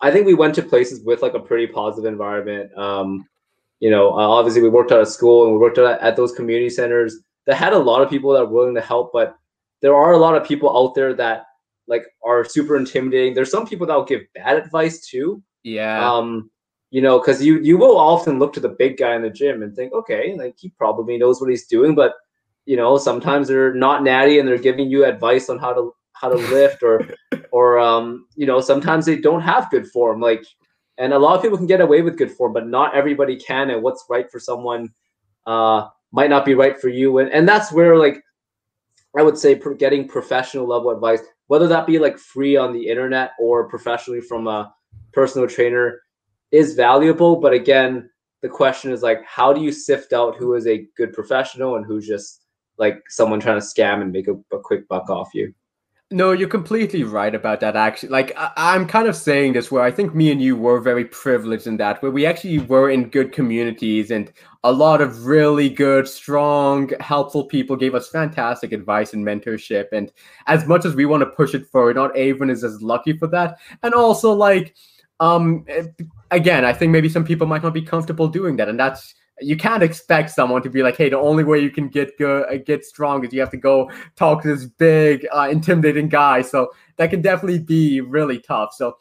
I 0.01 0.11
think 0.11 0.25
we 0.25 0.33
went 0.33 0.55
to 0.55 0.63
places 0.63 1.03
with 1.03 1.21
like 1.21 1.33
a 1.33 1.39
pretty 1.39 1.67
positive 1.67 2.11
environment. 2.11 2.75
Um, 2.77 3.27
you 3.79 3.89
know, 3.89 4.11
uh, 4.11 4.27
obviously 4.27 4.61
we 4.61 4.69
worked 4.69 4.91
at 4.91 5.01
a 5.01 5.05
school 5.05 5.43
and 5.43 5.53
we 5.53 5.59
worked 5.59 5.77
at, 5.77 6.01
at 6.01 6.15
those 6.15 6.33
community 6.33 6.69
centers 6.69 7.17
that 7.45 7.55
had 7.55 7.73
a 7.73 7.77
lot 7.77 8.01
of 8.01 8.09
people 8.09 8.33
that 8.33 8.41
are 8.41 8.47
willing 8.47 8.75
to 8.75 8.81
help, 8.81 9.11
but 9.13 9.35
there 9.81 9.95
are 9.95 10.13
a 10.13 10.17
lot 10.17 10.35
of 10.35 10.47
people 10.47 10.75
out 10.75 10.95
there 10.95 11.13
that 11.13 11.45
like 11.87 12.03
are 12.25 12.43
super 12.43 12.75
intimidating. 12.75 13.33
There's 13.33 13.51
some 13.51 13.65
people 13.65 13.87
that 13.87 13.95
will 13.95 14.03
give 14.03 14.21
bad 14.35 14.57
advice 14.57 15.07
too. 15.07 15.41
Yeah. 15.63 16.11
Um, 16.11 16.49
you 16.89 17.01
know, 17.01 17.19
because 17.19 17.43
you 17.43 17.59
you 17.59 17.77
will 17.77 17.97
often 17.97 18.39
look 18.39 18.53
to 18.53 18.59
the 18.59 18.69
big 18.69 18.97
guy 18.97 19.15
in 19.15 19.21
the 19.21 19.29
gym 19.29 19.61
and 19.61 19.75
think, 19.75 19.93
okay, 19.93 20.35
like 20.37 20.55
he 20.57 20.69
probably 20.69 21.17
knows 21.17 21.41
what 21.41 21.49
he's 21.49 21.67
doing, 21.67 21.95
but 21.95 22.13
you 22.65 22.75
know, 22.75 22.97
sometimes 22.97 23.47
they're 23.47 23.73
not 23.73 24.03
natty 24.03 24.39
and 24.39 24.47
they're 24.47 24.57
giving 24.57 24.89
you 24.89 25.05
advice 25.05 25.49
on 25.49 25.57
how 25.57 25.73
to 25.73 25.93
how 26.13 26.29
to 26.29 26.35
lift 26.35 26.83
or 26.83 27.07
or 27.51 27.79
um, 27.79 28.27
you 28.35 28.45
know, 28.45 28.61
sometimes 28.61 29.05
they 29.05 29.17
don't 29.17 29.41
have 29.41 29.69
good 29.69 29.87
form. 29.87 30.21
Like 30.21 30.45
and 30.97 31.13
a 31.13 31.19
lot 31.19 31.35
of 31.35 31.41
people 31.41 31.57
can 31.57 31.67
get 31.67 31.81
away 31.81 32.01
with 32.01 32.17
good 32.17 32.31
form, 32.31 32.53
but 32.53 32.67
not 32.67 32.95
everybody 32.95 33.37
can. 33.37 33.69
And 33.69 33.83
what's 33.83 34.05
right 34.09 34.29
for 34.31 34.39
someone 34.39 34.89
uh, 35.45 35.87
might 36.11 36.29
not 36.29 36.45
be 36.45 36.55
right 36.55 36.79
for 36.79 36.89
you. 36.89 37.19
And 37.19 37.31
and 37.31 37.47
that's 37.47 37.71
where 37.71 37.97
like 37.97 38.23
I 39.17 39.23
would 39.23 39.37
say 39.37 39.59
getting 39.77 40.07
professional 40.07 40.67
level 40.67 40.91
advice, 40.91 41.21
whether 41.47 41.67
that 41.67 41.87
be 41.87 41.99
like 41.99 42.17
free 42.17 42.55
on 42.55 42.73
the 42.73 42.87
internet 42.87 43.31
or 43.39 43.67
professionally 43.67 44.21
from 44.21 44.47
a 44.47 44.73
personal 45.13 45.47
trainer, 45.47 46.01
is 46.51 46.75
valuable. 46.75 47.37
But 47.37 47.53
again, 47.53 48.09
the 48.41 48.49
question 48.49 48.91
is 48.91 49.01
like, 49.01 49.23
how 49.25 49.53
do 49.53 49.61
you 49.61 49.71
sift 49.71 50.13
out 50.13 50.35
who 50.37 50.53
is 50.53 50.67
a 50.67 50.87
good 50.95 51.13
professional 51.13 51.75
and 51.75 51.85
who's 51.85 52.07
just 52.07 52.43
like 52.77 53.01
someone 53.09 53.39
trying 53.39 53.59
to 53.59 53.65
scam 53.65 54.01
and 54.01 54.11
make 54.11 54.27
a, 54.27 54.35
a 54.55 54.59
quick 54.59 54.87
buck 54.87 55.09
off 55.09 55.29
you? 55.33 55.53
No, 56.09 56.31
you're 56.31 56.47
completely 56.47 57.03
right 57.03 57.35
about 57.35 57.59
that. 57.59 57.75
Actually, 57.75 58.09
like 58.09 58.31
I- 58.37 58.77
am 58.77 58.87
kind 58.87 59.09
of 59.09 59.15
saying 59.15 59.51
this 59.51 59.69
where 59.69 59.83
I 59.83 59.91
think 59.91 60.15
me 60.15 60.31
and 60.31 60.41
you 60.41 60.55
were 60.55 60.79
very 60.79 61.03
privileged 61.03 61.67
in 61.67 61.75
that, 61.77 62.01
where 62.01 62.11
we 62.11 62.25
actually 62.25 62.59
were 62.59 62.89
in 62.89 63.09
good 63.09 63.33
communities 63.33 64.09
and 64.09 64.31
a 64.63 64.71
lot 64.71 65.01
of 65.01 65.25
really 65.25 65.69
good, 65.69 66.07
strong, 66.07 66.91
helpful 67.01 67.43
people 67.43 67.75
gave 67.75 67.93
us 67.93 68.07
fantastic 68.07 68.71
advice 68.71 69.13
and 69.13 69.25
mentorship. 69.25 69.87
And 69.91 70.09
as 70.45 70.65
much 70.65 70.85
as 70.85 70.95
we 70.95 71.05
want 71.05 71.23
to 71.23 71.29
push 71.29 71.53
it 71.53 71.67
forward, 71.67 71.97
not 71.97 72.15
everyone 72.15 72.51
is 72.51 72.63
as 72.63 72.81
lucky 72.81 73.17
for 73.17 73.27
that. 73.27 73.57
And 73.83 73.93
also, 73.93 74.31
like, 74.31 74.75
um, 75.19 75.65
eh, 75.67 75.87
again, 76.31 76.65
I 76.65 76.73
think 76.73 76.91
maybe 76.91 77.09
some 77.09 77.23
people 77.23 77.47
might 77.47 77.63
not 77.63 77.73
be 77.73 77.81
comfortable 77.81 78.27
doing 78.27 78.57
that, 78.57 78.69
and 78.69 78.79
that's 78.79 79.15
you 79.39 79.55
can't 79.55 79.83
expect 79.83 80.31
someone 80.31 80.63
to 80.63 80.69
be 80.69 80.81
like, 80.81 80.97
hey, 80.97 81.09
the 81.09 81.17
only 81.17 81.43
way 81.43 81.59
you 81.59 81.69
can 81.69 81.89
get 81.89 82.17
good, 82.17 82.45
uh, 82.51 82.57
get 82.57 82.83
strong 82.83 83.23
is 83.23 83.31
you 83.31 83.39
have 83.39 83.51
to 83.51 83.57
go 83.57 83.91
talk 84.15 84.41
to 84.41 84.55
this 84.55 84.65
big, 84.65 85.27
uh, 85.31 85.47
intimidating 85.51 86.09
guy. 86.09 86.41
So 86.41 86.71
that 86.95 87.11
can 87.11 87.21
definitely 87.21 87.59
be 87.59 88.01
really 88.01 88.39
tough. 88.39 88.73
So 88.73 88.97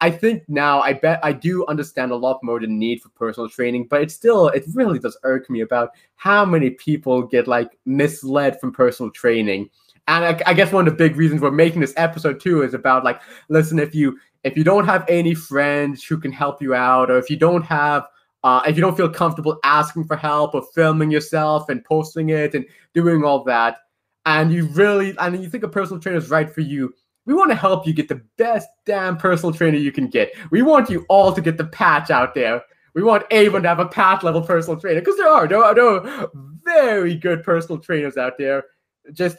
I 0.00 0.10
think 0.10 0.44
now 0.48 0.80
I 0.80 0.92
bet 0.92 1.20
I 1.22 1.32
do 1.32 1.64
understand 1.66 2.12
a 2.12 2.16
lot 2.16 2.42
more 2.42 2.60
the 2.60 2.66
need 2.66 3.02
for 3.02 3.08
personal 3.10 3.48
training, 3.48 3.86
but 3.88 4.02
it 4.02 4.10
still 4.10 4.48
it 4.48 4.64
really 4.74 4.98
does 4.98 5.18
irk 5.24 5.50
me 5.50 5.60
about 5.60 5.90
how 6.16 6.44
many 6.44 6.70
people 6.70 7.22
get 7.22 7.48
like 7.48 7.78
misled 7.84 8.60
from 8.60 8.72
personal 8.72 9.10
training. 9.10 9.70
And 10.06 10.24
I, 10.24 10.42
I 10.46 10.54
guess 10.54 10.72
one 10.72 10.86
of 10.88 10.92
the 10.92 10.96
big 10.96 11.16
reasons 11.16 11.42
we're 11.42 11.50
making 11.50 11.80
this 11.80 11.94
episode 11.96 12.40
too 12.40 12.62
is 12.62 12.74
about 12.74 13.04
like, 13.04 13.20
listen, 13.48 13.78
if 13.78 13.94
you 13.94 14.18
if 14.44 14.56
you 14.56 14.64
don't 14.64 14.86
have 14.86 15.04
any 15.08 15.34
friends 15.34 16.04
who 16.04 16.18
can 16.18 16.32
help 16.32 16.62
you 16.62 16.74
out, 16.74 17.10
or 17.10 17.18
if 17.18 17.30
you 17.30 17.36
don't 17.36 17.64
have 17.64 18.06
uh, 18.44 18.62
if 18.66 18.76
you 18.76 18.80
don't 18.80 18.96
feel 18.96 19.08
comfortable 19.08 19.58
asking 19.64 20.04
for 20.04 20.16
help 20.16 20.54
or 20.54 20.62
filming 20.74 21.10
yourself 21.10 21.68
and 21.68 21.84
posting 21.84 22.30
it 22.30 22.54
and 22.54 22.64
doing 22.94 23.24
all 23.24 23.42
that, 23.44 23.78
and 24.26 24.52
you 24.52 24.66
really 24.66 25.14
and 25.18 25.42
you 25.42 25.50
think 25.50 25.64
a 25.64 25.68
personal 25.68 26.00
trainer 26.00 26.18
is 26.18 26.30
right 26.30 26.52
for 26.52 26.60
you, 26.60 26.94
we 27.26 27.34
want 27.34 27.50
to 27.50 27.56
help 27.56 27.86
you 27.86 27.92
get 27.92 28.08
the 28.08 28.22
best 28.36 28.68
damn 28.86 29.16
personal 29.16 29.52
trainer 29.52 29.76
you 29.76 29.92
can 29.92 30.08
get. 30.08 30.32
We 30.50 30.62
want 30.62 30.88
you 30.88 31.04
all 31.08 31.32
to 31.32 31.40
get 31.40 31.58
the 31.58 31.66
patch 31.66 32.10
out 32.10 32.34
there. 32.34 32.62
We 32.94 33.02
want 33.02 33.26
Avon 33.30 33.62
to 33.62 33.68
have 33.68 33.80
a 33.80 33.86
patch 33.86 34.22
level 34.22 34.42
personal 34.42 34.80
trainer 34.80 35.00
because 35.00 35.16
there 35.18 35.28
are, 35.28 35.46
there 35.46 35.62
are, 35.62 35.74
there 35.74 35.86
are 35.86 36.30
very 36.64 37.14
good 37.14 37.42
personal 37.44 37.78
trainers 37.78 38.16
out 38.16 38.38
there, 38.38 38.64
just 39.12 39.38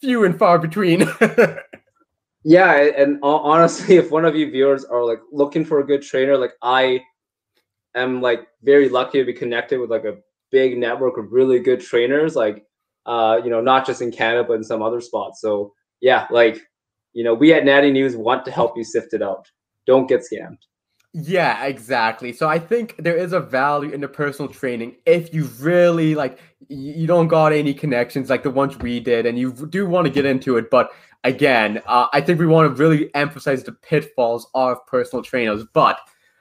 few 0.00 0.24
and 0.24 0.38
far 0.38 0.58
between. 0.58 1.08
yeah, 2.48 2.74
and 2.96 3.18
honestly, 3.24 3.96
if 3.96 4.12
one 4.12 4.24
of 4.24 4.36
you 4.36 4.48
viewers 4.48 4.84
are 4.84 5.04
like 5.04 5.18
looking 5.32 5.64
for 5.64 5.80
a 5.80 5.86
good 5.86 6.02
trainer, 6.02 6.36
like 6.38 6.52
I 6.62 7.02
am 7.96 8.22
like 8.22 8.46
very 8.62 8.88
lucky 8.88 9.18
to 9.18 9.24
be 9.24 9.32
connected 9.32 9.80
with 9.80 9.90
like 9.90 10.04
a 10.04 10.18
big 10.52 10.78
network 10.78 11.18
of 11.18 11.32
really 11.32 11.58
good 11.58 11.80
trainers, 11.80 12.36
like 12.36 12.64
uh, 13.04 13.40
you 13.42 13.50
know, 13.50 13.60
not 13.60 13.84
just 13.84 14.00
in 14.00 14.12
Canada 14.12 14.44
but 14.44 14.54
in 14.54 14.62
some 14.62 14.80
other 14.80 15.00
spots. 15.00 15.40
So 15.40 15.72
yeah, 16.00 16.28
like 16.30 16.60
you 17.14 17.24
know, 17.24 17.34
we 17.34 17.52
at 17.52 17.64
Natty 17.64 17.90
News 17.90 18.14
want 18.14 18.44
to 18.44 18.52
help 18.52 18.76
you 18.76 18.84
sift 18.84 19.12
it 19.12 19.22
out. 19.22 19.50
Don't 19.84 20.08
get 20.08 20.20
scammed. 20.20 20.58
Yeah, 21.12 21.64
exactly. 21.64 22.32
So 22.32 22.48
I 22.48 22.60
think 22.60 22.94
there 22.98 23.16
is 23.16 23.32
a 23.32 23.40
value 23.40 23.90
in 23.90 24.00
the 24.00 24.08
personal 24.08 24.52
training 24.52 24.96
if 25.04 25.34
you 25.34 25.44
really 25.58 26.14
like 26.14 26.38
you 26.68 27.06
don't 27.06 27.28
got 27.28 27.52
any 27.52 27.72
connections 27.72 28.30
like 28.30 28.42
the 28.42 28.50
ones 28.50 28.76
we 28.78 29.00
did 29.00 29.26
and 29.26 29.38
you 29.38 29.52
do 29.70 29.86
want 29.86 30.06
to 30.06 30.12
get 30.12 30.24
into 30.24 30.56
it 30.56 30.70
but 30.70 30.90
again 31.24 31.80
uh, 31.86 32.06
i 32.12 32.20
think 32.20 32.38
we 32.38 32.46
want 32.46 32.68
to 32.68 32.82
really 32.82 33.14
emphasize 33.14 33.62
the 33.62 33.72
pitfalls 33.72 34.48
of 34.54 34.84
personal 34.86 35.22
trainers 35.22 35.64
but 35.72 36.00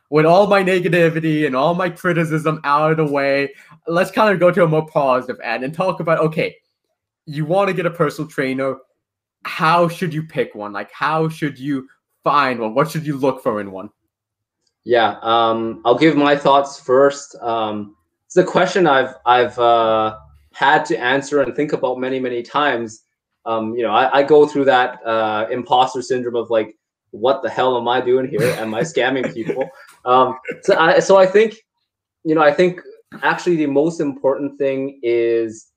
with 0.10 0.26
all 0.26 0.48
my 0.48 0.64
negativity 0.64 1.46
and 1.46 1.56
all 1.56 1.74
my 1.74 1.90
criticism 1.90 2.62
out 2.64 2.92
of 2.92 2.98
the 2.98 3.06
way, 3.06 3.54
let's 3.88 4.12
kind 4.12 4.34
of 4.34 4.40
go 4.40 4.52
to 4.52 4.64
a 4.64 4.68
more 4.68 4.86
positive 4.88 5.40
end 5.44 5.64
and 5.64 5.74
talk 5.74 6.00
about 6.00 6.20
okay, 6.20 6.56
you 7.26 7.46
want 7.46 7.68
to 7.68 7.74
get 7.74 7.86
a 7.86 7.92
personal 7.92 8.30
trainer. 8.30 8.78
How 9.44 9.88
should 9.88 10.14
you 10.14 10.24
pick 10.24 10.56
one? 10.56 10.74
Like, 10.74 10.92
how 10.92 11.30
should 11.30 11.60
you 11.60 11.88
find 12.24 12.60
one? 12.60 12.74
What 12.74 12.90
should 12.90 13.06
you 13.06 13.18
look 13.18 13.44
for 13.44 13.62
in 13.62 13.72
one? 13.72 13.90
Yeah, 14.84 15.18
um, 15.22 15.82
I'll 15.86 15.98
give 15.98 16.16
my 16.16 16.36
thoughts 16.36 16.80
first. 16.80 17.36
Um, 17.42 17.96
it's 18.36 18.50
a 18.50 18.52
question 18.52 18.86
I've 18.86 19.16
I've 19.26 19.58
uh, 19.58 20.18
had 20.52 20.84
to 20.86 20.98
answer 20.98 21.42
and 21.42 21.56
think 21.56 21.72
about 21.72 22.00
many 22.00 22.20
many 22.20 22.44
times. 22.44 23.04
Um, 23.46 23.76
you 23.76 23.84
know, 23.84 23.92
I, 23.92 24.20
I, 24.20 24.24
go 24.24 24.48
through 24.48 24.66
that 24.66 25.06
uh, 25.06 25.46
imposter 25.52 26.02
syndrome 26.02 26.36
of 26.36 26.50
like, 26.50 26.76
what 27.12 27.44
the 27.44 27.50
hell 27.50 27.78
am 27.78 27.88
I 27.88 28.02
doing 28.02 28.28
here? 28.28 28.42
Am 28.42 28.74
I 28.74 28.82
scamming 28.82 29.34
people? 29.34 29.70
Um, 30.04 30.38
so 30.62 30.78
I 30.78 31.00
so 31.00 31.18
I 31.18 31.26
think 31.26 31.56
you 32.24 32.36
know 32.36 32.44
I 32.44 32.52
think 32.52 32.80
actually 33.24 33.56
the 33.56 33.66
most 33.66 34.00
important 34.00 34.56
thing 34.60 35.00
is 35.02 35.72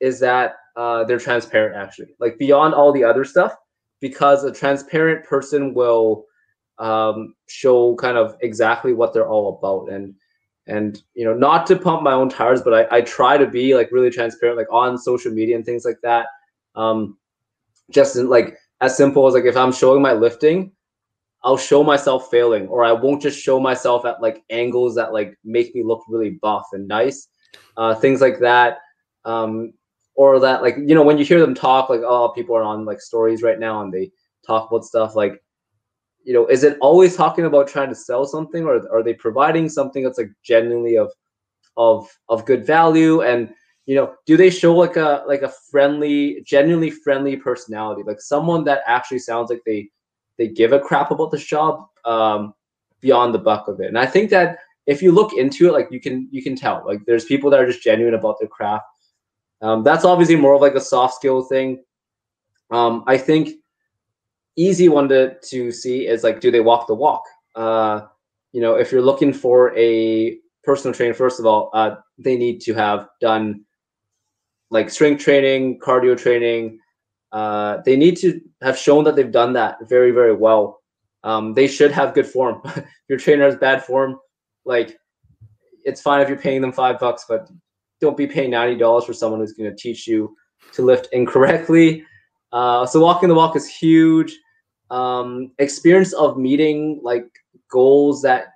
is 0.00 0.18
that 0.18 0.56
uh, 0.74 1.04
they're 1.04 1.20
transparent 1.20 1.76
actually 1.76 2.08
like 2.18 2.38
beyond 2.38 2.74
all 2.74 2.90
the 2.90 3.04
other 3.04 3.24
stuff 3.24 3.54
because 4.00 4.42
a 4.42 4.50
transparent 4.50 5.24
person 5.24 5.74
will 5.74 6.24
um, 6.80 7.36
show 7.46 7.94
kind 7.94 8.16
of 8.16 8.36
exactly 8.40 8.92
what 8.94 9.12
they're 9.12 9.28
all 9.28 9.56
about 9.56 9.92
and 9.92 10.12
and 10.72 11.02
you 11.14 11.24
know 11.24 11.34
not 11.34 11.66
to 11.66 11.76
pump 11.76 12.02
my 12.02 12.12
own 12.12 12.28
tires 12.28 12.62
but 12.62 12.74
I, 12.74 12.98
I 12.98 13.00
try 13.02 13.36
to 13.36 13.46
be 13.46 13.74
like 13.74 13.90
really 13.92 14.10
transparent 14.10 14.58
like 14.58 14.72
on 14.72 14.98
social 14.98 15.32
media 15.32 15.56
and 15.56 15.64
things 15.64 15.84
like 15.84 16.00
that 16.02 16.26
um 16.74 17.16
just 17.90 18.16
in, 18.16 18.28
like 18.28 18.56
as 18.80 18.96
simple 18.96 19.26
as 19.26 19.34
like 19.34 19.44
if 19.44 19.56
i'm 19.56 19.72
showing 19.72 20.02
my 20.02 20.12
lifting 20.12 20.72
I'll 21.44 21.56
show 21.56 21.82
myself 21.82 22.30
failing, 22.30 22.68
or 22.68 22.84
I 22.84 22.92
won't 22.92 23.20
just 23.20 23.36
show 23.36 23.58
myself 23.58 24.04
at 24.04 24.22
like 24.22 24.44
angles 24.50 24.94
that 24.94 25.12
like 25.12 25.36
make 25.44 25.74
me 25.74 25.82
look 25.82 26.04
really 26.08 26.30
buff 26.30 26.66
and 26.72 26.86
nice, 26.86 27.26
uh, 27.76 27.96
things 27.96 28.20
like 28.20 28.38
that. 28.38 28.78
Um, 29.24 29.72
or 30.14 30.38
that 30.40 30.62
like 30.62 30.76
you 30.76 30.94
know 30.94 31.02
when 31.02 31.18
you 31.18 31.24
hear 31.24 31.40
them 31.40 31.54
talk 31.54 31.88
like 31.88 32.02
oh 32.04 32.30
people 32.30 32.56
are 32.56 32.62
on 32.62 32.84
like 32.84 33.00
stories 33.00 33.42
right 33.42 33.58
now 33.58 33.82
and 33.82 33.92
they 33.92 34.10
talk 34.46 34.70
about 34.70 34.84
stuff 34.84 35.16
like 35.16 35.41
you 36.24 36.32
know 36.32 36.46
is 36.46 36.64
it 36.64 36.76
always 36.80 37.16
talking 37.16 37.44
about 37.44 37.68
trying 37.68 37.88
to 37.88 37.94
sell 37.94 38.24
something 38.24 38.64
or 38.64 38.88
are 38.92 39.02
they 39.02 39.14
providing 39.14 39.68
something 39.68 40.02
that's 40.02 40.18
like 40.18 40.30
genuinely 40.42 40.96
of 40.96 41.10
of 41.76 42.08
of 42.28 42.44
good 42.44 42.66
value 42.66 43.22
and 43.22 43.52
you 43.86 43.94
know 43.94 44.14
do 44.26 44.36
they 44.36 44.50
show 44.50 44.74
like 44.74 44.96
a 44.96 45.24
like 45.26 45.42
a 45.42 45.52
friendly 45.70 46.42
genuinely 46.46 46.90
friendly 46.90 47.36
personality 47.36 48.02
like 48.06 48.20
someone 48.20 48.62
that 48.64 48.82
actually 48.86 49.18
sounds 49.18 49.50
like 49.50 49.62
they 49.66 49.88
they 50.38 50.48
give 50.48 50.72
a 50.72 50.80
crap 50.80 51.10
about 51.10 51.30
the 51.30 51.38
job 51.38 51.86
um, 52.04 52.54
beyond 53.00 53.34
the 53.34 53.38
buck 53.38 53.68
of 53.68 53.80
it. 53.80 53.86
And 53.86 53.98
I 53.98 54.06
think 54.06 54.30
that 54.30 54.58
if 54.86 55.02
you 55.02 55.12
look 55.12 55.32
into 55.34 55.68
it, 55.68 55.72
like 55.72 55.88
you 55.90 56.00
can 56.00 56.28
you 56.30 56.42
can 56.42 56.56
tell 56.56 56.82
like 56.86 57.04
there's 57.06 57.24
people 57.24 57.50
that 57.50 57.60
are 57.60 57.66
just 57.66 57.82
genuine 57.82 58.14
about 58.14 58.36
their 58.40 58.48
craft. 58.48 58.84
Um, 59.60 59.84
that's 59.84 60.04
obviously 60.04 60.36
more 60.36 60.54
of 60.54 60.60
like 60.60 60.74
a 60.74 60.80
soft 60.80 61.14
skill 61.14 61.42
thing. 61.42 61.84
Um, 62.70 63.04
I 63.06 63.16
think 63.16 63.50
easy 64.56 64.88
one 64.88 65.08
to 65.08 65.34
to 65.40 65.72
see 65.72 66.06
is 66.06 66.24
like 66.24 66.40
do 66.40 66.50
they 66.50 66.60
walk 66.60 66.86
the 66.86 66.94
walk? 66.94 67.24
Uh, 67.54 68.02
you 68.52 68.60
know, 68.60 68.74
if 68.74 68.92
you're 68.92 69.02
looking 69.02 69.32
for 69.32 69.76
a 69.76 70.38
personal 70.64 70.94
trainer, 70.94 71.14
first 71.14 71.40
of 71.40 71.46
all, 71.46 71.70
uh, 71.74 71.96
they 72.18 72.36
need 72.36 72.60
to 72.62 72.74
have 72.74 73.08
done 73.20 73.64
like 74.70 74.90
strength 74.90 75.22
training, 75.22 75.78
cardio 75.80 76.16
training, 76.16 76.78
uh, 77.32 77.78
they 77.84 77.96
need 77.96 78.16
to 78.18 78.40
have 78.62 78.76
shown 78.76 79.04
that 79.04 79.16
they've 79.16 79.32
done 79.32 79.54
that 79.54 79.76
very, 79.88 80.10
very 80.10 80.34
well. 80.34 80.80
Um, 81.24 81.54
they 81.54 81.66
should 81.66 81.90
have 81.90 82.14
good 82.14 82.26
form. 82.26 82.62
your 83.08 83.18
trainer 83.18 83.44
has 83.44 83.56
bad 83.56 83.84
form, 83.84 84.18
like 84.64 84.98
it's 85.84 86.00
fine 86.00 86.20
if 86.20 86.28
you're 86.28 86.38
paying 86.38 86.60
them 86.60 86.72
five 86.72 86.98
bucks, 86.98 87.24
but 87.28 87.48
don't 88.00 88.16
be 88.16 88.26
paying 88.26 88.50
ninety 88.50 88.76
dollars 88.76 89.04
for 89.04 89.12
someone 89.12 89.40
who's 89.40 89.52
going 89.52 89.70
to 89.70 89.76
teach 89.76 90.06
you 90.06 90.36
to 90.74 90.82
lift 90.82 91.08
incorrectly. 91.12 92.04
Uh, 92.52 92.84
so 92.86 93.00
walking 93.00 93.28
the 93.28 93.34
walk 93.34 93.56
is 93.56 93.66
huge. 93.66 94.38
Um, 94.90 95.52
experience 95.58 96.12
of 96.12 96.36
meeting 96.36 97.00
like 97.02 97.26
goals 97.70 98.20
that 98.22 98.48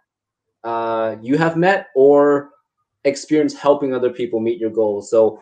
uh, 0.64 1.16
you 1.22 1.38
have 1.38 1.56
met, 1.56 1.88
or 1.94 2.50
experience 3.04 3.54
helping 3.54 3.94
other 3.94 4.10
people 4.10 4.40
meet 4.40 4.58
your 4.58 4.70
goals. 4.70 5.10
So 5.10 5.40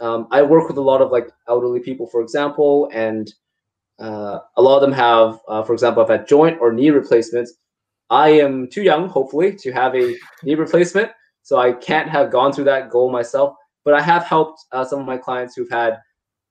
um, 0.00 0.26
I 0.30 0.42
work 0.42 0.66
with 0.66 0.78
a 0.78 0.82
lot 0.82 1.00
of 1.00 1.12
like 1.12 1.28
elderly 1.46 1.78
people, 1.78 2.06
for 2.06 2.22
example, 2.22 2.90
and 2.92 3.32
uh, 4.00 4.40
a 4.56 4.62
lot 4.62 4.76
of 4.76 4.80
them 4.80 4.92
have, 4.92 5.38
uh, 5.46 5.62
for 5.62 5.74
example, 5.74 6.02
I've 6.02 6.08
had 6.08 6.26
joint 6.26 6.58
or 6.60 6.72
knee 6.72 6.90
replacements. 6.90 7.54
I 8.10 8.30
am 8.30 8.68
too 8.68 8.82
young, 8.82 9.08
hopefully, 9.08 9.54
to 9.56 9.70
have 9.72 9.94
a 9.94 10.16
knee 10.42 10.54
replacement, 10.56 11.12
so 11.42 11.58
I 11.58 11.72
can't 11.72 12.08
have 12.08 12.32
gone 12.32 12.52
through 12.52 12.64
that 12.64 12.90
goal 12.90 13.12
myself. 13.12 13.54
But 13.84 13.94
I 13.94 14.00
have 14.00 14.24
helped 14.24 14.64
uh, 14.72 14.84
some 14.84 15.00
of 15.00 15.06
my 15.06 15.18
clients 15.18 15.54
who've 15.54 15.70
had 15.70 15.98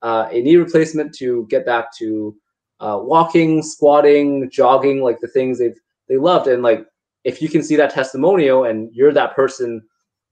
uh, 0.01 0.27
a 0.31 0.41
knee 0.41 0.55
replacement 0.55 1.13
to 1.15 1.45
get 1.49 1.65
back 1.65 1.95
to 1.97 2.35
uh, 2.79 2.99
walking, 3.01 3.61
squatting, 3.61 4.49
jogging, 4.49 5.01
like 5.01 5.19
the 5.19 5.27
things 5.27 5.59
they've 5.59 5.79
they 6.07 6.17
loved. 6.17 6.47
And 6.47 6.63
like, 6.63 6.85
if 7.23 7.41
you 7.41 7.47
can 7.47 7.63
see 7.63 7.75
that 7.75 7.93
testimonial 7.93 8.65
and 8.65 8.89
you're 8.93 9.13
that 9.13 9.35
person 9.35 9.81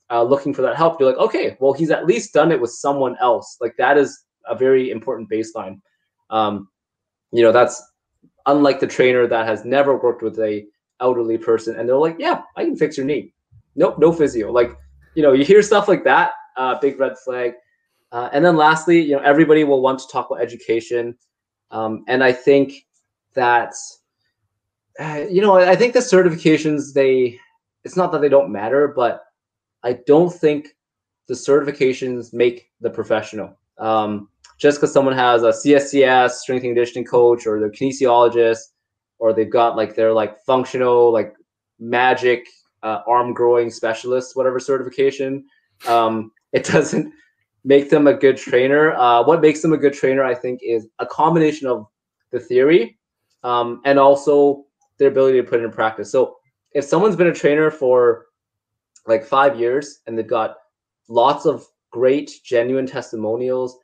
uh, 0.09 0.23
looking 0.23 0.53
for 0.53 0.61
that 0.63 0.75
help, 0.75 0.99
you're 0.99 1.09
like, 1.09 1.19
okay, 1.19 1.55
well, 1.59 1.73
he's 1.73 1.91
at 1.91 2.05
least 2.05 2.33
done 2.33 2.51
it 2.51 2.59
with 2.59 2.71
someone 2.71 3.15
else. 3.21 3.57
Like 3.61 3.77
that 3.77 3.97
is 3.97 4.25
a 4.47 4.55
very 4.55 4.89
important 4.89 5.29
baseline. 5.29 5.79
Um, 6.29 6.67
you 7.31 7.43
know, 7.43 7.51
that's 7.51 7.81
unlike 8.47 8.79
the 8.79 8.87
trainer 8.87 9.27
that 9.27 9.45
has 9.45 9.63
never 9.63 9.97
worked 9.97 10.23
with 10.23 10.39
a 10.39 10.65
elderly 10.99 11.37
person, 11.37 11.79
and 11.79 11.87
they're 11.87 11.95
like, 11.95 12.17
yeah, 12.19 12.41
I 12.57 12.65
can 12.65 12.75
fix 12.75 12.97
your 12.97 13.05
knee. 13.05 13.33
Nope, 13.75 13.99
no 13.99 14.11
physio. 14.11 14.51
Like, 14.51 14.75
you 15.15 15.21
know, 15.21 15.31
you 15.31 15.45
hear 15.45 15.61
stuff 15.61 15.87
like 15.87 16.03
that, 16.03 16.31
uh, 16.57 16.79
big 16.79 16.99
red 16.99 17.17
flag. 17.19 17.53
Uh, 18.11 18.29
and 18.33 18.43
then 18.43 18.55
lastly, 18.55 19.01
you 19.01 19.15
know, 19.15 19.21
everybody 19.21 19.63
will 19.63 19.81
want 19.81 19.99
to 19.99 20.07
talk 20.07 20.29
about 20.29 20.41
education, 20.41 21.15
um, 21.71 22.03
and 22.07 22.23
I 22.23 22.31
think 22.31 22.85
that, 23.35 23.73
uh, 24.99 25.25
you 25.29 25.41
know, 25.41 25.57
I 25.57 25.75
think 25.75 25.93
the 25.93 25.99
certifications 25.99 26.93
they, 26.93 27.39
it's 27.83 27.95
not 27.95 28.11
that 28.11 28.21
they 28.21 28.29
don't 28.29 28.51
matter, 28.51 28.87
but 28.87 29.23
I 29.83 29.99
don't 30.07 30.33
think 30.33 30.75
the 31.27 31.35
certifications 31.35 32.33
make 32.33 32.69
the 32.81 32.89
professional. 32.89 33.57
Um, 33.77 34.29
just 34.57 34.77
because 34.77 34.91
someone 34.91 35.15
has 35.15 35.43
a 35.43 35.51
CSCS, 35.51 36.31
strength 36.31 36.63
and 36.63 36.71
conditioning 36.71 37.05
coach, 37.05 37.47
or 37.47 37.59
they're 37.59 37.71
kinesiologist, 37.71 38.59
or 39.19 39.31
they've 39.31 39.49
got 39.49 39.77
like 39.77 39.95
their 39.95 40.11
like 40.11 40.43
functional, 40.45 41.13
like 41.13 41.33
magic 41.79 42.45
uh, 42.83 43.01
arm 43.07 43.33
growing 43.33 43.69
specialist, 43.69 44.35
whatever 44.35 44.59
certification, 44.59 45.45
um, 45.87 46.31
it 46.51 46.65
doesn't 46.71 47.13
make 47.63 47.89
them 47.89 48.07
a 48.07 48.13
good 48.13 48.37
trainer. 48.37 48.93
Uh, 48.93 49.23
what 49.23 49.41
makes 49.41 49.61
them 49.61 49.73
a 49.73 49.77
good 49.77 49.93
trainer, 49.93 50.23
I 50.23 50.35
think, 50.35 50.61
is 50.63 50.87
a 50.99 51.05
combination 51.05 51.67
of 51.67 51.87
the 52.31 52.39
theory 52.39 52.97
um, 53.43 53.81
and 53.85 53.99
also 53.99 54.65
their 54.97 55.09
ability 55.09 55.41
to 55.41 55.47
put 55.47 55.59
it 55.59 55.63
in 55.63 55.71
practice. 55.71 56.11
So 56.11 56.37
if 56.73 56.85
someone's 56.85 57.15
been 57.15 57.27
a 57.27 57.33
trainer 57.33 57.71
for 57.71 58.25
like 59.07 59.25
five 59.25 59.59
years 59.59 59.99
and 60.05 60.17
they've 60.17 60.27
got 60.27 60.55
lots 61.07 61.45
of 61.45 61.65
great 61.91 62.31
genuine 62.43 62.85
testimonials 62.85 63.77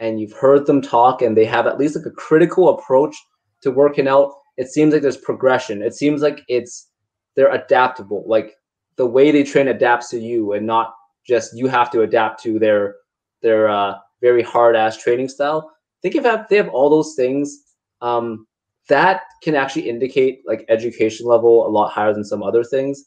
and 0.00 0.20
you've 0.20 0.32
heard 0.32 0.66
them 0.66 0.82
talk 0.82 1.22
and 1.22 1.36
they 1.36 1.44
have 1.44 1.66
at 1.66 1.78
least 1.78 1.94
like 1.94 2.06
a 2.06 2.10
critical 2.10 2.70
approach 2.70 3.14
to 3.60 3.70
working 3.70 4.08
out 4.08 4.32
it 4.56 4.68
seems 4.68 4.92
like 4.92 5.02
there's 5.02 5.16
progression. 5.16 5.82
It 5.82 5.94
seems 5.94 6.22
like 6.22 6.42
it's 6.48 6.88
they're 7.34 7.52
adaptable. 7.52 8.24
Like 8.26 8.54
the 8.96 9.06
way 9.06 9.30
they 9.30 9.44
train 9.44 9.68
adapts 9.68 10.10
to 10.10 10.20
you, 10.20 10.52
and 10.52 10.66
not 10.66 10.94
just 11.26 11.56
you 11.56 11.68
have 11.68 11.90
to 11.92 12.02
adapt 12.02 12.42
to 12.42 12.58
their 12.58 12.96
their 13.42 13.68
uh, 13.68 13.94
very 14.20 14.42
hard 14.42 14.76
ass 14.76 14.96
training 14.96 15.28
style. 15.28 15.70
Think 16.00 16.14
if 16.16 16.48
they 16.48 16.56
have 16.56 16.68
all 16.70 16.90
those 16.90 17.14
things, 17.14 17.64
um, 18.00 18.46
that 18.88 19.22
can 19.42 19.54
actually 19.54 19.88
indicate 19.88 20.42
like 20.46 20.64
education 20.68 21.26
level 21.26 21.66
a 21.66 21.70
lot 21.70 21.90
higher 21.90 22.12
than 22.12 22.24
some 22.24 22.42
other 22.42 22.64
things. 22.64 23.04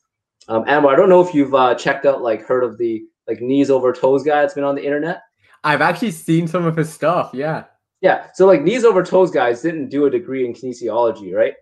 Um, 0.47 0.63
Anwar, 0.65 0.93
I 0.93 0.95
don't 0.95 1.09
know 1.09 1.25
if 1.25 1.33
you've 1.33 1.55
uh, 1.55 1.75
checked 1.75 2.05
out 2.05 2.21
like 2.21 2.45
heard 2.45 2.63
of 2.63 2.77
the 2.77 3.03
like 3.27 3.41
knees 3.41 3.69
over 3.69 3.91
toes 3.91 4.23
guy 4.23 4.41
that's 4.41 4.53
been 4.53 4.63
on 4.63 4.75
the 4.75 4.85
internet. 4.85 5.21
I've 5.63 5.81
actually 5.81 6.11
seen 6.11 6.47
some 6.47 6.65
of 6.65 6.77
his 6.77 6.93
stuff. 6.93 7.31
Yeah. 7.33 7.65
Yeah. 8.01 8.27
So 8.33 8.45
like 8.45 8.61
knees 8.61 8.83
over 8.83 9.03
toes 9.03 9.31
guys 9.31 9.61
didn't 9.61 9.89
do 9.89 10.05
a 10.05 10.09
degree 10.09 10.45
in 10.45 10.53
kinesiology, 10.53 11.33
right? 11.33 11.55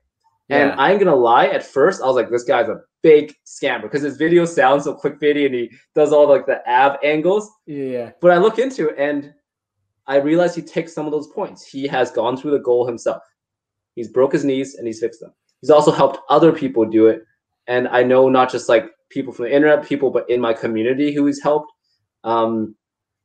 And 0.49 0.71
I 0.73 0.91
ain't 0.91 0.99
gonna 0.99 1.15
lie, 1.15 1.47
at 1.47 1.65
first 1.65 2.01
I 2.01 2.05
was 2.05 2.15
like, 2.15 2.29
this 2.29 2.43
guy's 2.43 2.69
a 2.69 2.81
big 3.01 3.33
scammer 3.45 3.83
because 3.83 4.01
his 4.01 4.17
video 4.17 4.45
sounds 4.45 4.85
so 4.85 4.95
clickbaity 4.95 5.45
and 5.45 5.55
he 5.55 5.71
does 5.95 6.11
all 6.11 6.27
like 6.27 6.45
the 6.45 6.67
ab 6.67 6.99
angles. 7.03 7.49
Yeah. 7.65 8.11
But 8.21 8.31
I 8.31 8.37
look 8.37 8.59
into 8.59 8.89
it 8.89 8.95
and 8.97 9.33
I 10.07 10.17
realized 10.17 10.55
he 10.55 10.61
takes 10.61 10.93
some 10.93 11.05
of 11.05 11.11
those 11.11 11.27
points. 11.27 11.65
He 11.65 11.87
has 11.87 12.11
gone 12.11 12.37
through 12.37 12.51
the 12.51 12.59
goal 12.59 12.85
himself. 12.85 13.23
He's 13.95 14.09
broke 14.09 14.33
his 14.33 14.43
knees 14.43 14.75
and 14.75 14.87
he's 14.87 14.99
fixed 14.99 15.21
them. 15.21 15.33
He's 15.61 15.69
also 15.69 15.91
helped 15.91 16.19
other 16.29 16.51
people 16.51 16.85
do 16.85 17.07
it. 17.07 17.23
And 17.67 17.87
I 17.87 18.03
know 18.03 18.27
not 18.27 18.51
just 18.51 18.67
like 18.67 18.89
people 19.09 19.31
from 19.31 19.45
the 19.45 19.55
internet, 19.55 19.85
people, 19.85 20.11
but 20.11 20.29
in 20.29 20.41
my 20.41 20.53
community 20.53 21.13
who 21.13 21.25
he's 21.25 21.41
helped. 21.41 21.71
Um, 22.23 22.75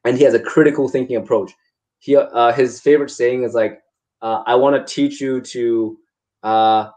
and 0.04 0.16
he 0.16 0.24
has 0.24 0.34
a 0.34 0.40
critical 0.40 0.88
thinking 0.88 1.16
approach. 1.16 1.52
He 1.98 2.16
uh, 2.16 2.52
his 2.52 2.80
favorite 2.80 3.10
saying 3.10 3.42
is 3.42 3.54
like, 3.54 3.80
uh, 4.22 4.44
"I 4.46 4.54
want 4.54 4.76
to 4.76 4.94
teach 4.94 5.20
you 5.20 5.40
to 5.40 5.98
uh, 6.44 6.90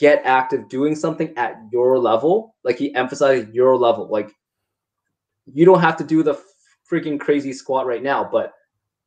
get 0.00 0.22
active 0.24 0.68
doing 0.68 0.96
something 0.96 1.32
at 1.36 1.56
your 1.72 1.98
level." 1.98 2.56
Like 2.64 2.78
he 2.78 2.92
emphasizes 2.94 3.54
your 3.54 3.76
level. 3.76 4.08
Like 4.10 4.30
you 5.52 5.64
don't 5.64 5.80
have 5.80 5.96
to 5.98 6.04
do 6.04 6.22
the 6.22 6.40
freaking 6.90 7.20
crazy 7.20 7.52
squat 7.52 7.86
right 7.86 8.02
now, 8.02 8.28
but 8.30 8.52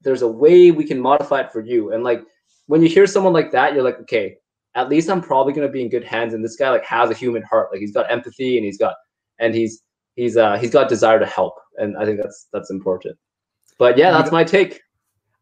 there's 0.02 0.22
a 0.22 0.28
way 0.28 0.72
we 0.72 0.86
can 0.86 1.00
modify 1.00 1.41
it 1.41 1.52
for 1.52 1.62
you. 1.62 1.91
And 1.91 2.04
like 2.04 2.22
when 2.68 2.82
you 2.82 2.88
hear 2.88 3.08
someone 3.08 3.34
like 3.34 3.52
that, 3.52 3.74
you're 3.74 3.84
like, 3.84 4.00
okay, 4.02 4.36
at 4.76 4.89
least 4.89 5.10
I'm 5.10 5.22
probably 5.22 5.54
gonna 5.54 5.70
be 5.70 5.82
in 5.82 5.89
good 5.89 6.04
hands. 6.04 6.34
And 6.34 6.44
this 6.44 6.56
guy 6.56 6.70
like 6.70 6.86
has 6.86 7.10
a 7.10 7.14
human 7.14 7.44
heart. 7.44 7.70
Like 7.72 7.82
he's 7.82 7.94
got 7.94 8.12
empathy 8.12 8.58
and 8.58 8.66
he's 8.66 8.78
got 8.78 8.96
and 9.39 9.54
he's 9.54 9.82
he's 10.16 10.38
uh 10.38 10.58
he's 10.58 10.72
got 10.72 10.89
desire 10.89 11.20
to 11.20 11.26
help. 11.26 11.56
And 11.78 11.98
I 11.98 12.06
think 12.06 12.22
that's 12.22 12.48
that's 12.54 12.72
important. 12.72 13.18
But 13.78 13.98
yeah, 13.98 14.12
that's 14.12 14.32
my 14.32 14.44
take. 14.44 14.82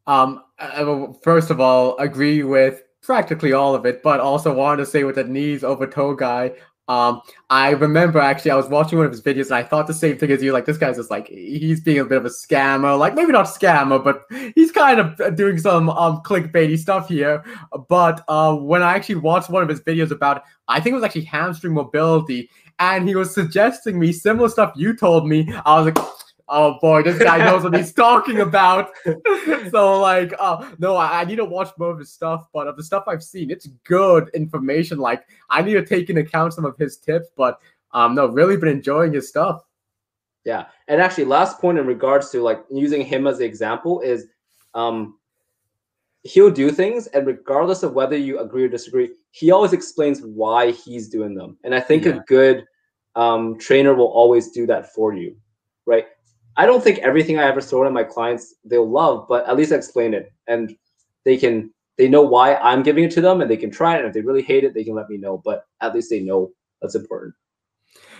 Um, 0.07 0.43
I 0.57 0.83
will 0.83 1.13
first 1.23 1.51
of 1.51 1.59
all 1.59 1.97
agree 1.97 2.43
with 2.43 2.81
practically 3.01 3.53
all 3.53 3.75
of 3.75 3.85
it, 3.85 4.03
but 4.03 4.19
also 4.19 4.53
wanted 4.53 4.85
to 4.85 4.85
say 4.85 5.03
with 5.03 5.15
the 5.15 5.23
knees 5.23 5.63
over 5.63 5.87
toe 5.87 6.15
guy. 6.15 6.53
Um, 6.87 7.21
I 7.49 7.69
remember 7.69 8.19
actually 8.19 8.51
I 8.51 8.57
was 8.57 8.67
watching 8.67 8.97
one 8.97 9.05
of 9.05 9.13
his 9.13 9.21
videos 9.21 9.45
and 9.45 9.53
I 9.55 9.63
thought 9.63 9.87
the 9.87 9.93
same 9.93 10.17
thing 10.17 10.29
as 10.29 10.43
you. 10.43 10.51
Like 10.51 10.65
this 10.65 10.77
guy's 10.77 10.97
just 10.97 11.09
like 11.09 11.27
he's 11.27 11.79
being 11.79 11.99
a 11.99 12.05
bit 12.05 12.17
of 12.17 12.25
a 12.25 12.29
scammer. 12.29 12.99
Like 12.99 13.15
maybe 13.15 13.31
not 13.31 13.45
scammer, 13.45 14.03
but 14.03 14.23
he's 14.55 14.71
kind 14.71 14.99
of 14.99 15.35
doing 15.37 15.57
some 15.57 15.89
um 15.89 16.21
clickbaity 16.23 16.77
stuff 16.77 17.07
here. 17.07 17.45
But 17.87 18.23
uh, 18.27 18.55
when 18.55 18.83
I 18.83 18.93
actually 18.93 19.15
watched 19.15 19.49
one 19.49 19.63
of 19.63 19.69
his 19.69 19.79
videos 19.81 20.11
about, 20.11 20.43
I 20.67 20.81
think 20.81 20.91
it 20.91 20.95
was 20.95 21.03
actually 21.03 21.25
hamstring 21.25 21.73
mobility, 21.73 22.49
and 22.79 23.07
he 23.07 23.15
was 23.15 23.33
suggesting 23.33 23.97
me 23.97 24.11
similar 24.11 24.49
stuff 24.49 24.73
you 24.75 24.93
told 24.93 25.27
me. 25.27 25.49
I 25.65 25.79
was 25.79 25.93
like, 25.93 26.05
oh 26.51 26.77
boy, 26.79 27.01
this 27.01 27.17
guy 27.17 27.37
knows 27.39 27.63
what 27.63 27.75
he's 27.75 27.93
talking 28.07 28.41
about. 28.41 28.91
so 29.71 29.99
like, 29.99 30.33
uh, 30.37 30.69
no, 30.77 30.95
I, 30.95 31.21
I 31.21 31.25
need 31.25 31.37
to 31.37 31.45
watch 31.45 31.69
more 31.79 31.89
of 31.91 31.97
his 31.99 32.11
stuff. 32.11 32.47
But 32.53 32.67
of 32.67 32.75
the 32.75 32.83
stuff 32.83 33.05
I've 33.07 33.23
seen, 33.23 33.49
it's 33.49 33.67
good 33.85 34.29
information. 34.35 34.99
Like 34.99 35.23
I 35.49 35.61
need 35.61 35.73
to 35.73 35.85
take 35.85 36.09
into 36.09 36.21
account 36.21 36.53
some 36.53 36.65
of 36.65 36.77
his 36.77 36.97
tips. 36.97 37.29
But 37.35 37.59
um, 37.93 38.13
no, 38.13 38.27
really 38.27 38.57
been 38.57 38.69
enjoying 38.69 39.13
his 39.13 39.29
stuff. 39.29 39.63
Yeah. 40.43 40.65
And 40.87 41.01
actually, 41.01 41.25
last 41.25 41.59
point 41.59 41.77
in 41.77 41.85
regards 41.87 42.29
to 42.31 42.41
like 42.41 42.63
using 42.69 43.03
him 43.05 43.27
as 43.27 43.37
the 43.39 43.45
example 43.45 44.01
is 44.01 44.27
um 44.73 45.17
he'll 46.23 46.51
do 46.51 46.71
things 46.71 47.07
and 47.07 47.25
regardless 47.27 47.83
of 47.83 47.93
whether 47.93 48.15
you 48.15 48.39
agree 48.39 48.63
or 48.63 48.67
disagree, 48.67 49.09
he 49.31 49.51
always 49.51 49.73
explains 49.73 50.21
why 50.21 50.71
he's 50.71 51.09
doing 51.09 51.33
them. 51.33 51.57
And 51.63 51.73
I 51.73 51.79
think 51.79 52.05
Yeah. 52.05 52.17
a 52.17 52.19
good 52.27 52.65
um 53.15 53.57
trainer 53.59 53.93
will 53.93 54.07
always 54.11 54.51
do 54.51 54.65
that 54.67 54.93
for 54.93 55.13
you. 55.13 55.35
Right. 55.85 56.07
I 56.57 56.65
don't 56.65 56.83
think 56.83 56.99
everything 56.99 57.39
I 57.39 57.43
ever 57.43 57.61
throw 57.61 57.85
at 57.85 57.93
my 57.93 58.03
clients 58.03 58.55
they'll 58.65 58.89
love, 58.89 59.25
but 59.27 59.47
at 59.47 59.55
least 59.55 59.71
I 59.71 59.75
explain 59.75 60.13
it 60.13 60.31
and 60.47 60.75
they 61.23 61.37
can 61.37 61.71
they 61.97 62.07
know 62.07 62.21
why 62.21 62.55
I'm 62.55 62.83
giving 62.83 63.03
it 63.03 63.11
to 63.11 63.21
them 63.21 63.41
and 63.41 63.49
they 63.49 63.57
can 63.57 63.69
try 63.71 63.95
it. 63.95 63.99
And 63.99 64.07
if 64.07 64.13
they 64.13 64.21
really 64.21 64.41
hate 64.41 64.63
it, 64.63 64.73
they 64.73 64.83
can 64.83 64.95
let 64.95 65.09
me 65.09 65.17
know. 65.17 65.37
But 65.37 65.65
at 65.81 65.93
least 65.93 66.09
they 66.09 66.19
know 66.19 66.51
that's 66.81 66.95
important. 66.95 67.35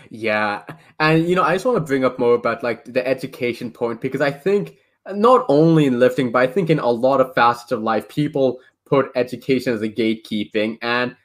Yeah, 0.10 0.64
and 1.00 1.28
you 1.28 1.36
know, 1.36 1.44
I 1.44 1.56
just 1.56 1.66
want 1.66 1.78
to 1.78 1.84
bring 1.84 2.04
up 2.04 2.20
more 2.20 2.34
about 2.34 2.64
like 2.64 2.86
the 2.86 3.06
education 3.08 3.72
point 3.72 4.02
because 4.02 4.22
I 4.22 4.32
think 4.32 4.78
not 5.08 5.46
only 5.48 5.86
in 5.86 6.00
lifting, 6.00 6.32
but 6.32 6.42
I 6.42 6.48
think 6.48 6.70
in 6.70 6.80
a 6.80 6.90
lot 6.90 7.22
of 7.22 7.34
facets 7.34 7.72
of 7.72 7.82
life, 7.82 8.10
people 8.10 8.60
put 8.86 9.12
education 9.16 9.74
as 9.74 9.82
a 9.82 9.90
gatekeeping, 9.90 10.78
and 10.82 11.16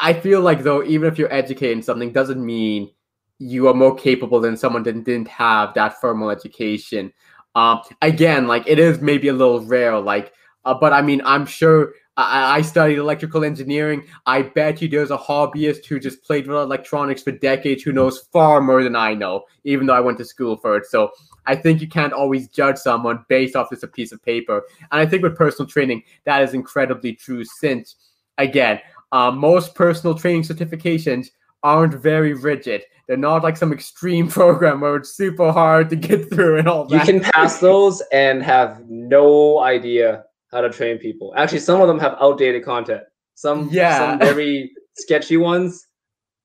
I 0.00 0.14
feel 0.14 0.40
like 0.40 0.62
though, 0.62 0.82
even 0.82 1.06
if 1.06 1.18
you're 1.18 1.32
educating 1.32 1.82
something, 1.82 2.12
doesn't 2.12 2.44
mean 2.44 2.90
you 3.38 3.68
are 3.68 3.74
more 3.74 3.94
capable 3.94 4.40
than 4.40 4.56
someone 4.56 4.82
that 4.82 5.04
didn't 5.04 5.28
have 5.28 5.74
that 5.74 6.00
formal 6.00 6.30
education. 6.30 7.12
Um, 7.54 7.80
again, 8.02 8.46
like 8.46 8.64
it 8.66 8.78
is 8.78 9.00
maybe 9.00 9.28
a 9.28 9.32
little 9.32 9.64
rare, 9.64 9.98
like, 9.98 10.32
uh, 10.64 10.74
but 10.74 10.92
I 10.92 11.02
mean, 11.02 11.22
I'm 11.24 11.46
sure. 11.46 11.94
I, 12.16 12.56
I 12.56 12.62
studied 12.62 12.98
electrical 12.98 13.44
engineering. 13.44 14.02
I 14.26 14.42
bet 14.42 14.82
you 14.82 14.88
there's 14.88 15.12
a 15.12 15.16
hobbyist 15.16 15.86
who 15.86 16.00
just 16.00 16.24
played 16.24 16.48
with 16.48 16.56
electronics 16.56 17.22
for 17.22 17.30
decades 17.30 17.84
who 17.84 17.92
knows 17.92 18.26
far 18.32 18.60
more 18.60 18.82
than 18.82 18.96
I 18.96 19.14
know, 19.14 19.44
even 19.62 19.86
though 19.86 19.94
I 19.94 20.00
went 20.00 20.18
to 20.18 20.24
school 20.24 20.56
for 20.56 20.76
it. 20.76 20.86
So 20.86 21.12
I 21.46 21.54
think 21.54 21.80
you 21.80 21.86
can't 21.86 22.12
always 22.12 22.48
judge 22.48 22.76
someone 22.76 23.24
based 23.28 23.54
off 23.54 23.70
just 23.70 23.84
a 23.84 23.88
piece 23.88 24.10
of 24.10 24.20
paper. 24.24 24.64
And 24.90 25.00
I 25.00 25.06
think 25.06 25.22
with 25.22 25.36
personal 25.36 25.68
training, 25.68 26.02
that 26.24 26.42
is 26.42 26.54
incredibly 26.54 27.12
true 27.12 27.44
since, 27.44 27.94
again, 28.36 28.80
uh, 29.12 29.30
most 29.30 29.76
personal 29.76 30.18
training 30.18 30.42
certifications 30.42 31.28
aren't 31.62 31.94
very 31.94 32.34
rigid. 32.34 32.82
They're 33.06 33.16
not 33.16 33.42
like 33.42 33.56
some 33.56 33.72
extreme 33.72 34.28
program 34.38 34.80
where 34.80 34.96
it's 34.96 35.16
super 35.16 35.50
hard 35.52 35.88
to 35.90 35.96
get 35.96 36.30
through 36.30 36.58
and 36.58 36.68
all 36.68 36.86
that. 36.86 37.06
You 37.06 37.12
can 37.20 37.20
pass 37.32 37.58
those 37.58 38.02
and 38.12 38.42
have 38.42 38.82
no 38.88 39.60
idea 39.60 40.24
how 40.52 40.60
to 40.62 40.70
train 40.70 40.98
people. 40.98 41.34
Actually, 41.36 41.60
some 41.60 41.80
of 41.80 41.88
them 41.88 41.98
have 41.98 42.16
outdated 42.20 42.64
content. 42.64 43.02
Some 43.34 43.68
Yeah. 43.70 43.98
some 43.98 44.18
very 44.20 44.70
sketchy 44.96 45.36
ones. 45.36 45.86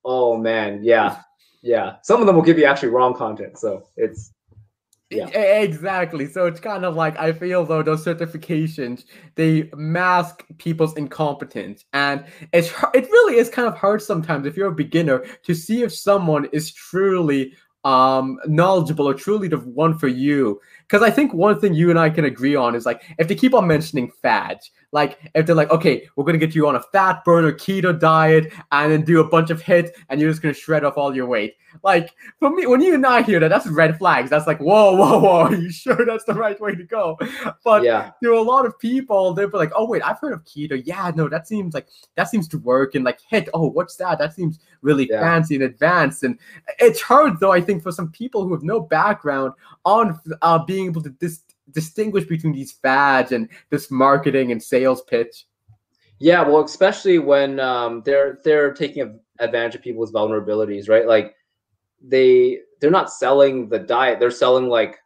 Oh 0.04 0.36
man, 0.36 0.80
yeah. 0.84 1.20
Yeah. 1.62 1.96
Some 2.02 2.20
of 2.20 2.26
them 2.26 2.36
will 2.36 2.42
give 2.42 2.58
you 2.58 2.66
actually 2.66 2.90
wrong 2.90 3.14
content. 3.14 3.58
So 3.58 3.84
it's 3.96 4.33
Yeah. 5.14 5.28
Exactly. 5.28 6.26
So 6.26 6.46
it's 6.46 6.60
kind 6.60 6.84
of 6.84 6.96
like 6.96 7.16
I 7.18 7.32
feel 7.32 7.64
though 7.64 7.82
those 7.82 8.04
certifications 8.04 9.04
they 9.36 9.70
mask 9.76 10.44
people's 10.58 10.96
incompetence, 10.96 11.84
and 11.92 12.24
it's 12.52 12.68
it 12.94 13.04
really 13.10 13.36
is 13.38 13.48
kind 13.50 13.68
of 13.68 13.76
hard 13.76 14.02
sometimes 14.02 14.46
if 14.46 14.56
you're 14.56 14.68
a 14.68 14.74
beginner 14.74 15.24
to 15.44 15.54
see 15.54 15.82
if 15.82 15.92
someone 15.94 16.46
is 16.52 16.72
truly 16.72 17.52
um 17.84 18.38
knowledgeable 18.46 19.06
or 19.06 19.12
truly 19.14 19.46
the 19.46 19.58
one 19.58 19.96
for 19.98 20.08
you 20.08 20.58
because 20.86 21.02
i 21.02 21.10
think 21.10 21.32
one 21.32 21.58
thing 21.60 21.74
you 21.74 21.90
and 21.90 21.98
i 21.98 22.08
can 22.08 22.24
agree 22.24 22.54
on 22.56 22.74
is 22.74 22.86
like 22.86 23.02
if 23.18 23.28
they 23.28 23.34
keep 23.34 23.54
on 23.54 23.66
mentioning 23.66 24.10
fads 24.22 24.70
like 24.92 25.18
if 25.34 25.46
they're 25.46 25.54
like 25.54 25.70
okay 25.70 26.08
we're 26.16 26.24
going 26.24 26.38
to 26.38 26.46
get 26.46 26.54
you 26.54 26.66
on 26.66 26.76
a 26.76 26.82
fat 26.92 27.24
burner 27.24 27.52
keto 27.52 27.98
diet 27.98 28.52
and 28.72 28.92
then 28.92 29.02
do 29.02 29.20
a 29.20 29.28
bunch 29.28 29.50
of 29.50 29.60
hits 29.60 29.90
and 30.08 30.20
you're 30.20 30.30
just 30.30 30.42
going 30.42 30.54
to 30.54 30.60
shred 30.60 30.84
off 30.84 30.96
all 30.96 31.14
your 31.14 31.26
weight 31.26 31.54
like 31.82 32.14
for 32.38 32.50
me, 32.50 32.66
when 32.66 32.80
you 32.80 32.94
and 32.94 33.04
I 33.04 33.22
hear 33.22 33.40
that, 33.40 33.48
that's 33.48 33.66
red 33.66 33.98
flags. 33.98 34.30
That's 34.30 34.46
like, 34.46 34.60
whoa, 34.60 34.94
whoa, 34.94 35.18
whoa. 35.18 35.40
Are 35.40 35.54
you 35.54 35.70
sure 35.70 36.04
that's 36.06 36.24
the 36.24 36.34
right 36.34 36.60
way 36.60 36.74
to 36.74 36.84
go? 36.84 37.18
But 37.64 37.82
yeah. 37.82 38.12
to 38.22 38.38
a 38.38 38.40
lot 38.40 38.66
of 38.66 38.78
people, 38.78 39.32
they'll 39.34 39.48
be 39.48 39.56
like, 39.58 39.72
oh 39.74 39.86
wait, 39.88 40.02
I've 40.02 40.18
heard 40.18 40.32
of 40.32 40.44
keto. 40.44 40.80
Yeah, 40.84 41.10
no, 41.14 41.28
that 41.28 41.48
seems 41.48 41.74
like 41.74 41.88
that 42.16 42.28
seems 42.28 42.46
to 42.48 42.58
work. 42.58 42.94
And 42.94 43.04
like, 43.04 43.18
HIIT, 43.32 43.48
oh, 43.54 43.68
what's 43.70 43.96
that? 43.96 44.18
That 44.18 44.34
seems 44.34 44.58
really 44.82 45.08
Yeah. 45.10 45.20
fancy 45.20 45.54
and 45.54 45.64
advanced. 45.64 46.22
And 46.22 46.38
it's 46.78 47.00
hard 47.00 47.40
though, 47.40 47.52
I 47.52 47.60
think, 47.60 47.82
for 47.82 47.92
some 47.92 48.10
people 48.10 48.44
who 48.44 48.52
have 48.54 48.62
no 48.62 48.80
background 48.80 49.52
on 49.84 50.20
uh, 50.42 50.58
being 50.64 50.73
able 50.82 51.02
to 51.02 51.10
dis- 51.10 51.42
distinguish 51.70 52.24
between 52.24 52.52
these 52.52 52.72
fads 52.72 53.32
and 53.32 53.48
this 53.70 53.90
marketing 53.90 54.52
and 54.52 54.62
sales 54.62 55.02
pitch. 55.02 55.46
Yeah, 56.18 56.42
well, 56.42 56.64
especially 56.64 57.18
when 57.18 57.60
um, 57.60 58.02
they're 58.04 58.38
they're 58.44 58.72
taking 58.72 59.18
advantage 59.40 59.74
of 59.74 59.82
people's 59.82 60.12
vulnerabilities, 60.12 60.88
right? 60.88 61.06
Like 61.06 61.34
they 62.02 62.60
they're 62.80 62.90
not 62.90 63.12
selling 63.12 63.68
the 63.68 63.78
diet; 63.78 64.20
they're 64.20 64.30
selling 64.30 64.68
like 64.68 64.98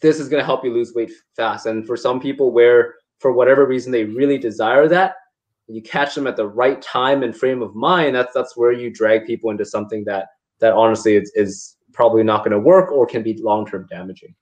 this 0.00 0.18
is 0.18 0.28
going 0.28 0.40
to 0.40 0.46
help 0.46 0.64
you 0.64 0.72
lose 0.72 0.94
weight 0.94 1.12
fast. 1.36 1.66
And 1.66 1.86
for 1.86 1.96
some 1.96 2.20
people, 2.20 2.52
where 2.52 2.94
for 3.18 3.32
whatever 3.32 3.66
reason 3.66 3.92
they 3.92 4.04
really 4.04 4.38
desire 4.38 4.88
that, 4.88 5.14
you 5.68 5.80
catch 5.80 6.14
them 6.14 6.26
at 6.26 6.36
the 6.36 6.48
right 6.48 6.82
time 6.82 7.22
and 7.22 7.36
frame 7.36 7.62
of 7.62 7.74
mind. 7.74 8.14
That's 8.14 8.34
that's 8.34 8.56
where 8.56 8.72
you 8.72 8.90
drag 8.90 9.26
people 9.26 9.50
into 9.50 9.64
something 9.64 10.04
that 10.04 10.28
that 10.58 10.74
honestly 10.74 11.16
is 11.16 11.32
is 11.34 11.76
probably 11.92 12.22
not 12.22 12.40
going 12.40 12.52
to 12.52 12.58
work 12.58 12.90
or 12.90 13.06
can 13.06 13.22
be 13.22 13.36
long 13.42 13.66
term 13.66 13.86
damaging. 13.90 14.34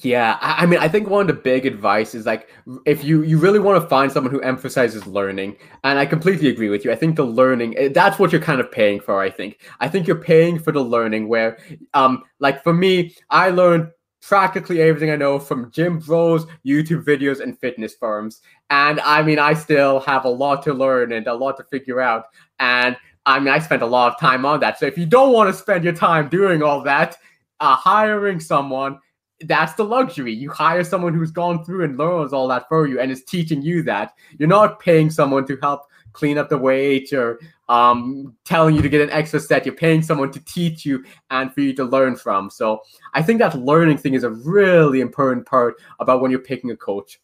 Yeah, 0.00 0.38
I, 0.40 0.64
mean, 0.64 0.78
I 0.78 0.88
think 0.88 1.08
one 1.10 1.20
of 1.20 1.26
the 1.26 1.34
big 1.42 1.66
advice 1.66 2.14
is 2.14 2.24
like 2.24 2.48
if 2.86 3.04
you 3.04 3.22
you 3.24 3.36
really 3.36 3.58
want 3.58 3.82
to 3.82 3.86
find 3.90 4.10
someone 4.10 4.32
who 4.32 4.40
emphasizes 4.40 5.06
learning, 5.06 5.54
and 5.84 5.98
I 5.98 6.06
completely 6.06 6.48
agree 6.48 6.70
with 6.70 6.82
you. 6.82 6.90
I 6.90 6.96
think 6.96 7.14
the 7.16 7.24
learning 7.24 7.76
eh, 7.76 7.88
that's 7.92 8.18
what 8.18 8.32
you're 8.32 8.40
kind 8.40 8.58
of 8.58 8.72
paying 8.72 9.00
for. 9.00 9.20
I 9.20 9.28
think 9.28 9.60
I 9.80 9.88
think 9.88 10.06
you're 10.06 10.16
paying 10.16 10.58
for 10.58 10.72
the 10.72 10.80
learning. 10.80 11.28
Where, 11.28 11.58
um, 11.92 12.22
like 12.38 12.62
for 12.62 12.72
me, 12.72 13.14
I 13.28 13.50
learned 13.50 13.90
practically 14.22 14.80
everything 14.80 15.10
I 15.10 15.16
know 15.16 15.38
from 15.38 15.70
gym 15.70 15.98
bros, 15.98 16.46
YouTube 16.64 17.04
videos, 17.04 17.40
and 17.40 17.58
fitness 17.58 17.94
firms. 17.94 18.40
And 18.70 18.98
I 19.00 19.22
mean, 19.22 19.38
I 19.38 19.52
still 19.52 20.00
have 20.00 20.24
a 20.24 20.30
lot 20.30 20.62
to 20.62 20.72
learn 20.72 21.12
and 21.12 21.26
a 21.26 21.34
lot 21.34 21.58
to 21.58 21.64
figure 21.64 22.00
out. 22.00 22.24
And 22.60 22.96
I 23.26 23.38
mean, 23.40 23.52
I 23.52 23.58
spent 23.58 23.82
a 23.82 23.86
lot 23.86 24.14
of 24.14 24.18
time 24.18 24.46
on 24.46 24.60
that. 24.60 24.78
So 24.78 24.86
if 24.86 24.96
you 24.96 25.04
don't 25.04 25.34
want 25.34 25.50
to 25.50 25.54
spend 25.54 25.84
your 25.84 25.92
time 25.92 26.30
doing 26.30 26.62
all 26.62 26.82
that, 26.84 27.18
uh, 27.60 27.76
hiring 27.76 28.40
someone 28.40 28.98
that's 29.44 29.74
the 29.74 29.84
luxury. 29.84 30.32
You 30.32 30.50
hire 30.50 30.84
someone 30.84 31.14
who's 31.14 31.30
gone 31.30 31.64
through 31.64 31.84
and 31.84 31.98
learns 31.98 32.32
all 32.32 32.48
that 32.48 32.68
for 32.68 32.86
you 32.86 33.00
and 33.00 33.10
is 33.10 33.24
teaching 33.24 33.62
you 33.62 33.82
that. 33.84 34.14
You're 34.38 34.48
not 34.48 34.80
paying 34.80 35.10
someone 35.10 35.46
to 35.46 35.58
help 35.60 35.82
clean 36.12 36.38
up 36.38 36.48
the 36.48 36.58
weight 36.58 37.12
or 37.12 37.40
um, 37.68 38.36
telling 38.44 38.74
you 38.76 38.82
to 38.82 38.88
get 38.88 39.00
an 39.00 39.10
extra 39.10 39.40
set. 39.40 39.64
You're 39.64 39.74
paying 39.74 40.02
someone 40.02 40.30
to 40.32 40.40
teach 40.44 40.84
you 40.84 41.04
and 41.30 41.52
for 41.52 41.60
you 41.60 41.74
to 41.74 41.84
learn 41.84 42.16
from. 42.16 42.50
So 42.50 42.82
I 43.14 43.22
think 43.22 43.38
that 43.38 43.58
learning 43.58 43.98
thing 43.98 44.14
is 44.14 44.24
a 44.24 44.30
really 44.30 45.00
important 45.00 45.46
part 45.46 45.76
about 46.00 46.20
when 46.20 46.30
you're 46.30 46.40
picking 46.40 46.70
a 46.70 46.76
coach. 46.76 47.20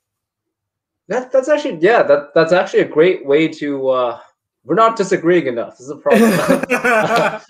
That, 1.09 1.33
that's 1.33 1.49
actually 1.49 1.79
yeah 1.81 2.03
that 2.03 2.35
that's 2.35 2.53
actually 2.53 2.81
a 2.81 2.89
great 2.89 3.25
way 3.25 3.49
to 3.49 3.89
uh, 3.89 4.21
we're 4.65 4.75
not 4.75 4.95
disagreeing 4.95 5.47
enough. 5.47 5.79
This 5.79 5.89
is 5.89 5.91
a 5.91 5.97
problem. 5.97 6.31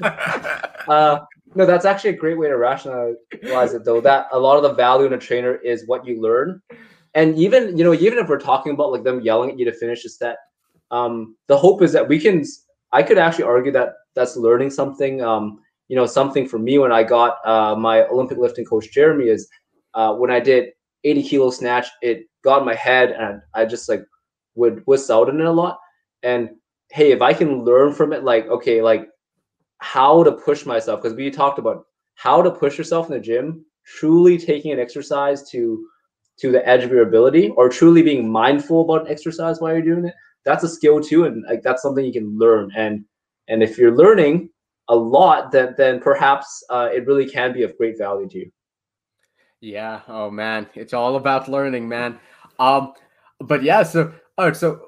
uh, 0.88 1.18
no, 1.55 1.66
that's 1.66 1.84
actually 1.84 2.11
a 2.11 2.16
great 2.16 2.38
way 2.38 2.49
to 2.49 2.57
rationalize 2.57 3.74
it, 3.74 3.84
though. 3.84 4.01
That 4.01 4.26
a 4.32 4.38
lot 4.38 4.57
of 4.57 4.62
the 4.62 4.74
value 4.74 5.07
in 5.07 5.12
a 5.12 5.18
trainer 5.18 5.57
is 5.57 5.86
what 5.86 6.07
you 6.07 6.20
learn, 6.20 6.61
and 7.14 7.36
even 7.36 7.76
you 7.76 7.84
know, 7.84 7.94
even 7.94 8.18
if 8.18 8.28
we're 8.28 8.38
talking 8.38 8.72
about 8.72 8.92
like 8.92 9.05
them 9.05 9.20
yelling 9.20 9.51
at 9.51 9.59
you 9.59 9.64
to 9.64 9.72
finish 9.72 10.05
a 10.05 10.09
set, 10.09 10.36
um, 10.90 11.36
the 11.46 11.57
hope 11.57 11.82
is 11.82 11.92
that 11.92 12.09
we 12.09 12.20
can. 12.20 12.44
I 12.92 13.03
could 13.03 13.18
actually 13.18 13.44
argue 13.44 13.72
that 13.72 13.94
that's 14.14 14.36
learning 14.36 14.70
something. 14.70 15.22
Um, 15.22 15.61
you 15.88 15.96
know, 15.96 16.07
something 16.07 16.46
for 16.46 16.59
me 16.59 16.78
when 16.78 16.92
I 16.92 17.03
got 17.03 17.38
uh, 17.46 17.74
my 17.74 18.07
Olympic 18.07 18.38
lifting 18.38 18.64
coach 18.64 18.90
Jeremy 18.92 19.28
is 19.28 19.49
uh, 19.94 20.14
when 20.14 20.30
I 20.30 20.38
did 20.38 20.70
80 21.05 21.22
kilo 21.22 21.51
snatch, 21.51 21.86
it 22.03 22.26
got 22.44 22.61
in 22.61 22.66
my 22.66 22.74
head, 22.74 23.11
and 23.12 23.40
I 23.55 23.64
just 23.64 23.88
like 23.88 24.05
would 24.55 24.82
whistle 24.86 25.20
out 25.20 25.28
in 25.28 25.40
it 25.40 25.46
a 25.46 25.51
lot. 25.51 25.78
And 26.22 26.51
hey, 26.90 27.12
if 27.12 27.22
I 27.22 27.32
can 27.32 27.64
learn 27.64 27.92
from 27.92 28.12
it, 28.12 28.24
like 28.24 28.46
okay, 28.49 28.82
like 28.82 29.09
how 29.79 30.22
to 30.24 30.33
push 30.33 30.66
myself 30.66 31.03
because 31.03 31.16
we 31.16 31.31
talked 31.31 31.59
about 31.59 31.87
how 32.14 32.43
to 32.43 32.51
push 32.51 32.76
yourself 32.76 33.07
in 33.07 33.12
the 33.12 33.20
gym 33.20 33.64
truly 33.85 34.37
taking 34.37 34.72
an 34.72 34.81
exercise 34.81 35.49
to 35.51 35.87
to 36.39 36.53
the 36.53 36.66
edge 36.68 36.85
of 36.85 36.91
your 36.91 37.03
ability 37.03 37.51
or 37.57 37.68
truly 37.68 38.03
being 38.03 38.31
mindful 38.31 38.83
about 38.83 39.11
exercise 39.11 39.61
while 39.61 39.72
you're 39.72 39.83
doing 39.83 40.05
it 40.05 40.14
that's 40.49 40.64
a 40.64 40.68
skill 40.68 41.01
too 41.01 41.24
and 41.24 41.45
like 41.49 41.62
that's 41.62 41.83
something 41.83 42.05
you 42.05 42.12
can 42.12 42.39
learn. 42.39 42.70
And 42.76 43.05
and 43.49 43.62
if 43.62 43.76
you're 43.76 43.95
learning 43.95 44.51
a 44.89 44.97
lot 44.97 45.53
then 45.53 45.74
then 45.76 46.01
perhaps 46.01 46.64
uh, 46.70 46.89
it 46.93 47.07
really 47.07 47.29
can 47.29 47.53
be 47.53 47.62
of 47.62 47.76
great 47.76 47.99
value 47.99 48.29
to 48.31 48.39
you. 48.39 48.51
Yeah. 49.61 50.01
Oh 50.09 50.31
man. 50.31 50.68
It's 50.74 50.95
all 50.95 51.16
about 51.16 51.49
learning 51.49 51.89
man. 51.89 52.18
Um 52.59 52.95
but 53.41 53.62
yeah 53.62 53.83
so 53.83 54.12
all 54.37 54.47
right 54.47 54.57
so 54.57 54.87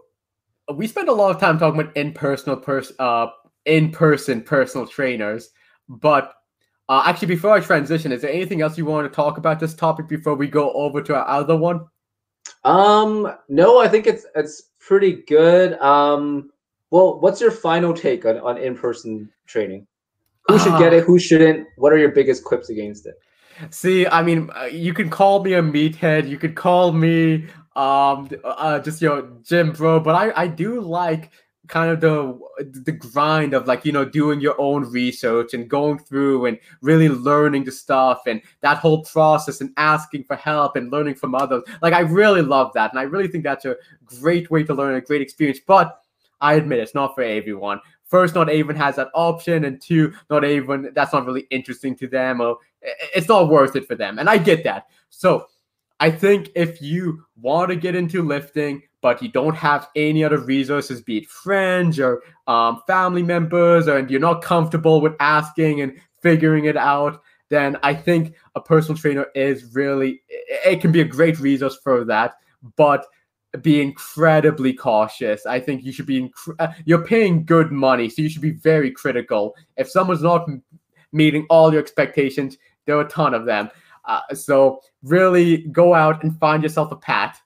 we 0.75 0.87
spend 0.87 1.09
a 1.09 1.13
lot 1.13 1.35
of 1.35 1.41
time 1.41 1.59
talking 1.59 1.81
about 1.81 1.97
in-personal 1.97 2.57
pers- 2.57 2.93
uh 2.99 3.27
in-person 3.65 4.43
personal 4.43 4.87
trainers. 4.87 5.51
But 5.89 6.35
uh, 6.89 7.03
actually, 7.07 7.29
before 7.29 7.53
I 7.53 7.61
transition, 7.61 8.13
is 8.13 8.23
there 8.23 8.33
anything 8.33 8.63
else 8.63 8.77
you 8.77 8.85
want 8.85 9.11
to 9.11 9.15
talk 9.15 9.39
about 9.39 9.61
this 9.61 9.75
topic 9.75 10.09
before 10.09 10.35
we 10.35 10.49
go 10.49 10.73
over 10.73 11.01
to 11.03 11.15
our 11.15 11.27
other 11.27 11.57
one? 11.57 11.87
Um, 12.65 13.33
no, 13.49 13.81
I 13.81 13.89
think 13.89 14.07
it's 14.07 14.27
it's 14.35 14.63
pretty 14.81 15.23
good. 15.29 15.79
Um, 15.81 16.51
well, 16.91 17.21
what's 17.21 17.41
your 17.41 17.53
final 17.53 17.95
take 17.95 18.27
on, 18.27 18.39
on 18.39 18.59
in-person 18.59 19.31
training? 19.47 19.87
Who 20.49 20.59
should 20.59 20.79
get 20.79 20.93
it? 20.93 21.05
Who 21.05 21.19
shouldn't? 21.19 21.69
What 21.77 21.93
are 21.93 21.99
your 21.99 22.11
biggest 22.11 22.43
quips 22.45 22.71
against 22.71 23.07
it? 23.07 23.15
See, 23.71 24.07
I 24.07 24.23
mean, 24.23 24.51
uh, 24.57 24.65
you 24.65 24.95
can 24.95 25.11
call 25.11 25.45
me 25.45 25.53
a 25.53 25.63
meathead. 25.63 26.29
You 26.29 26.39
could 26.39 26.57
call 26.57 26.93
me 26.93 27.47
um 27.77 28.29
uh, 28.43 28.81
just 28.81 29.01
your 29.01 29.31
gym 29.45 29.73
bro, 29.73 30.01
but 30.01 30.15
I 30.17 30.33
I 30.43 30.47
do 30.49 30.81
like 30.81 31.31
kind 31.71 31.91
of 31.91 32.01
the 32.01 32.39
the 32.83 32.93
grind 32.93 33.55
of 33.55 33.67
like 33.69 33.85
you 33.85 33.93
know 33.93 34.05
doing 34.05 34.41
your 34.41 34.61
own 34.61 34.83
research 34.91 35.55
and 35.55 35.71
going 35.71 35.99
through 35.99 36.47
and 36.47 36.59
really 36.83 37.09
learning 37.09 37.63
the 37.63 37.71
stuff 37.71 38.23
and 38.27 38.43
that 38.61 38.79
whole 38.79 39.05
process 39.05 39.61
and 39.61 39.73
asking 39.77 40.25
for 40.25 40.35
help 40.35 40.75
and 40.75 40.91
learning 40.91 41.15
from 41.15 41.35
others. 41.35 41.63
Like 41.81 41.95
i 41.95 42.01
really 42.01 42.43
love 42.43 42.73
that 42.75 42.91
and 42.91 42.99
i 42.99 43.05
really 43.05 43.29
think 43.29 43.45
that's 43.45 43.65
a 43.65 43.77
great 44.05 44.51
way 44.51 44.65
to 44.65 44.75
learn 44.75 44.97
a 44.97 45.01
great 45.01 45.23
experience 45.23 45.61
but 45.65 46.03
i 46.41 46.55
admit 46.55 46.81
it's 46.81 46.95
not 46.95 47.15
for 47.15 47.23
everyone. 47.23 47.81
First 48.05 48.35
not 48.35 48.49
everyone 48.49 48.75
has 48.77 48.97
that 48.97 49.11
option 49.15 49.65
and 49.65 49.81
two 49.81 50.13
not 50.29 50.45
everyone 50.45 50.91
that's 50.93 51.13
not 51.13 51.25
really 51.25 51.47
interesting 51.51 51.95
to 51.97 52.09
them 52.09 52.41
or 52.41 52.59
it's 53.15 53.29
not 53.29 53.49
worth 53.49 53.77
it 53.77 53.87
for 53.87 53.95
them 53.95 54.19
and 54.19 54.29
i 54.29 54.37
get 54.37 54.65
that. 54.65 54.87
So 55.09 55.47
i 56.01 56.11
think 56.11 56.51
if 56.57 56.83
you 56.83 57.25
want 57.37 57.71
to 57.71 57.77
get 57.77 57.95
into 57.95 58.23
lifting 58.27 58.83
but 59.03 59.23
you 59.23 59.29
don't 59.29 59.57
have 59.57 59.89
any 59.97 60.23
other 60.23 60.39
resources, 60.39 61.01
be 61.01 61.19
it 61.19 61.29
friends 61.29 61.99
or 61.99 62.23
um, 62.47 62.83
family 62.87 63.23
members, 63.23 63.87
and 63.87 64.11
you're 64.11 64.21
not 64.21 64.43
comfortable 64.43 65.01
with 65.01 65.15
asking 65.21 65.81
and 65.81 65.99
figuring 66.21 66.67
it 66.67 66.77
out, 66.77 67.23
then 67.49 67.77
I 67.83 67.95
think 67.95 68.35
a 68.55 68.61
personal 68.61 68.97
trainer 68.97 69.27
is 69.35 69.75
really 69.75 70.23
it 70.29 70.81
can 70.81 70.93
be 70.93 71.01
a 71.01 71.05
great 71.05 71.39
resource 71.41 71.77
for 71.83 72.05
that. 72.05 72.35
But 72.77 73.07
be 73.63 73.83
incredibly 73.83 74.73
cautious. 74.73 75.45
I 75.45 75.59
think 75.59 75.83
you 75.85 75.93
should 75.93 76.07
be. 76.07 76.23
Inc- 76.23 76.55
uh, 76.59 76.69
you're 76.85 77.05
paying 77.05 77.45
good 77.45 77.73
money, 77.73 78.09
so 78.09 78.23
you 78.23 78.29
should 78.29 78.43
be 78.43 78.53
very 78.53 78.93
critical. 78.93 79.57
If 79.77 79.91
someone's 79.91 80.23
not 80.23 80.49
meeting 81.13 81.47
all 81.51 81.73
your 81.73 81.83
expectations, 81.83 82.59
there 82.87 82.97
are 82.97 83.05
a 83.05 83.09
ton 83.09 83.35
of 83.35 83.47
them. 83.47 83.71
Uh, 84.05 84.21
so 84.35 84.81
really 85.03 85.59
go 85.69 85.95
out 85.95 86.23
and 86.23 86.39
find 86.39 86.63
yourself 86.63 86.93
a 86.93 86.97
pat 86.97 87.41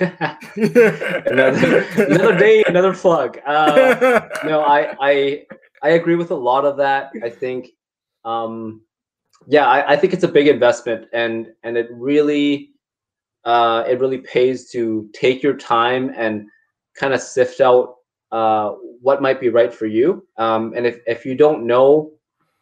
another, 0.00 1.80
another 1.96 2.38
day, 2.38 2.64
another 2.66 2.94
plug. 2.94 3.38
Uh, 3.46 4.28
no, 4.44 4.60
I, 4.62 4.94
I 5.00 5.46
I 5.82 5.90
agree 5.90 6.16
with 6.16 6.30
a 6.30 6.36
lot 6.36 6.64
of 6.64 6.76
that. 6.78 7.12
I 7.22 7.30
think, 7.30 7.68
um, 8.24 8.82
yeah, 9.46 9.66
I, 9.66 9.92
I 9.92 9.96
think 9.96 10.12
it's 10.12 10.24
a 10.24 10.28
big 10.28 10.48
investment, 10.48 11.06
and 11.12 11.48
and 11.62 11.76
it 11.76 11.88
really, 11.92 12.70
uh, 13.44 13.84
it 13.86 14.00
really 14.00 14.18
pays 14.18 14.70
to 14.72 15.08
take 15.12 15.42
your 15.42 15.56
time 15.56 16.12
and 16.16 16.46
kind 16.98 17.14
of 17.14 17.20
sift 17.20 17.60
out 17.60 17.96
uh, 18.32 18.70
what 19.00 19.22
might 19.22 19.40
be 19.40 19.48
right 19.48 19.72
for 19.72 19.86
you. 19.86 20.26
Um, 20.36 20.72
and 20.76 20.86
if 20.86 21.00
if 21.06 21.24
you 21.26 21.34
don't 21.34 21.66
know, 21.66 22.12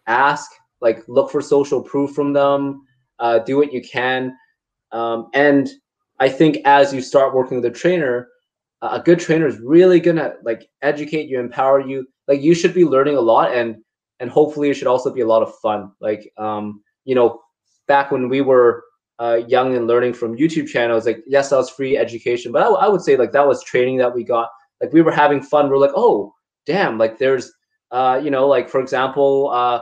ask. 0.06 0.50
Like, 0.80 1.02
look 1.08 1.30
for 1.30 1.40
social 1.40 1.80
proof 1.80 2.10
from 2.10 2.34
them. 2.34 2.84
Uh, 3.18 3.38
do 3.38 3.56
what 3.56 3.72
you 3.72 3.80
can, 3.80 4.36
um, 4.92 5.30
and 5.32 5.70
I 6.20 6.28
think 6.28 6.58
as 6.64 6.92
you 6.92 7.00
start 7.00 7.34
working 7.34 7.56
with 7.56 7.64
a 7.66 7.70
trainer, 7.70 8.28
a 8.82 9.00
good 9.00 9.18
trainer 9.18 9.46
is 9.46 9.58
really 9.58 10.00
gonna 10.00 10.34
like 10.42 10.68
educate 10.82 11.28
you, 11.28 11.40
empower 11.40 11.80
you. 11.80 12.06
Like 12.28 12.42
you 12.42 12.54
should 12.54 12.74
be 12.74 12.84
learning 12.84 13.16
a 13.16 13.20
lot, 13.20 13.54
and 13.54 13.76
and 14.20 14.30
hopefully 14.30 14.70
it 14.70 14.74
should 14.74 14.86
also 14.86 15.12
be 15.12 15.22
a 15.22 15.26
lot 15.26 15.42
of 15.42 15.54
fun. 15.58 15.92
Like 16.00 16.30
um, 16.38 16.82
you 17.04 17.14
know, 17.14 17.40
back 17.88 18.10
when 18.10 18.28
we 18.28 18.40
were 18.40 18.84
uh, 19.18 19.40
young 19.48 19.74
and 19.76 19.86
learning 19.86 20.14
from 20.14 20.36
YouTube 20.36 20.68
channels, 20.68 21.06
like 21.06 21.22
yes, 21.26 21.50
that 21.50 21.56
was 21.56 21.70
free 21.70 21.96
education, 21.96 22.52
but 22.52 22.62
I, 22.62 22.66
I 22.68 22.88
would 22.88 23.02
say 23.02 23.16
like 23.16 23.32
that 23.32 23.46
was 23.46 23.62
training 23.64 23.98
that 23.98 24.14
we 24.14 24.24
got. 24.24 24.48
Like 24.80 24.92
we 24.92 25.02
were 25.02 25.12
having 25.12 25.42
fun. 25.42 25.68
We're 25.70 25.78
like, 25.78 25.92
oh 25.94 26.34
damn, 26.66 26.98
like 26.98 27.18
there's 27.18 27.52
uh, 27.90 28.20
you 28.22 28.30
know, 28.30 28.46
like 28.46 28.68
for 28.68 28.80
example, 28.80 29.50
uh, 29.50 29.80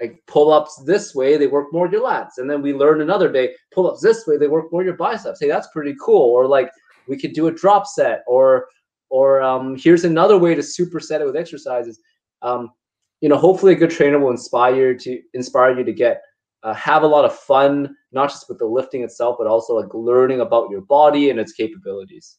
like 0.00 0.22
pull 0.26 0.52
ups 0.52 0.82
this 0.84 1.14
way, 1.14 1.36
they 1.36 1.46
work 1.46 1.72
more 1.72 1.88
your 1.88 2.04
lats. 2.04 2.38
And 2.38 2.48
then 2.48 2.62
we 2.62 2.72
learn 2.72 3.00
another 3.00 3.30
day, 3.30 3.54
pull 3.72 3.90
ups 3.90 4.00
this 4.00 4.26
way, 4.26 4.36
they 4.36 4.46
work 4.46 4.72
more 4.72 4.84
your 4.84 4.96
biceps. 4.96 5.40
Hey, 5.40 5.48
that's 5.48 5.68
pretty 5.72 5.94
cool. 6.00 6.30
Or 6.30 6.46
like 6.46 6.70
we 7.08 7.18
could 7.18 7.32
do 7.32 7.48
a 7.48 7.52
drop 7.52 7.86
set, 7.86 8.22
or 8.26 8.66
or 9.10 9.40
um, 9.40 9.76
here's 9.76 10.04
another 10.04 10.38
way 10.38 10.54
to 10.54 10.60
superset 10.60 11.20
it 11.20 11.26
with 11.26 11.36
exercises. 11.36 12.00
Um, 12.42 12.70
you 13.20 13.28
know, 13.28 13.36
hopefully 13.36 13.72
a 13.72 13.76
good 13.76 13.90
trainer 13.90 14.18
will 14.18 14.30
inspire 14.30 14.92
you 14.92 14.98
to 14.98 15.22
inspire 15.34 15.76
you 15.76 15.84
to 15.84 15.92
get 15.92 16.22
uh, 16.62 16.74
have 16.74 17.02
a 17.02 17.06
lot 17.06 17.24
of 17.24 17.34
fun, 17.34 17.96
not 18.12 18.28
just 18.28 18.48
with 18.48 18.58
the 18.58 18.66
lifting 18.66 19.02
itself, 19.02 19.36
but 19.38 19.46
also 19.46 19.74
like 19.74 19.92
learning 19.94 20.40
about 20.40 20.70
your 20.70 20.80
body 20.82 21.30
and 21.30 21.38
its 21.38 21.52
capabilities. 21.52 22.38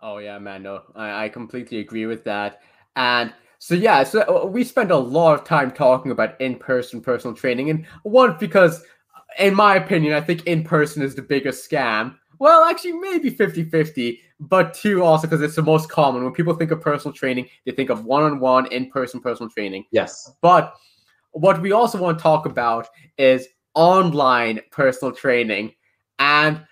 Oh 0.00 0.18
yeah, 0.18 0.38
man. 0.38 0.62
No, 0.62 0.82
I, 0.94 1.24
I 1.24 1.28
completely 1.28 1.78
agree 1.78 2.06
with 2.06 2.24
that. 2.24 2.60
And 2.96 3.32
so 3.58 3.74
yeah, 3.74 4.02
so 4.04 4.20
uh, 4.22 4.46
we 4.46 4.64
spend 4.64 4.90
a 4.90 4.96
lot 4.96 5.38
of 5.38 5.44
time 5.44 5.70
talking 5.70 6.12
about 6.12 6.40
in-person 6.40 7.00
personal 7.00 7.36
training, 7.36 7.70
and 7.70 7.86
one 8.02 8.36
because, 8.38 8.82
in 9.38 9.54
my 9.54 9.76
opinion, 9.76 10.14
I 10.14 10.20
think 10.20 10.46
in-person 10.46 11.02
is 11.02 11.14
the 11.14 11.22
biggest 11.22 11.68
scam. 11.68 12.16
Well, 12.38 12.64
actually, 12.64 12.92
maybe 12.92 13.30
50-50, 13.30 14.18
but 14.40 14.74
two 14.74 15.02
also 15.02 15.26
because 15.26 15.40
it's 15.40 15.56
the 15.56 15.62
most 15.62 15.88
common. 15.88 16.22
When 16.22 16.32
people 16.32 16.54
think 16.54 16.70
of 16.70 16.80
personal 16.80 17.14
training, 17.14 17.48
they 17.64 17.72
think 17.72 17.88
of 17.88 18.04
one-on-one 18.04 18.66
in-person 18.72 19.20
personal 19.20 19.50
training. 19.50 19.84
Yes. 19.90 20.30
But 20.42 20.74
what 21.32 21.60
we 21.60 21.72
also 21.72 21.98
want 21.98 22.18
to 22.18 22.22
talk 22.22 22.46
about 22.46 22.88
is 23.16 23.48
online 23.74 24.60
personal 24.70 25.14
training. 25.14 25.72
And 26.18 26.64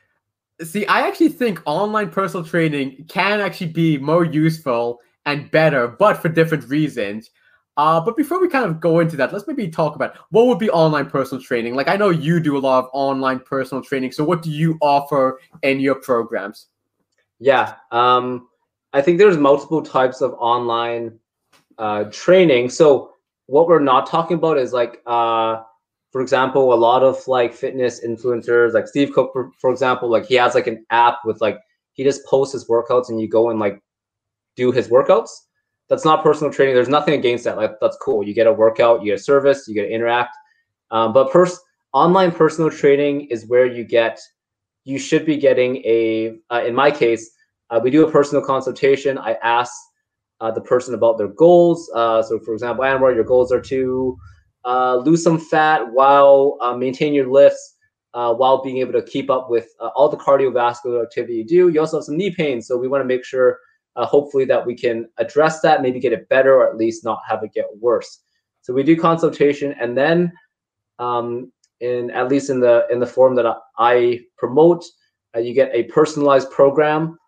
see, 0.63 0.87
I 0.87 1.07
actually 1.07 1.31
think 1.31 1.63
online 1.67 2.11
personal 2.11 2.45
training 2.45 3.07
can 3.09 3.41
actually 3.41 3.73
be 3.73 3.99
more 3.99 4.25
useful 4.25 5.01
and 5.27 5.51
better, 5.51 5.89
but 5.89 6.15
for 6.15 6.29
different 6.29 6.69
reasons. 6.69 7.31
Uh, 7.77 8.01
but 8.01 8.17
before 8.17 8.41
we 8.41 8.49
kind 8.49 8.67
of 8.67 8.81
go 8.81 9.01
into 9.01 9.17
that, 9.17 9.33
let's 9.33 9.49
maybe 9.49 9.69
talk 9.69 9.97
about 9.97 10.17
what 10.31 10.47
would 10.47 10.59
be 10.61 10.71
online 10.71 11.11
personal 11.11 11.43
training. 11.43 11.75
Like 11.75 11.89
I 11.89 11.97
know 11.97 12.11
you 12.11 12.39
do 12.39 12.57
a 12.57 12.61
lot 12.61 12.85
of 12.85 12.91
online 12.93 13.41
personal 13.41 13.83
training, 13.83 14.13
so 14.13 14.23
what 14.23 14.43
do 14.43 14.51
you 14.51 14.79
offer 14.81 15.41
in 15.63 15.81
your 15.81 15.97
programs? 15.97 16.69
Yeah, 17.41 17.75
um, 17.91 18.49
I 18.93 19.03
think 19.03 19.19
there's 19.19 19.37
multiple 19.37 19.83
types 19.83 20.21
of 20.21 20.35
online 20.35 21.19
uh, 21.79 22.05
training. 22.13 22.71
So 22.71 23.13
what 23.47 23.67
we're 23.67 23.81
not 23.81 24.07
talking 24.07 24.37
about 24.37 24.57
is 24.57 24.73
like, 24.73 25.03
uh, 25.07 25.63
for 26.13 26.21
example, 26.21 26.73
a 26.73 26.77
lot 26.77 27.03
of 27.03 27.27
like 27.27 27.53
fitness 27.53 28.05
influencers, 28.07 28.73
like 28.73 28.87
Steve 28.87 29.13
Cook, 29.13 29.33
for, 29.33 29.51
for 29.59 29.71
example, 29.73 30.09
like 30.09 30.27
he 30.27 30.37
has 30.37 30.55
like 30.55 30.69
an 30.69 30.87
app 30.91 31.19
with 31.25 31.41
like 31.41 31.59
he 31.95 32.05
just 32.05 32.25
posts 32.25 32.53
his 32.53 32.69
workouts 32.69 33.09
and 33.09 33.21
you 33.21 33.29
go 33.29 33.51
and 33.51 33.59
like 33.59 33.83
do 34.57 34.73
his 34.73 34.89
workouts. 34.89 35.31
That's 35.89 36.05
not 36.05 36.23
personal 36.23 36.53
training. 36.53 36.75
There's 36.75 36.89
nothing 36.89 37.15
against 37.15 37.45
that. 37.45 37.57
Like 37.57 37.73
that's 37.81 37.97
cool. 37.99 38.27
You 38.27 38.35
get 38.35 38.47
a 38.47 38.53
workout, 38.53 39.01
you 39.01 39.13
get 39.13 39.21
a 39.21 39.23
service, 39.23 39.67
you 39.69 39.75
get 39.75 39.83
to 39.83 39.91
interact. 39.93 40.37
Um, 40.91 41.13
but 41.13 41.31
pers- 41.31 41.61
online 41.93 42.33
personal 42.33 42.71
training 42.71 43.29
is 43.31 43.47
where 43.47 43.67
you 43.67 43.85
get. 43.85 44.19
You 44.85 44.99
should 44.99 45.25
be 45.27 45.37
getting 45.37 45.77
a. 45.85 46.37
Uh, 46.51 46.63
in 46.65 46.75
my 46.75 46.91
case, 46.91 47.31
uh, 47.71 47.81
we 47.83 47.91
do 47.91 48.07
a 48.07 48.11
personal 48.11 48.45
consultation. 48.45 49.19
I 49.19 49.33
ask 49.43 49.73
uh, 50.41 50.51
the 50.51 50.61
person 50.61 50.95
about 50.95 51.19
their 51.19 51.29
goals. 51.29 51.91
Uh, 51.95 52.23
so, 52.23 52.39
for 52.39 52.53
example, 52.53 52.85
Anwar, 52.85 53.15
your 53.15 53.25
goals 53.25 53.53
are 53.53 53.61
to 53.63 54.17
uh, 54.65 54.97
lose 54.97 55.23
some 55.23 55.39
fat 55.39 55.93
while 55.93 56.59
uh, 56.61 56.77
maintain 56.77 57.15
your 57.15 57.31
lifts, 57.31 57.77
uh, 58.15 58.33
while 58.35 58.63
being 58.63 58.79
able 58.79 58.93
to 58.93 59.03
keep 59.03 59.31
up 59.31 59.51
with 59.51 59.69
uh, 59.81 59.89
all 59.95 60.09
the 60.09 60.17
cardiovascular 60.17 61.03
activity 61.03 61.35
you 61.35 61.47
do. 61.47 61.69
You 61.69 61.81
also 61.81 61.99
have 61.99 62.05
some 62.05 62.17
knee 62.17 62.35
pain, 62.35 62.63
so 62.63 62.77
we 62.77 62.89
want 62.89 63.03
to 63.03 63.07
make 63.07 63.25
sure, 63.25 63.59
hopefully, 64.03 64.45
that 64.47 64.67
we 64.67 64.75
can 64.75 65.09
address 65.19 65.61
that, 65.61 65.83
maybe 65.83 66.01
get 66.01 66.13
it 66.13 66.29
better, 66.29 66.55
or 66.57 66.69
at 66.69 66.77
least 66.77 67.05
not 67.05 67.21
have 67.29 67.45
it 67.45 67.53
get 67.53 67.67
worse. 67.79 68.21
So 68.63 68.73
we 68.73 68.83
do 68.83 68.97
consultation, 68.97 69.75
and 69.81 69.97
then, 69.97 70.33
um, 70.99 71.53
in 71.81 72.11
at 72.11 72.29
least 72.29 72.51
in 72.51 72.59
the 72.59 72.87
in 72.91 72.99
the 72.99 73.07
form 73.07 73.37
that 73.37 73.47
I 73.79 74.21
promote, 74.37 74.85
you 75.37 75.55
get 75.55 75.71
a 75.73 75.85
personalized 75.85 76.51
program 76.51 77.19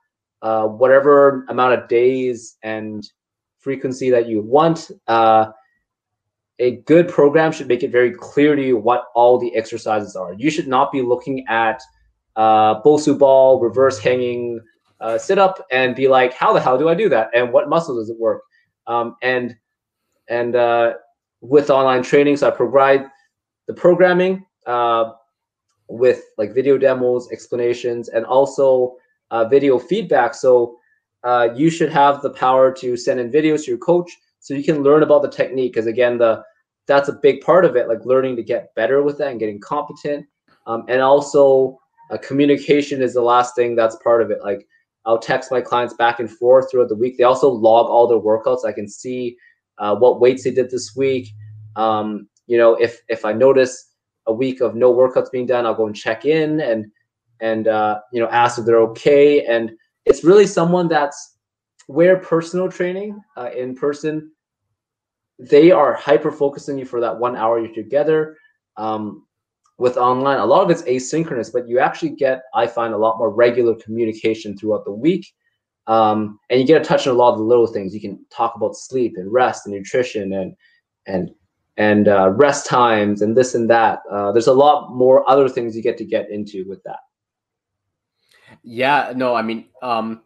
uh, 0.43 0.67
whatever 0.67 1.45
amount 1.49 1.75
of 1.75 1.89
days 1.89 2.57
and 2.63 3.05
frequency 3.59 4.11
that 4.11 4.29
you 4.29 4.41
want. 4.41 4.91
Uh, 5.07 5.47
a 6.59 6.77
good 6.83 7.09
program 7.09 7.53
should 7.53 7.69
make 7.69 7.83
it 7.83 7.91
very 7.91 8.13
clear 8.13 8.57
to 8.57 8.65
you 8.65 8.77
what 8.77 9.05
all 9.15 9.39
the 9.39 9.55
exercises 9.57 10.17
are. 10.17 10.35
You 10.35 10.51
should 10.51 10.69
not 10.69 10.93
be 10.93 11.03
looking 11.03 11.45
at 11.49 11.83
uh, 12.37 12.81
Bosu 12.83 13.19
ball, 13.19 13.61
reverse 13.61 13.99
hanging 13.99 14.61
uh, 15.01 15.19
sit 15.19 15.39
up, 15.39 15.65
and 15.71 15.95
be 15.95 16.09
like, 16.09 16.33
how 16.35 16.53
the 16.53 16.61
hell 16.61 16.79
do 16.79 16.89
I 16.89 16.95
do 16.95 17.09
that? 17.11 17.31
And 17.35 17.53
what 17.53 17.69
muscle 17.69 17.97
does 17.97 18.11
it 18.11 18.19
work? 18.19 18.43
Um, 18.87 19.17
and 19.23 19.57
and 20.29 20.57
uh, 20.57 20.95
with 21.41 21.71
online 21.71 22.03
training, 22.03 22.37
so 22.37 22.49
I 22.49 22.51
provide 22.51 23.07
the 23.67 23.75
programming 23.75 24.45
uh, 24.67 25.13
with 25.89 26.23
like 26.39 26.55
video 26.55 26.79
demos, 26.79 27.31
explanations, 27.31 28.09
and 28.09 28.25
also 28.25 28.97
uh, 29.31 29.45
video 29.45 29.79
feedback. 29.79 30.35
So 30.35 30.79
uh, 31.25 31.49
you 31.55 31.71
should 31.71 31.91
have 31.93 32.23
the 32.23 32.31
power 32.31 32.73
to 32.73 32.97
send 32.97 33.21
in 33.21 33.31
videos 33.31 33.65
to 33.65 33.73
your 33.73 33.79
coach 33.79 34.11
so 34.41 34.55
you 34.55 34.65
can 34.65 34.83
learn 34.83 35.03
about 35.03 35.23
the 35.23 35.31
technique. 35.31 35.73
Because 35.73 35.87
again, 35.87 36.19
the 36.19 36.43
that's 36.87 37.09
a 37.09 37.19
big 37.21 37.41
part 37.41 37.65
of 37.65 37.75
it, 37.75 37.89
like 37.89 38.05
learning 38.05 38.37
to 38.37 38.43
get 38.43 38.75
better 38.77 39.03
with 39.03 39.19
that 39.19 39.31
and 39.31 39.41
getting 39.41 39.61
competent. 39.61 40.25
Um, 40.67 40.85
and 40.89 41.01
also, 41.01 41.79
uh, 42.11 42.19
communication 42.19 43.03
is 43.03 43.15
the 43.15 43.23
last 43.23 43.57
thing 43.57 43.75
that's 43.75 43.97
part 43.97 44.23
of 44.23 44.31
it. 44.31 44.39
Like 44.43 44.67
I'll 45.07 45.19
text 45.19 45.51
my 45.51 45.61
clients 45.61 45.95
back 45.95 46.19
and 46.19 46.31
forth 46.31 46.71
throughout 46.71 46.89
the 46.89 46.97
week. 46.97 47.17
They 47.17 47.25
also 47.25 47.49
log 47.49 47.87
all 47.87 48.09
their 48.09 48.19
workouts. 48.19 48.65
I 48.67 48.73
can 48.73 48.89
see 48.89 49.37
uh, 49.79 49.95
what 49.95 50.21
weights 50.21 50.45
they 50.45 50.51
did 50.51 50.71
this 50.71 50.95
week. 50.97 51.29
Um, 51.77 52.29
you 52.47 52.59
know, 52.59 52.75
if 52.75 53.01
if 53.09 53.25
I 53.25 53.33
notice 53.33 53.93
a 54.27 54.33
week 54.33 54.61
of 54.61 54.75
no 54.75 54.93
workouts 54.93 55.31
being 55.31 55.47
done, 55.47 55.67
I'll 55.67 55.75
go 55.75 55.87
and 55.87 55.97
check 55.97 56.25
in 56.25 56.61
and 56.61 56.87
and 57.41 57.69
uh, 57.69 58.01
you 58.13 58.21
know 58.21 58.29
ask 58.29 58.59
if 58.59 58.65
they're 58.65 58.81
okay. 58.81 59.45
And 59.45 59.73
it's 60.05 60.25
really 60.25 60.47
someone 60.47 60.89
that's 60.89 61.37
where 61.87 62.19
personal 62.19 62.71
training 62.71 63.21
uh, 63.37 63.51
in 63.57 63.75
person, 63.75 64.33
they 65.39 65.71
are 65.71 65.95
hyper 65.95 66.33
focusing 66.33 66.79
you 66.79 66.85
for 66.85 67.01
that 67.01 67.17
one 67.17 67.37
hour 67.37 67.61
you're 67.61 67.75
together. 67.75 68.37
Um, 68.77 69.26
with 69.79 69.97
online, 69.97 70.39
a 70.39 70.47
lot 70.47 70.63
of 70.63 70.71
it's 70.71 70.83
asynchronous, 70.83 71.53
but 71.53 71.69
you 71.69 71.79
actually 71.79 72.11
get, 72.11 72.43
I 72.55 72.67
find, 72.67 72.95
a 72.95 72.99
lot 72.99 73.19
more 73.19 73.31
regular 73.31 73.75
communication 73.75 74.57
throughout 74.57 74.85
the 74.85 74.93
week. 74.93 75.35
Um, 75.87 76.41
and 76.51 76.61
you 76.61 76.67
get 76.67 76.81
a 76.81 76.85
touch 76.85 77.07
on 77.07 77.15
a 77.15 77.19
lot 77.19 77.33
of 77.33 77.39
the 77.39 77.45
little 77.45 77.67
things. 77.67 77.95
You 77.95 78.01
can 78.01 78.25
talk 78.31 78.55
about 78.57 78.77
sleep 78.77 79.15
and 79.17 79.33
rest 79.33 79.67
and 79.67 79.75
nutrition 79.75 80.33
and 80.33 80.57
and 81.07 81.31
and 81.77 82.09
uh, 82.09 82.31
rest 82.31 82.67
times 82.67 83.23
and 83.23 83.37
this 83.37 83.55
and 83.55 83.71
that. 83.71 84.01
Uh, 84.11 84.33
there's 84.33 84.49
a 84.49 84.53
lot 84.53 84.93
more 84.95 85.29
other 85.31 85.49
things 85.49 85.77
you 85.77 85.83
get 85.83 85.99
to 85.99 86.05
get 86.05 86.31
into 86.31 86.65
with 86.69 86.83
that. 86.85 86.99
Yeah, 88.63 89.13
no, 89.15 89.35
I 89.35 89.43
mean, 89.43 89.67
um, 89.83 90.23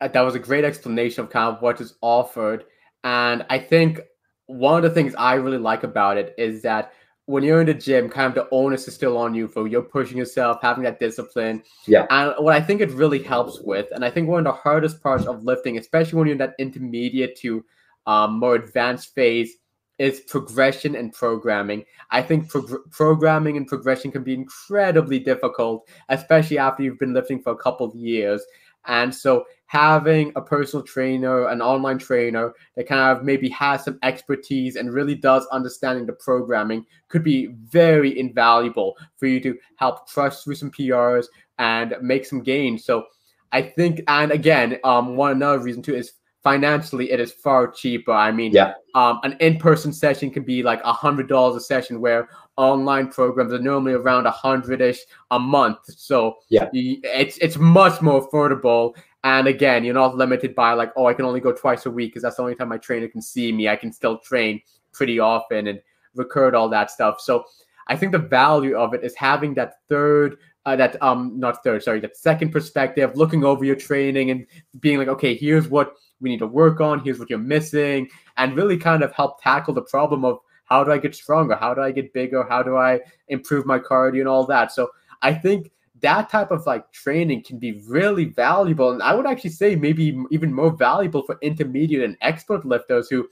uh, 0.00 0.08
that 0.08 0.20
was 0.20 0.34
a 0.34 0.38
great 0.38 0.64
explanation 0.64 1.24
of 1.24 1.30
kind 1.30 1.54
of 1.54 1.62
what 1.62 1.80
is 1.80 1.94
offered. 2.00 2.64
And 3.04 3.44
I 3.48 3.58
think 3.58 4.00
one 4.46 4.76
of 4.76 4.82
the 4.82 4.90
things 4.90 5.14
I 5.16 5.34
really 5.34 5.58
like 5.58 5.82
about 5.82 6.16
it 6.16 6.34
is 6.38 6.62
that 6.62 6.92
when 7.26 7.44
you're 7.44 7.60
in 7.60 7.66
the 7.66 7.74
gym, 7.74 8.08
kind 8.08 8.26
of 8.26 8.34
the 8.34 8.48
onus 8.50 8.88
is 8.88 8.94
still 8.94 9.16
on 9.16 9.34
you 9.34 9.46
for 9.46 9.68
you're 9.68 9.82
pushing 9.82 10.18
yourself, 10.18 10.58
having 10.60 10.84
that 10.84 10.98
discipline. 10.98 11.62
Yeah. 11.86 12.06
And 12.10 12.34
what 12.38 12.54
I 12.54 12.60
think 12.60 12.80
it 12.80 12.90
really 12.90 13.22
helps 13.22 13.60
with, 13.60 13.86
and 13.92 14.04
I 14.04 14.10
think 14.10 14.28
one 14.28 14.40
of 14.40 14.44
the 14.44 14.60
hardest 14.60 15.02
parts 15.02 15.26
of 15.26 15.44
lifting, 15.44 15.78
especially 15.78 16.18
when 16.18 16.26
you're 16.26 16.34
in 16.34 16.38
that 16.38 16.54
intermediate 16.58 17.36
to 17.38 17.64
um, 18.06 18.38
more 18.38 18.56
advanced 18.56 19.14
phase, 19.14 19.54
is 19.98 20.20
progression 20.20 20.96
and 20.96 21.12
programming. 21.12 21.84
I 22.10 22.22
think 22.22 22.48
pro- 22.48 22.82
programming 22.90 23.56
and 23.56 23.68
progression 23.68 24.10
can 24.10 24.24
be 24.24 24.34
incredibly 24.34 25.20
difficult, 25.20 25.88
especially 26.08 26.58
after 26.58 26.82
you've 26.82 26.98
been 26.98 27.14
lifting 27.14 27.40
for 27.40 27.52
a 27.52 27.56
couple 27.56 27.86
of 27.86 27.94
years. 27.94 28.42
And 28.86 29.14
so 29.14 29.44
having 29.66 30.32
a 30.36 30.42
personal 30.42 30.84
trainer, 30.84 31.48
an 31.48 31.62
online 31.62 31.98
trainer 31.98 32.52
that 32.76 32.86
kind 32.86 33.16
of 33.16 33.24
maybe 33.24 33.48
has 33.50 33.84
some 33.84 33.98
expertise 34.02 34.76
and 34.76 34.92
really 34.92 35.14
does 35.14 35.46
understanding 35.52 36.04
the 36.04 36.12
programming 36.14 36.84
could 37.08 37.24
be 37.24 37.46
very 37.70 38.18
invaluable 38.18 38.96
for 39.16 39.26
you 39.26 39.40
to 39.40 39.56
help 39.76 40.08
crush 40.08 40.36
through 40.38 40.56
some 40.56 40.70
PRs 40.70 41.26
and 41.58 41.94
make 42.02 42.26
some 42.26 42.42
gains. 42.42 42.84
So 42.84 43.06
I 43.52 43.62
think, 43.62 44.02
and 44.08 44.32
again, 44.32 44.78
um, 44.84 45.16
one 45.16 45.32
another 45.32 45.60
reason 45.60 45.82
too 45.82 45.94
is 45.94 46.12
financially 46.42 47.10
it 47.10 47.20
is 47.20 47.32
far 47.32 47.70
cheaper. 47.70 48.12
I 48.12 48.32
mean, 48.32 48.52
yeah. 48.52 48.74
um, 48.94 49.20
an 49.22 49.36
in-person 49.40 49.92
session 49.92 50.30
can 50.30 50.42
be 50.42 50.62
like 50.62 50.80
a 50.84 50.92
hundred 50.92 51.28
dollars 51.28 51.56
a 51.56 51.64
session, 51.64 52.00
where 52.00 52.28
online 52.56 53.08
programs 53.08 53.52
are 53.52 53.58
normally 53.58 53.94
around 53.94 54.26
a 54.26 54.30
hundred-ish 54.30 55.00
a 55.30 55.38
month. 55.38 55.78
So 55.86 56.36
yeah, 56.48 56.68
it's 56.72 57.38
it's 57.38 57.58
much 57.58 58.00
more 58.02 58.26
affordable. 58.26 58.94
And 59.24 59.46
again, 59.46 59.84
you're 59.84 59.94
not 59.94 60.16
limited 60.16 60.54
by 60.54 60.72
like, 60.72 60.92
oh, 60.96 61.06
I 61.06 61.14
can 61.14 61.24
only 61.24 61.40
go 61.40 61.52
twice 61.52 61.86
a 61.86 61.90
week 61.90 62.10
because 62.10 62.22
that's 62.22 62.36
the 62.36 62.42
only 62.42 62.54
time 62.54 62.68
my 62.68 62.78
trainer 62.78 63.08
can 63.08 63.22
see 63.22 63.52
me. 63.52 63.68
I 63.68 63.76
can 63.76 63.92
still 63.92 64.18
train 64.18 64.60
pretty 64.92 65.20
often 65.20 65.68
and 65.68 65.80
record 66.14 66.54
all 66.54 66.68
that 66.70 66.90
stuff. 66.90 67.20
So 67.20 67.44
I 67.86 67.96
think 67.96 68.12
the 68.12 68.18
value 68.18 68.76
of 68.76 68.94
it 68.94 69.04
is 69.04 69.14
having 69.14 69.54
that 69.54 69.74
third 69.88 70.38
uh, 70.64 70.76
that 70.76 71.00
um 71.02 71.38
not 71.40 71.64
third 71.64 71.82
sorry 71.82 71.98
that 71.98 72.16
second 72.16 72.52
perspective 72.52 73.16
looking 73.16 73.44
over 73.44 73.64
your 73.64 73.74
training 73.74 74.30
and 74.30 74.46
being 74.78 74.96
like 74.96 75.08
okay 75.08 75.34
here's 75.34 75.66
what 75.66 75.96
we 76.22 76.30
need 76.30 76.38
to 76.38 76.46
work 76.46 76.80
on. 76.80 77.00
Here's 77.00 77.18
what 77.18 77.28
you're 77.28 77.38
missing, 77.38 78.08
and 78.38 78.56
really 78.56 78.78
kind 78.78 79.02
of 79.02 79.12
help 79.12 79.42
tackle 79.42 79.74
the 79.74 79.82
problem 79.82 80.24
of 80.24 80.38
how 80.72 80.82
do 80.82 80.90
I 80.90 80.96
get 80.96 81.14
stronger? 81.14 81.54
How 81.54 81.74
do 81.74 81.82
I 81.82 81.92
get 81.92 82.14
bigger? 82.14 82.46
How 82.48 82.62
do 82.62 82.78
I 82.78 83.00
improve 83.28 83.66
my 83.66 83.78
cardio 83.78 84.20
and 84.20 84.28
all 84.28 84.46
that? 84.46 84.72
So 84.72 84.88
I 85.20 85.34
think 85.34 85.70
that 86.00 86.30
type 86.30 86.50
of 86.50 86.64
like 86.64 86.90
training 86.92 87.44
can 87.44 87.58
be 87.58 87.82
really 87.86 88.24
valuable. 88.24 88.90
And 88.90 89.02
I 89.02 89.14
would 89.14 89.26
actually 89.26 89.50
say 89.50 89.76
maybe 89.76 90.18
even 90.30 90.50
more 90.50 90.70
valuable 90.70 91.24
for 91.24 91.36
intermediate 91.42 92.02
and 92.02 92.16
expert 92.22 92.64
lifters 92.64 93.10
who, 93.10 93.28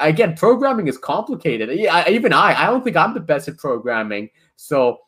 again, 0.00 0.36
programming 0.36 0.86
is 0.86 0.98
complicated. 0.98 1.70
Even 1.70 2.34
I, 2.34 2.62
I 2.62 2.66
don't 2.66 2.84
think 2.84 2.96
I'm 2.96 3.14
the 3.14 3.20
best 3.20 3.48
at 3.48 3.56
programming. 3.56 4.28
So 4.56 4.98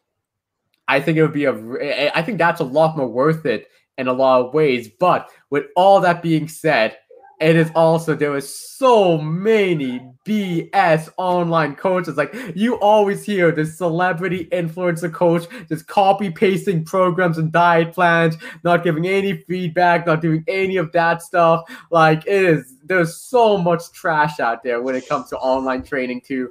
I 0.89 1.03
think 1.03 1.19
it 1.19 1.23
would 1.23 1.35
be 1.35 1.45
a, 1.45 2.11
I 2.15 2.23
think 2.23 2.39
that's 2.39 2.63
a 2.63 2.65
lot 2.65 2.97
more 2.97 3.09
worth 3.09 3.45
it 3.45 3.69
in 3.99 4.09
a 4.09 4.13
lot 4.13 4.41
of 4.41 4.55
ways. 4.55 4.89
But 4.89 5.29
with 5.51 5.67
all 5.77 6.01
that 6.01 6.23
being 6.23 6.49
said, 6.49 6.97
it 7.41 7.57
is 7.57 7.71
also 7.75 8.15
there 8.15 8.37
is 8.37 8.55
so 8.55 9.19
many 9.19 10.01
BS 10.25 11.09
online 11.17 11.75
coaches. 11.75 12.17
Like 12.17 12.35
you 12.55 12.77
always 12.81 13.25
hear 13.25 13.53
this 13.53 13.77
celebrity 13.77 14.49
influencer 14.53 15.13
coach 15.13 15.45
just 15.69 15.87
copy 15.87 16.31
pasting 16.31 16.85
programs 16.85 17.39
and 17.39 17.53
diet 17.53 17.93
plans, 17.93 18.37
not 18.63 18.85
giving 18.85 19.07
any 19.07 19.37
feedback, 19.37 20.07
not 20.07 20.21
doing 20.21 20.45
any 20.49 20.77
of 20.77 20.93
that 20.93 21.23
stuff. 21.23 21.63
Like 21.91 22.27
it 22.27 22.43
is 22.45 22.75
there's 22.85 23.17
so 23.17 23.59
much 23.59 23.93
trash 23.93 24.41
out 24.41 24.63
there 24.63 24.81
when 24.83 24.95
it 24.95 25.09
comes 25.09 25.29
to 25.31 25.39
online 25.39 25.83
training 25.83 26.23
too. 26.27 26.51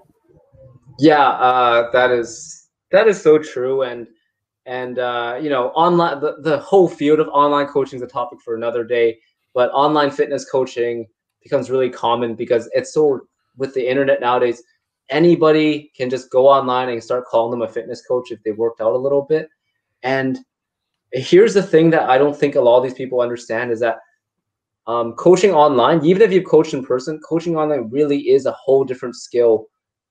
Yeah, 1.00 1.28
uh, 1.28 1.92
that 1.92 2.12
is 2.12 2.68
that 2.92 3.08
is 3.08 3.22
so 3.22 3.40
true, 3.40 3.82
and 3.82 4.08
and 4.66 5.00
uh, 5.00 5.40
you 5.42 5.50
know, 5.50 5.70
online 5.70 6.20
the, 6.20 6.36
the 6.42 6.60
whole 6.60 6.88
field 6.88 7.20
of 7.20 7.28
online 7.30 7.68
coaching 7.68 7.98
is 7.98 8.04
a 8.04 8.08
topic 8.08 8.40
for 8.42 8.56
another 8.56 8.84
day. 8.84 9.20
But 9.54 9.72
online 9.72 10.12
fitness 10.12 10.50
coaching 10.50 11.08
becomes 11.42 11.70
really 11.70 11.90
common 11.90 12.36
because 12.36 12.70
it's 12.74 12.94
so 12.94 13.22
with 13.58 13.74
the 13.74 13.88
internet 13.88 14.22
nowadays. 14.22 14.64
Anybody 15.10 15.92
can 15.96 16.10
just 16.10 16.32
go 16.32 16.48
online 16.48 16.90
and 16.90 17.04
start 17.04 17.26
calling 17.26 17.52
them 17.52 17.68
a 17.68 17.72
fitness 17.72 18.06
coach 18.06 18.32
if 18.32 18.42
they 18.44 18.52
worked 18.52 18.82
out 18.82 18.94
a 18.94 18.98
little 18.98 19.24
bit. 19.24 19.50
And 20.02 20.40
here's 21.12 21.54
the 21.54 21.62
thing 21.62 21.90
that 21.92 22.10
I 22.10 22.18
don't 22.18 22.36
think 22.36 22.56
a 22.56 22.62
lot 22.62 22.78
of 22.78 22.84
these 22.84 22.94
people 22.94 23.22
understand 23.22 23.72
is 23.72 23.80
that 23.82 24.00
um, 24.88 25.14
coaching 25.14 25.52
online, 25.52 26.04
even 26.06 26.22
if 26.22 26.32
you 26.32 26.42
coach 26.42 26.74
in 26.74 26.84
person, 26.84 27.20
coaching 27.28 27.56
online 27.56 27.90
really 27.90 28.30
is 28.30 28.46
a 28.46 28.52
whole 28.54 28.84
different 28.84 29.16
skill. 29.16 29.68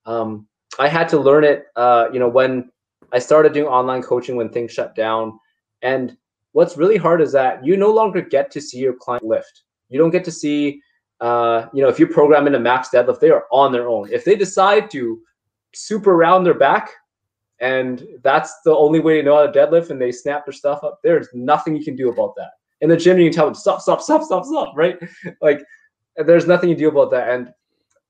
Um, 0.07 0.47
I 0.79 0.89
had 0.89 1.09
to 1.11 1.19
learn 1.19 1.45
it, 1.45 1.67
uh, 1.77 2.09
you 2.13 2.19
know, 2.19 2.29
when 2.29 2.71
I 3.13 3.19
started 3.19 3.53
doing 3.53 3.67
online 3.67 4.03
coaching 4.03 4.37
when 4.37 4.49
things 4.49 4.73
shut 4.73 4.95
down. 4.95 5.39
And 5.83 6.17
what's 6.53 6.77
really 6.77 6.97
hard 6.97 7.21
is 7.21 7.33
that 7.33 7.65
you 7.65 7.77
no 7.77 7.91
longer 7.91 8.21
get 8.21 8.51
to 8.53 8.61
see 8.61 8.79
your 8.79 8.95
client 8.95 9.25
lift. 9.25 9.63
You 9.89 9.99
don't 9.99 10.11
get 10.11 10.25
to 10.25 10.33
see, 10.33 10.81
uh, 11.21 11.67
you 11.73 11.83
know, 11.83 11.89
if 11.89 11.99
you 11.99 12.07
program 12.07 12.47
in 12.47 12.55
a 12.55 12.61
max 12.61 12.89
deadlift, 12.89 13.21
they 13.21 13.31
are 13.31 13.45
on 13.51 13.73
their 13.73 13.89
own. 13.89 14.11
If 14.13 14.25
they 14.25 14.35
decide 14.35 14.91
to 14.93 15.21
super 15.75 16.17
round 16.17 16.47
their 16.47 16.55
back, 16.55 16.91
and 17.61 18.05
that's 18.23 18.61
the 18.65 18.75
only 18.75 19.01
way 19.01 19.17
to 19.17 19.23
know 19.23 19.37
how 19.37 19.47
to 19.47 19.53
deadlift, 19.53 19.91
and 19.91 20.01
they 20.01 20.13
snap 20.13 20.47
their 20.47 20.53
stuff 20.53 20.83
up, 20.83 21.01
there's 21.03 21.29
nothing 21.35 21.77
you 21.77 21.85
can 21.85 21.97
do 21.97 22.11
about 22.11 22.35
that 22.37 22.51
in 22.83 22.89
the 22.89 22.97
gym 22.97 23.19
you 23.19 23.27
can 23.27 23.33
tell 23.33 23.47
them 23.47 23.55
stop 23.55 23.81
stop 23.81 24.03
stop 24.03 24.23
stop 24.23 24.45
stop 24.45 24.73
right 24.77 24.99
like 25.41 25.65
there's 26.17 26.47
nothing 26.47 26.69
you 26.69 26.77
do 26.77 26.89
about 26.89 27.11
that 27.11 27.31
and 27.31 27.51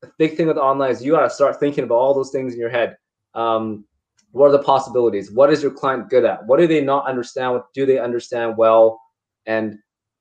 the 0.01 0.11
big 0.18 0.36
thing 0.36 0.49
with 0.49 0.57
online 0.57 0.90
is 0.90 1.05
you 1.05 1.12
got 1.12 1.20
to 1.20 1.30
start 1.30 1.61
thinking 1.61 1.84
about 1.84 1.95
all 1.95 2.12
those 2.12 2.30
things 2.30 2.55
in 2.55 2.59
your 2.59 2.70
head 2.70 2.97
um, 3.34 3.84
what 4.33 4.49
are 4.49 4.53
the 4.53 4.62
possibilities 4.62 5.30
what 5.30 5.53
is 5.53 5.62
your 5.62 5.70
client 5.70 6.09
good 6.09 6.24
at 6.24 6.45
what 6.47 6.59
do 6.59 6.66
they 6.66 6.80
not 6.80 7.07
understand 7.07 7.53
what 7.53 7.72
do 7.72 7.87
they 7.87 7.99
understand 7.99 8.57
well 8.57 9.01
and 9.47 9.78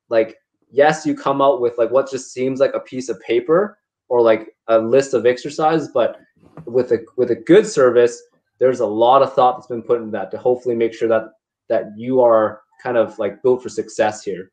like 0.10 0.38
yes 0.70 1.06
you 1.06 1.16
come 1.16 1.42
out 1.42 1.62
with 1.62 1.78
like 1.78 1.92
what 1.92 2.10
just 2.10 2.32
seems 2.32 2.60
like 2.60 2.74
a 2.74 2.80
piece 2.80 3.10
of 3.10 3.20
paper 3.22 3.78
or 4.10 4.22
like 4.22 4.50
a 4.68 4.78
list 4.78 5.14
of 5.14 5.26
exercises 5.26 5.90
but 5.94 6.20
with 6.66 6.92
a 6.92 7.00
with 7.18 7.32
a 7.32 7.36
good 7.36 7.66
service 7.66 8.22
there's 8.62 8.80
a 8.80 8.86
lot 8.86 9.24
of 9.24 9.34
thought 9.34 9.58
that's 9.58 9.68
been 9.68 9.82
put 9.82 10.00
into 10.00 10.12
that 10.12 10.30
to 10.30 10.38
hopefully 10.38 10.76
make 10.76 10.94
sure 10.94 11.10
that 11.10 11.32
that 11.68 11.86
you 11.98 12.22
are 12.22 12.62
kind 12.82 12.96
of 12.96 13.18
like 13.18 13.42
built 13.42 13.64
for 13.64 13.70
success 13.70 14.24
here. 14.24 14.52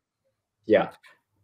Yeah. 0.65 0.89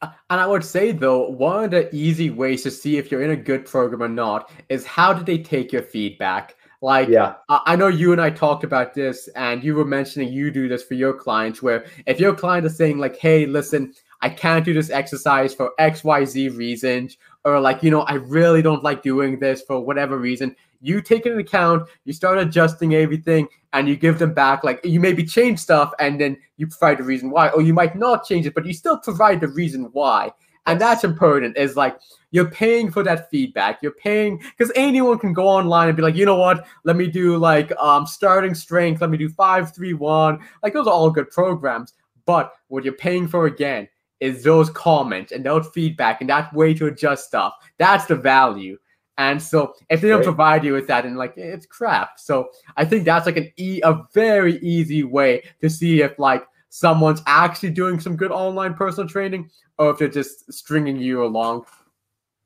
And 0.02 0.40
I 0.42 0.48
would 0.48 0.64
say 0.64 0.92
though, 0.92 1.30
one 1.30 1.66
of 1.66 1.72
the 1.72 1.94
easy 1.96 2.30
ways 2.32 2.64
to 2.64 2.72
see 2.72 2.98
if 2.98 3.12
you're 3.12 3.22
in 3.22 3.32
a 3.32 3.36
good 3.36 3.66
program 3.66 4.02
or 4.02 4.10
not 4.10 4.52
is 4.70 4.86
how 4.86 5.14
did 5.14 5.26
they 5.26 5.38
take 5.38 5.72
your 5.72 5.84
feedback? 5.84 6.55
Like, 6.82 7.10
yeah, 7.10 7.36
I 7.50 7.76
know 7.76 7.88
you 7.88 8.12
and 8.12 8.22
I 8.22 8.30
talked 8.30 8.64
about 8.64 8.94
this, 8.94 9.28
and 9.36 9.64
you 9.64 9.76
were 9.76 9.86
mentioning 9.86 10.32
you 10.32 10.52
do 10.52 10.68
this 10.68 10.84
for 10.84 10.94
your 10.94 11.14
clients. 11.14 11.62
Where 11.62 11.86
if 12.06 12.20
your 12.20 12.36
client 12.36 12.66
is 12.66 12.78
saying 12.78 12.98
like, 13.00 13.18
"Hey, 13.18 13.46
listen, 13.46 13.94
I 14.22 14.30
can't 14.30 14.66
do 14.66 14.74
this 14.74 14.90
exercise 14.90 15.54
for 15.54 15.72
X, 15.80 16.04
Y, 16.04 16.26
Z 16.26 16.50
reasons," 16.50 17.18
or 17.44 17.60
like, 17.60 17.82
you 17.84 17.92
know, 17.92 18.02
I 18.02 18.16
really 18.16 18.62
don't 18.62 18.84
like 18.84 19.04
doing 19.04 19.40
this 19.40 19.62
for 19.62 19.80
whatever 19.80 20.18
reason, 20.18 20.56
you 20.82 21.02
take 21.02 21.26
it 21.26 21.30
into 21.30 21.42
account, 21.42 21.88
you 22.04 22.14
start 22.14 22.38
adjusting 22.38 22.94
everything, 22.94 23.48
and 23.74 23.88
you 23.88 23.96
give 23.96 24.20
them 24.20 24.34
back. 24.34 24.64
Like 24.64 24.80
you 24.84 25.00
maybe 25.00 25.24
change 25.24 25.60
stuff, 25.60 25.92
and 26.00 26.20
then 26.20 26.38
you 26.58 26.68
provide 26.68 27.00
the 27.00 27.04
reason 27.04 27.30
why, 27.32 27.50
or 27.50 27.62
you 27.62 27.74
might 27.74 27.96
not 27.96 28.26
change 28.26 28.46
it, 28.46 28.54
but 28.54 28.66
you 28.66 28.74
still 28.74 28.98
provide 28.98 29.42
the 29.42 29.48
reason 29.48 29.90
why. 29.94 30.32
And 30.66 30.82
that's 30.82 31.04
important. 31.04 31.58
Is 31.58 31.76
like 31.76 31.98
you're 32.32 32.50
paying 32.50 32.92
for 32.92 33.04
that 33.04 33.30
feedback. 33.30 33.82
You're 33.82 33.94
paying 33.94 34.42
because 34.58 34.72
anyone 34.76 35.20
can 35.20 35.34
go 35.34 35.48
online 35.48 35.88
and 35.88 35.96
be 35.96 36.04
like, 36.04 36.16
you 36.16 36.26
know 36.26 36.38
what? 36.38 36.66
Let 36.84 36.96
me 36.96 37.08
do 37.08 37.38
like 37.38 37.72
um 37.78 38.06
starting 38.06 38.56
strength. 38.56 39.02
Let 39.02 39.10
me 39.10 39.18
do 39.18 39.30
five, 39.30 39.74
three, 39.74 39.94
one. 39.94 40.40
Like 40.64 40.74
those 40.74 40.88
are 40.88 40.94
all 40.94 41.10
good 41.12 41.30
programs. 41.30 41.94
But 42.26 42.54
what 42.68 42.84
you're 42.84 42.94
paying 42.94 43.28
for 43.28 43.46
again 43.46 43.88
is 44.20 44.44
those 44.44 44.70
comments 44.70 45.32
and 45.32 45.46
those 45.46 45.68
feedback 45.74 46.22
and 46.22 46.30
that 46.30 46.54
way 46.54 46.74
to 46.74 46.88
adjust 46.88 47.28
stuff. 47.28 47.54
That's 47.78 48.06
the 48.06 48.16
value. 48.16 48.78
And 49.18 49.42
so 49.42 49.74
if 49.90 50.02
they 50.02 50.10
don't 50.10 50.24
provide 50.24 50.66
you 50.66 50.74
with 50.74 50.88
that 50.88 51.06
and 51.06 51.16
like 51.18 51.38
it's 51.38 51.66
crap. 51.66 52.20
So 52.20 52.50
I 52.76 52.84
think 52.84 53.06
that's 53.06 53.26
like 53.26 53.38
an 53.38 53.52
e 53.56 53.80
a 53.84 54.02
very 54.14 54.58
easy 54.58 55.04
way 55.04 55.44
to 55.62 55.70
see 55.70 56.02
if 56.02 56.18
like 56.20 56.44
someone's 56.76 57.22
actually 57.26 57.70
doing 57.70 58.00
some 58.00 58.18
good 58.18 58.32
online 58.32 58.74
personal 58.74 59.08
training 59.08 59.50
or 59.78 59.92
if 59.92 59.98
they're 59.98 60.08
just 60.08 60.52
stringing 60.52 60.98
you 60.98 61.24
along. 61.24 61.66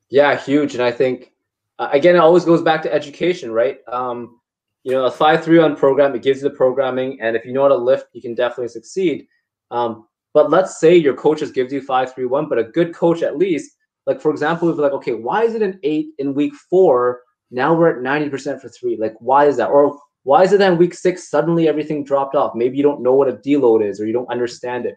Yeah, 0.10 0.38
huge. 0.38 0.76
And 0.76 0.84
I 0.84 0.92
think 0.92 1.34
uh, 1.80 1.90
again 1.92 2.16
it 2.16 2.20
always 2.20 2.46
goes 2.46 2.62
back 2.62 2.82
to 2.84 2.94
education, 2.94 3.52
right? 3.52 3.80
Um, 3.92 4.40
you 4.84 4.92
know, 4.92 5.06
a 5.06 5.12
five 5.12 5.44
three 5.44 5.60
one 5.60 5.76
program 5.76 6.16
it 6.16 6.22
gives 6.22 6.42
you 6.42 6.50
the 6.50 6.56
programming, 6.56 7.20
and 7.22 7.36
if 7.36 7.46
you 7.46 7.54
know 7.54 7.64
how 7.64 7.70
to 7.70 7.76
lift, 7.76 8.08
you 8.14 8.22
can 8.22 8.36
definitely 8.36 8.70
succeed. 8.70 9.28
Um, 9.72 10.08
but 10.34 10.50
let's 10.50 10.80
say 10.80 10.96
your 10.96 11.16
coaches 11.16 11.52
gives 11.52 11.74
you 11.74 11.82
five 11.82 12.14
three 12.14 12.26
one, 12.26 12.48
but 12.48 12.60
a 12.60 12.64
good 12.64 12.94
coach 12.94 13.24
at 13.24 13.38
least 13.38 13.76
like 14.10 14.22
for 14.22 14.32
example, 14.32 14.68
we'd 14.68 14.76
be 14.76 14.82
like, 14.82 14.92
okay, 14.94 15.14
why 15.14 15.44
is 15.44 15.54
it 15.54 15.62
an 15.62 15.80
eight 15.84 16.10
in 16.18 16.34
week 16.34 16.54
four? 16.56 17.22
Now 17.52 17.76
we're 17.76 17.90
at 17.90 18.04
90% 18.04 18.60
for 18.60 18.68
three. 18.70 18.98
Like, 18.98 19.14
why 19.20 19.46
is 19.46 19.58
that? 19.58 19.70
Or 19.70 20.00
why 20.24 20.44
is 20.44 20.54
it 20.54 20.60
that 20.60 20.74
in 20.74 20.78
week 20.78 20.94
six 20.94 21.30
suddenly 21.30 21.68
everything 21.68 22.04
dropped 22.04 22.36
off? 22.36 22.56
Maybe 22.56 22.78
you 22.78 22.84
don't 22.84 23.02
know 23.02 23.14
what 23.14 23.30
a 23.30 23.34
deload 23.34 23.88
is 23.88 24.00
or 24.00 24.06
you 24.06 24.14
don't 24.14 24.30
understand 24.30 24.86
it. 24.86 24.96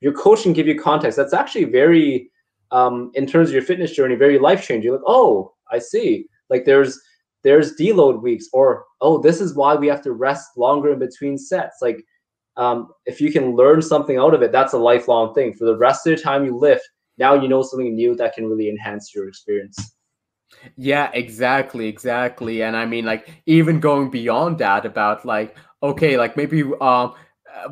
Your 0.00 0.12
coach 0.12 0.42
can 0.42 0.52
give 0.52 0.66
you 0.66 0.78
context. 0.78 1.16
That's 1.16 1.34
actually 1.34 1.64
very 1.64 2.30
um, 2.70 3.10
in 3.14 3.26
terms 3.26 3.48
of 3.48 3.54
your 3.54 3.62
fitness 3.62 3.92
journey, 3.92 4.14
very 4.14 4.38
life 4.38 4.66
changing. 4.66 4.92
Like, 4.92 5.00
oh, 5.06 5.54
I 5.70 5.78
see. 5.78 6.26
Like 6.50 6.64
there's 6.64 7.00
there's 7.42 7.76
deload 7.76 8.22
weeks, 8.22 8.46
or 8.52 8.84
oh, 9.00 9.18
this 9.18 9.40
is 9.40 9.54
why 9.54 9.74
we 9.74 9.86
have 9.86 10.02
to 10.02 10.12
rest 10.12 10.56
longer 10.56 10.92
in 10.92 10.98
between 10.98 11.38
sets. 11.38 11.78
Like 11.80 12.04
um, 12.56 12.88
if 13.06 13.20
you 13.20 13.32
can 13.32 13.54
learn 13.54 13.80
something 13.80 14.18
out 14.18 14.34
of 14.34 14.42
it, 14.42 14.52
that's 14.52 14.72
a 14.72 14.78
lifelong 14.78 15.34
thing. 15.34 15.54
For 15.54 15.64
the 15.64 15.76
rest 15.76 16.06
of 16.06 16.16
the 16.16 16.22
time 16.22 16.44
you 16.44 16.56
lift, 16.56 16.88
now 17.16 17.34
you 17.34 17.48
know 17.48 17.62
something 17.62 17.94
new 17.94 18.14
that 18.16 18.34
can 18.34 18.46
really 18.46 18.68
enhance 18.68 19.14
your 19.14 19.28
experience. 19.28 19.96
Yeah, 20.76 21.10
exactly, 21.12 21.86
exactly. 21.86 22.62
And 22.62 22.76
I 22.76 22.86
mean, 22.86 23.04
like 23.04 23.28
even 23.46 23.80
going 23.80 24.10
beyond 24.10 24.58
that, 24.58 24.84
about 24.86 25.24
like 25.24 25.56
okay, 25.82 26.16
like 26.16 26.36
maybe 26.36 26.64
um 26.80 27.14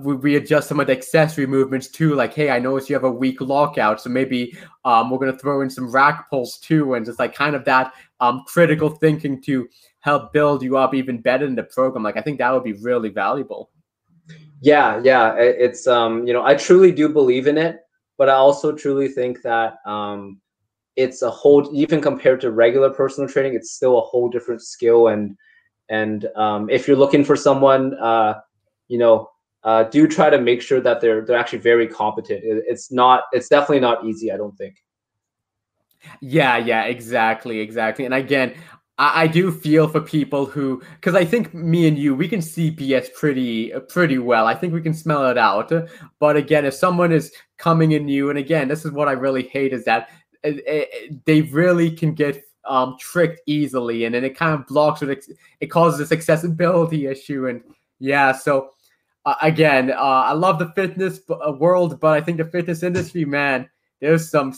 we, 0.00 0.14
we 0.16 0.36
adjust 0.36 0.68
some 0.68 0.80
of 0.80 0.86
the 0.88 0.92
accessory 0.92 1.46
movements 1.46 1.88
too. 1.88 2.14
Like, 2.14 2.34
hey, 2.34 2.50
I 2.50 2.58
noticed 2.58 2.88
you 2.88 2.94
have 2.96 3.04
a 3.04 3.10
weak 3.10 3.40
lockout, 3.40 4.00
so 4.00 4.10
maybe 4.10 4.56
um 4.84 5.10
we're 5.10 5.18
gonna 5.18 5.38
throw 5.38 5.60
in 5.60 5.70
some 5.70 5.90
rack 5.90 6.28
pulls 6.30 6.58
too, 6.58 6.94
and 6.94 7.06
just 7.06 7.18
like 7.18 7.34
kind 7.34 7.54
of 7.54 7.64
that 7.64 7.92
um 8.20 8.42
critical 8.46 8.90
thinking 8.90 9.40
to 9.42 9.68
help 10.00 10.32
build 10.32 10.62
you 10.62 10.76
up 10.76 10.94
even 10.94 11.20
better 11.20 11.46
in 11.46 11.54
the 11.54 11.64
program. 11.64 12.02
Like, 12.04 12.16
I 12.16 12.22
think 12.22 12.38
that 12.38 12.52
would 12.52 12.64
be 12.64 12.74
really 12.74 13.08
valuable. 13.08 13.70
Yeah, 14.60 15.00
yeah, 15.04 15.34
it's 15.34 15.86
um 15.86 16.26
you 16.26 16.32
know 16.32 16.44
I 16.44 16.54
truly 16.54 16.92
do 16.92 17.08
believe 17.08 17.46
in 17.46 17.58
it 17.58 17.82
but 18.18 18.28
I 18.28 18.32
also 18.34 18.72
truly 18.72 19.08
think 19.08 19.42
that 19.42 19.78
um, 19.86 20.40
it's 20.96 21.22
a 21.22 21.30
whole 21.30 21.68
even 21.74 22.00
compared 22.00 22.40
to 22.40 22.50
regular 22.50 22.90
personal 22.90 23.28
training, 23.28 23.54
it's 23.54 23.72
still 23.72 23.98
a 23.98 24.02
whole 24.02 24.28
different 24.28 24.62
skill. 24.62 25.08
And 25.08 25.36
and 25.88 26.26
um, 26.36 26.68
if 26.70 26.88
you're 26.88 26.96
looking 26.96 27.24
for 27.24 27.36
someone, 27.36 27.94
uh, 27.94 28.40
you 28.88 28.98
know, 28.98 29.30
uh, 29.62 29.84
do 29.84 30.08
try 30.08 30.30
to 30.30 30.40
make 30.40 30.62
sure 30.62 30.80
that 30.80 31.00
they're 31.00 31.24
they're 31.24 31.38
actually 31.38 31.58
very 31.58 31.86
competent. 31.86 32.42
It, 32.44 32.64
it's 32.66 32.90
not 32.90 33.24
it's 33.32 33.48
definitely 33.48 33.80
not 33.80 34.04
easy. 34.04 34.32
I 34.32 34.36
don't 34.36 34.56
think. 34.56 34.76
Yeah, 36.20 36.56
yeah, 36.56 36.84
exactly, 36.84 37.60
exactly. 37.60 38.04
And 38.04 38.14
again, 38.14 38.54
I, 38.98 39.22
I 39.22 39.26
do 39.26 39.50
feel 39.50 39.88
for 39.88 40.00
people 40.00 40.46
who, 40.46 40.82
because 40.94 41.14
I 41.14 41.24
think 41.24 41.52
me 41.52 41.86
and 41.88 41.98
you, 41.98 42.14
we 42.14 42.28
can 42.28 42.40
see 42.40 42.70
BS 42.70 43.12
pretty 43.14 43.72
pretty 43.88 44.18
well. 44.18 44.46
I 44.46 44.54
think 44.54 44.72
we 44.72 44.82
can 44.82 44.94
smell 44.94 45.26
it 45.26 45.38
out. 45.38 45.72
But 46.18 46.36
again, 46.36 46.64
if 46.64 46.74
someone 46.74 47.12
is 47.12 47.32
coming 47.58 47.92
in 47.92 48.06
new, 48.06 48.30
and 48.30 48.38
again, 48.38 48.68
this 48.68 48.84
is 48.84 48.92
what 48.92 49.08
I 49.08 49.12
really 49.12 49.44
hate 49.48 49.72
is 49.72 49.84
that 49.84 50.08
they 51.24 51.42
really 51.42 51.90
can 51.90 52.14
get 52.14 52.44
um, 52.64 52.96
tricked 52.98 53.40
easily, 53.46 54.04
and 54.04 54.14
then 54.14 54.24
it 54.24 54.36
kind 54.36 54.54
of 54.54 54.66
blocks 54.66 55.02
it. 55.02 55.26
It 55.60 55.66
causes 55.66 55.98
this 55.98 56.12
accessibility 56.12 57.06
issue, 57.06 57.46
and 57.48 57.62
yeah, 57.98 58.32
so. 58.32 58.70
Uh, 59.24 59.34
again, 59.42 59.90
uh, 59.90 59.94
I 59.96 60.34
love 60.34 60.60
the 60.60 60.70
fitness 60.76 61.18
uh, 61.28 61.50
world, 61.50 61.98
but 61.98 62.16
I 62.16 62.20
think 62.20 62.38
the 62.38 62.44
fitness 62.44 62.84
industry, 62.84 63.24
man, 63.24 63.68
there's 64.00 64.30
some 64.30 64.52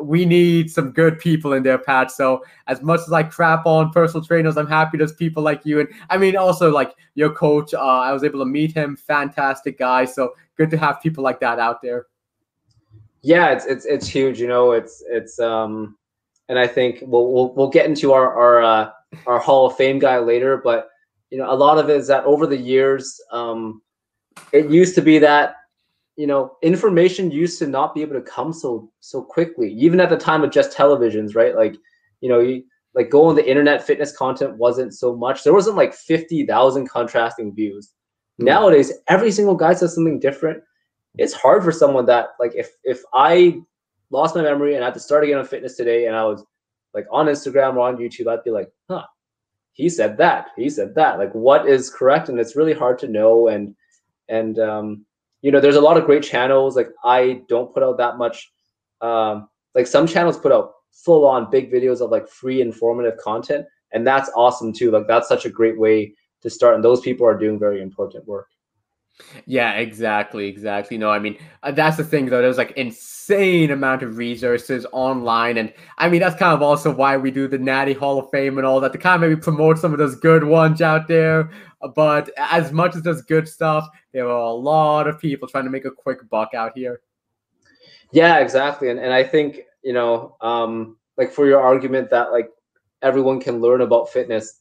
we 0.00 0.24
need 0.24 0.70
some 0.70 0.90
good 0.90 1.18
people 1.18 1.54
in 1.54 1.62
there 1.62 1.78
pat 1.78 2.10
so 2.10 2.44
as 2.66 2.82
much 2.82 3.00
as 3.00 3.12
i 3.12 3.22
crap 3.22 3.64
on 3.66 3.90
personal 3.90 4.24
trainers 4.24 4.56
i'm 4.56 4.66
happy 4.66 4.98
there's 4.98 5.14
people 5.14 5.42
like 5.42 5.64
you 5.64 5.80
and 5.80 5.88
i 6.10 6.16
mean 6.16 6.36
also 6.36 6.70
like 6.70 6.94
your 7.14 7.32
coach 7.32 7.72
uh, 7.74 7.78
i 7.78 8.12
was 8.12 8.24
able 8.24 8.38
to 8.38 8.44
meet 8.44 8.72
him 8.72 8.96
fantastic 8.96 9.78
guy 9.78 10.04
so 10.04 10.32
good 10.56 10.70
to 10.70 10.76
have 10.76 11.00
people 11.00 11.24
like 11.24 11.40
that 11.40 11.58
out 11.58 11.80
there 11.82 12.06
yeah 13.22 13.50
it's 13.50 13.64
it's, 13.66 13.84
it's 13.84 14.06
huge 14.06 14.40
you 14.40 14.48
know 14.48 14.72
it's 14.72 15.02
it's 15.08 15.38
um 15.38 15.96
and 16.48 16.58
i 16.58 16.66
think 16.66 16.98
we'll 17.02 17.32
we'll, 17.32 17.54
we'll 17.54 17.70
get 17.70 17.86
into 17.86 18.12
our 18.12 18.34
our 18.34 18.62
uh, 18.62 18.90
our 19.26 19.38
hall 19.38 19.66
of 19.66 19.76
fame 19.76 19.98
guy 19.98 20.18
later 20.18 20.56
but 20.56 20.88
you 21.30 21.38
know 21.38 21.50
a 21.50 21.54
lot 21.54 21.78
of 21.78 21.88
it 21.88 21.96
is 21.96 22.06
that 22.06 22.24
over 22.24 22.46
the 22.46 22.56
years 22.56 23.20
um 23.30 23.80
it 24.52 24.70
used 24.70 24.94
to 24.94 25.02
be 25.02 25.18
that 25.18 25.56
you 26.16 26.26
know 26.26 26.56
information 26.62 27.30
used 27.30 27.58
to 27.58 27.66
not 27.66 27.94
be 27.94 28.02
able 28.02 28.14
to 28.14 28.22
come 28.22 28.52
so 28.52 28.90
so 29.00 29.22
quickly 29.22 29.72
even 29.72 30.00
at 30.00 30.10
the 30.10 30.16
time 30.16 30.42
of 30.42 30.50
just 30.50 30.76
televisions 30.76 31.34
right? 31.34 31.56
Like 31.56 31.76
you 32.20 32.28
know 32.28 32.40
you, 32.40 32.64
like 32.94 33.10
go 33.10 33.24
on 33.24 33.34
the 33.34 33.48
internet 33.48 33.86
fitness 33.86 34.14
content 34.14 34.56
wasn't 34.56 34.94
so 34.94 35.16
much. 35.16 35.44
There 35.44 35.54
wasn't 35.54 35.76
like 35.76 35.94
50,000 35.94 36.88
contrasting 36.88 37.54
views. 37.54 37.90
Hmm. 38.38 38.46
nowadays 38.46 38.92
every 39.08 39.30
single 39.30 39.54
guy 39.54 39.74
says 39.74 39.94
something 39.94 40.18
different 40.18 40.62
it's 41.18 41.32
hard 41.32 41.62
for 41.62 41.72
someone 41.72 42.06
that 42.06 42.30
like 42.40 42.52
if 42.54 42.70
if 42.84 43.02
i 43.14 43.60
lost 44.10 44.34
my 44.34 44.42
memory 44.42 44.74
and 44.74 44.84
i 44.84 44.86
had 44.86 44.94
to 44.94 45.00
start 45.00 45.24
again 45.24 45.38
on 45.38 45.44
fitness 45.44 45.76
today 45.76 46.06
and 46.06 46.16
i 46.16 46.24
was 46.24 46.44
like 46.94 47.06
on 47.10 47.26
instagram 47.26 47.76
or 47.76 47.88
on 47.88 47.96
youtube 47.96 48.26
i'd 48.28 48.44
be 48.44 48.50
like 48.50 48.70
huh 48.88 49.04
he 49.72 49.88
said 49.88 50.16
that 50.18 50.48
he 50.56 50.70
said 50.70 50.94
that. 50.94 51.18
Like 51.18 51.32
what 51.32 51.66
is 51.66 51.90
correct? 51.90 52.28
And 52.28 52.38
it's 52.38 52.56
really 52.56 52.74
hard 52.74 52.98
to 53.00 53.08
know 53.08 53.48
and 53.48 53.74
and 54.28 54.58
um 54.58 55.04
you 55.40 55.50
know 55.50 55.60
there's 55.60 55.76
a 55.76 55.80
lot 55.80 55.96
of 55.96 56.04
great 56.04 56.22
channels. 56.22 56.76
Like 56.76 56.90
i 57.04 57.42
don't 57.48 57.72
put 57.72 57.82
out 57.82 57.96
that 57.98 58.18
much 58.18 58.52
um 59.00 59.48
like 59.74 59.86
some 59.86 60.06
channels 60.06 60.38
put 60.38 60.52
out 60.52 60.72
full 60.92 61.26
on 61.26 61.50
big 61.50 61.72
videos 61.72 62.00
of 62.02 62.10
like 62.10 62.28
free 62.28 62.60
informative 62.60 63.18
content 63.18 63.66
and 63.92 64.06
that's 64.06 64.30
awesome 64.36 64.72
too. 64.72 64.90
Like 64.90 65.08
that's 65.08 65.28
such 65.28 65.46
a 65.46 65.50
great 65.50 65.78
way 65.78 66.14
to 66.42 66.50
start 66.50 66.74
and 66.74 66.84
those 66.84 67.00
people 67.00 67.26
are 67.26 67.38
doing 67.38 67.58
very 67.58 67.80
important 67.80 68.26
work 68.26 68.48
Yeah, 69.46 69.74
exactly, 69.74 70.48
exactly. 70.48 70.98
No, 70.98 71.10
I 71.10 71.18
mean 71.18 71.36
uh, 71.62 71.70
that's 71.72 71.96
the 71.96 72.04
thing 72.04 72.26
though. 72.26 72.42
There's 72.42 72.58
like 72.58 72.72
insane 72.72 73.70
amount 73.70 74.02
of 74.02 74.16
resources 74.16 74.86
online, 74.92 75.58
and 75.58 75.72
I 75.98 76.08
mean 76.08 76.20
that's 76.20 76.36
kind 76.36 76.54
of 76.54 76.62
also 76.62 76.92
why 76.94 77.16
we 77.16 77.30
do 77.30 77.46
the 77.46 77.58
Natty 77.58 77.92
Hall 77.92 78.18
of 78.18 78.30
Fame 78.30 78.58
and 78.58 78.66
all 78.66 78.80
that 78.80 78.92
to 78.92 78.98
kind 78.98 79.22
of 79.22 79.28
maybe 79.28 79.40
promote 79.40 79.78
some 79.78 79.92
of 79.92 79.98
those 79.98 80.16
good 80.16 80.44
ones 80.44 80.82
out 80.82 81.08
there. 81.08 81.50
Uh, 81.82 81.88
But 81.88 82.30
as 82.36 82.72
much 82.72 82.96
as 82.96 83.02
there's 83.02 83.22
good 83.22 83.46
stuff, 83.48 83.88
there 84.12 84.26
are 84.26 84.30
a 84.46 84.52
lot 84.52 85.06
of 85.06 85.18
people 85.20 85.46
trying 85.48 85.64
to 85.64 85.70
make 85.70 85.84
a 85.84 85.90
quick 85.90 86.28
buck 86.30 86.54
out 86.54 86.72
here. 86.74 87.00
yeah 88.12 88.38
exactly 88.38 88.90
and, 88.90 88.98
and 89.00 89.12
i 89.12 89.22
think 89.22 89.60
you 89.82 89.92
know 89.92 90.36
um 90.40 90.96
like 91.16 91.32
for 91.32 91.46
your 91.46 91.60
argument 91.60 92.10
that 92.10 92.30
like 92.32 92.50
everyone 93.02 93.40
can 93.40 93.60
learn 93.60 93.80
about 93.80 94.08
fitness 94.10 94.60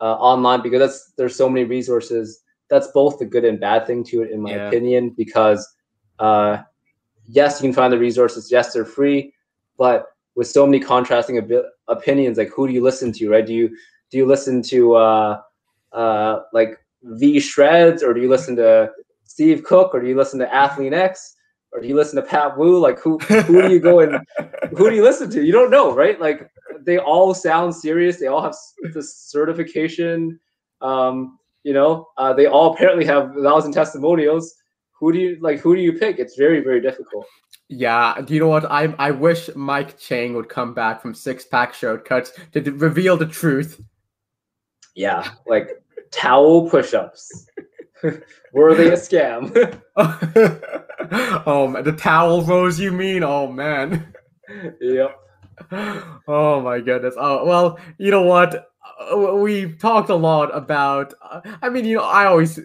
uh, 0.00 0.14
online 0.14 0.62
because 0.62 0.80
that's 0.80 1.12
there's 1.16 1.36
so 1.36 1.48
many 1.48 1.64
resources 1.64 2.42
that's 2.72 2.88
both 3.00 3.18
the 3.18 3.26
good 3.34 3.44
and 3.44 3.60
bad 3.60 3.86
thing 3.86 4.02
to 4.10 4.22
it 4.22 4.30
in 4.34 4.40
my 4.40 4.52
Yeah. 4.54 4.68
opinion 4.68 5.02
because 5.22 5.60
uh 6.26 6.52
yes 7.38 7.60
you 7.60 7.64
can 7.68 7.74
find 7.80 7.92
the 7.92 7.98
resources. 8.08 8.50
Yes 8.50 8.72
they're 8.72 8.92
free 8.98 9.20
but 9.82 9.98
with 10.36 10.48
so 10.56 10.62
many 10.68 10.80
contrasting 10.80 11.36
abi- 11.42 11.68
opinions 11.96 12.38
like 12.38 12.50
who 12.54 12.66
do 12.66 12.72
you 12.72 12.82
listen 12.90 13.12
to 13.18 13.28
right? 13.34 13.46
Do 13.46 13.52
you 13.60 13.68
do 14.10 14.14
you 14.20 14.26
listen 14.34 14.62
to 14.72 14.94
uh 15.06 15.40
uh 15.92 16.34
like 16.58 16.72
v 17.20 17.38
shreds 17.40 18.02
or 18.02 18.10
do 18.14 18.20
you 18.24 18.30
listen 18.36 18.54
to 18.56 18.70
steve 19.34 19.58
cook 19.70 19.88
or 19.94 20.00
do 20.00 20.06
you 20.10 20.16
listen 20.22 20.38
to 20.38 20.46
Athlean-X 20.62 21.36
or 21.72 21.80
do 21.80 21.86
you 21.88 21.96
listen 22.00 22.16
to 22.16 22.22
pat 22.32 22.56
wu? 22.56 22.78
Like 22.78 22.98
who 23.04 23.18
who 23.48 23.62
do 23.62 23.70
you 23.74 23.80
go 23.80 24.00
and 24.04 24.12
who 24.76 24.88
do 24.90 24.94
you 24.96 25.04
listen 25.10 25.28
to? 25.34 25.44
You 25.48 25.52
don't 25.58 25.70
know 25.76 25.86
right? 26.02 26.18
Like 26.26 26.38
they 26.88 26.98
all 26.98 27.34
sound 27.34 27.74
serious. 27.86 28.14
They 28.18 28.28
all 28.32 28.42
have 28.48 28.56
the 28.94 29.02
certification. 29.02 30.38
Um 30.80 31.38
you 31.64 31.72
know 31.72 32.08
uh, 32.18 32.32
they 32.32 32.46
all 32.46 32.74
apparently 32.74 33.04
have 33.04 33.36
a 33.36 33.42
thousand 33.42 33.72
testimonials 33.72 34.54
who 34.98 35.12
do 35.12 35.18
you 35.18 35.38
like 35.40 35.60
who 35.60 35.74
do 35.76 35.82
you 35.82 35.92
pick 35.92 36.18
it's 36.18 36.36
very 36.36 36.60
very 36.60 36.80
difficult 36.80 37.26
Yeah, 37.68 38.20
do 38.24 38.34
you 38.34 38.40
know 38.40 38.48
what? 38.48 38.64
I 38.70 38.94
I 38.98 39.10
wish 39.10 39.48
Mike 39.56 39.98
Chang 39.98 40.34
would 40.34 40.48
come 40.48 40.74
back 40.74 41.00
from 41.00 41.14
Six 41.14 41.44
Pack 41.46 41.72
Shortcuts 41.74 42.32
to 42.52 42.60
d- 42.60 42.70
reveal 42.70 43.16
the 43.16 43.26
truth. 43.26 43.80
yeah 44.94 45.30
like 45.46 45.68
towel 46.10 46.68
push-ups 46.68 47.46
were 48.52 48.74
they 48.74 48.88
a 48.92 48.96
scam 48.96 49.48
oh, 51.46 51.68
man, 51.68 51.84
the 51.84 51.92
towel 51.92 52.42
rows, 52.42 52.78
you 52.78 52.90
mean? 52.92 53.22
Oh 53.22 53.46
man. 53.50 54.12
yep 54.80 55.16
oh 56.28 56.60
my 56.60 56.80
goodness. 56.80 57.14
Oh 57.16 57.44
well, 57.46 57.78
you 57.98 58.10
know 58.10 58.22
what? 58.22 58.71
Uh, 58.84 59.34
We've 59.34 59.78
talked 59.78 60.10
a 60.10 60.14
lot 60.14 60.54
about. 60.54 61.14
Uh, 61.22 61.40
I 61.62 61.68
mean, 61.68 61.84
you 61.84 61.96
know, 61.96 62.04
I 62.04 62.26
always 62.26 62.58
uh, 62.58 62.62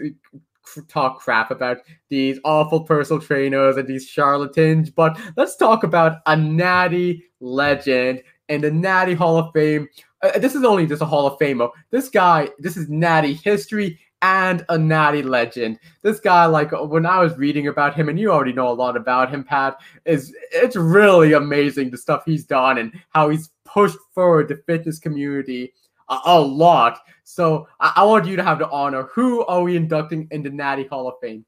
talk 0.88 1.20
crap 1.20 1.52
about 1.52 1.78
these 2.10 2.40
awful 2.44 2.82
personal 2.82 3.22
trainers 3.22 3.78
and 3.78 3.88
these 3.88 4.08
charlatans, 4.08 4.90
but 4.90 5.20
let's 5.36 5.56
talk 5.56 5.84
about 5.84 6.20
a 6.26 6.36
natty 6.36 7.24
legend 7.40 8.24
and 8.50 8.64
the 8.64 8.72
Natty 8.72 9.14
Hall 9.14 9.38
of 9.38 9.52
Fame. 9.54 9.88
Uh, 10.22 10.40
this 10.40 10.56
is 10.56 10.64
only 10.64 10.88
just 10.88 11.02
a 11.02 11.06
Hall 11.06 11.28
of 11.28 11.38
Famer. 11.40 11.70
This 11.92 12.10
guy, 12.10 12.50
this 12.60 12.78
is 12.78 12.90
Natty 12.90 13.34
history 13.34 14.00
and 14.22 14.66
a 14.70 14.78
Natty 14.78 15.22
legend. 15.22 15.80
This 16.02 16.20
guy, 16.20 16.46
like 16.46 16.72
when 16.72 17.06
I 17.06 17.20
was 17.20 17.38
reading 17.38 17.68
about 17.68 17.94
him, 17.94 18.10
and 18.10 18.20
you 18.20 18.32
already 18.32 18.54
know 18.54 18.70
a 18.70 18.74
lot 18.74 18.98
about 18.98 19.30
him, 19.30 19.44
Pat, 19.44 19.78
is 20.06 20.34
it's 20.52 20.76
really 20.76 21.34
amazing 21.34 21.92
the 21.92 21.98
stuff 21.98 22.24
he's 22.26 22.46
done 22.46 22.80
and 22.80 22.94
how 23.10 23.30
he's 23.30 23.50
pushed 23.66 23.98
forward 24.16 24.48
the 24.48 24.56
fitness 24.66 24.98
community 24.98 25.74
a, 26.10 26.20
a 26.26 26.42
lot. 26.42 27.00
So 27.24 27.68
I, 27.80 27.94
I 27.98 28.04
want 28.06 28.26
you 28.26 28.36
to 28.36 28.44
have 28.44 28.60
the 28.60 28.70
honor. 28.70 29.04
Who 29.14 29.46
are 29.46 29.62
we 29.62 29.76
inducting 29.76 30.28
in 30.32 30.44
the 30.44 30.50
Natty 30.50 30.86
Hall 30.88 31.08
of 31.08 31.16
Fame? 31.22 31.46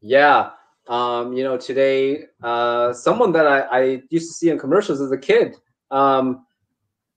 Yeah. 0.00 0.50
Um, 0.88 1.32
you 1.32 1.42
know, 1.42 1.56
today, 1.56 2.24
uh, 2.42 2.92
someone 2.92 3.32
that 3.32 3.46
I, 3.46 3.60
I 3.60 4.02
used 4.10 4.28
to 4.28 4.34
see 4.34 4.50
in 4.50 4.58
commercials 4.58 5.00
as 5.00 5.10
a 5.10 5.18
kid, 5.18 5.56
um, 5.90 6.46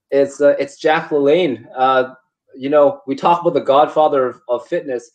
it's 0.10 0.42
uh, 0.42 0.56
it's 0.60 0.78
Jack 0.78 1.10
LaLanne. 1.10 1.68
Uh, 1.76 2.16
you 2.56 2.70
know, 2.70 3.02
we 3.06 3.16
talk 3.16 3.42
about 3.42 3.54
the 3.54 3.62
godfather 3.62 4.26
of, 4.26 4.42
of 4.50 4.68
fitness. 4.68 5.12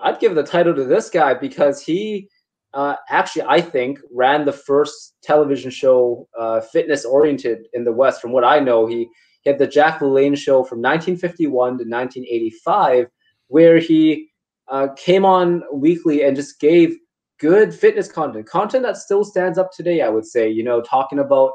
I'd 0.00 0.18
give 0.18 0.34
the 0.34 0.42
title 0.42 0.74
to 0.74 0.84
this 0.84 1.10
guy 1.10 1.34
because 1.34 1.80
he 1.80 2.28
uh, 2.72 2.96
actually, 3.08 3.42
I 3.42 3.60
think, 3.60 4.00
ran 4.12 4.44
the 4.44 4.52
first 4.52 5.14
television 5.22 5.70
show 5.70 6.28
uh, 6.38 6.60
fitness 6.60 7.04
oriented 7.04 7.66
in 7.72 7.84
the 7.84 7.92
West. 7.92 8.20
From 8.20 8.32
what 8.32 8.44
I 8.44 8.60
know, 8.60 8.86
he, 8.86 9.08
he 9.42 9.50
had 9.50 9.58
the 9.58 9.66
Jack 9.66 10.00
LaLanne 10.00 10.36
show 10.36 10.64
from 10.64 10.78
1951 10.78 11.52
to 11.52 11.84
1985, 11.84 13.06
where 13.48 13.78
he 13.78 14.28
uh, 14.68 14.88
came 14.96 15.24
on 15.24 15.62
weekly 15.72 16.22
and 16.22 16.36
just 16.36 16.60
gave 16.60 16.96
good 17.38 17.74
fitness 17.74 18.10
content, 18.10 18.46
content 18.46 18.84
that 18.84 18.96
still 18.96 19.24
stands 19.24 19.58
up 19.58 19.70
today. 19.72 20.02
I 20.02 20.08
would 20.08 20.26
say, 20.26 20.48
you 20.48 20.62
know, 20.62 20.82
talking 20.82 21.18
about 21.18 21.52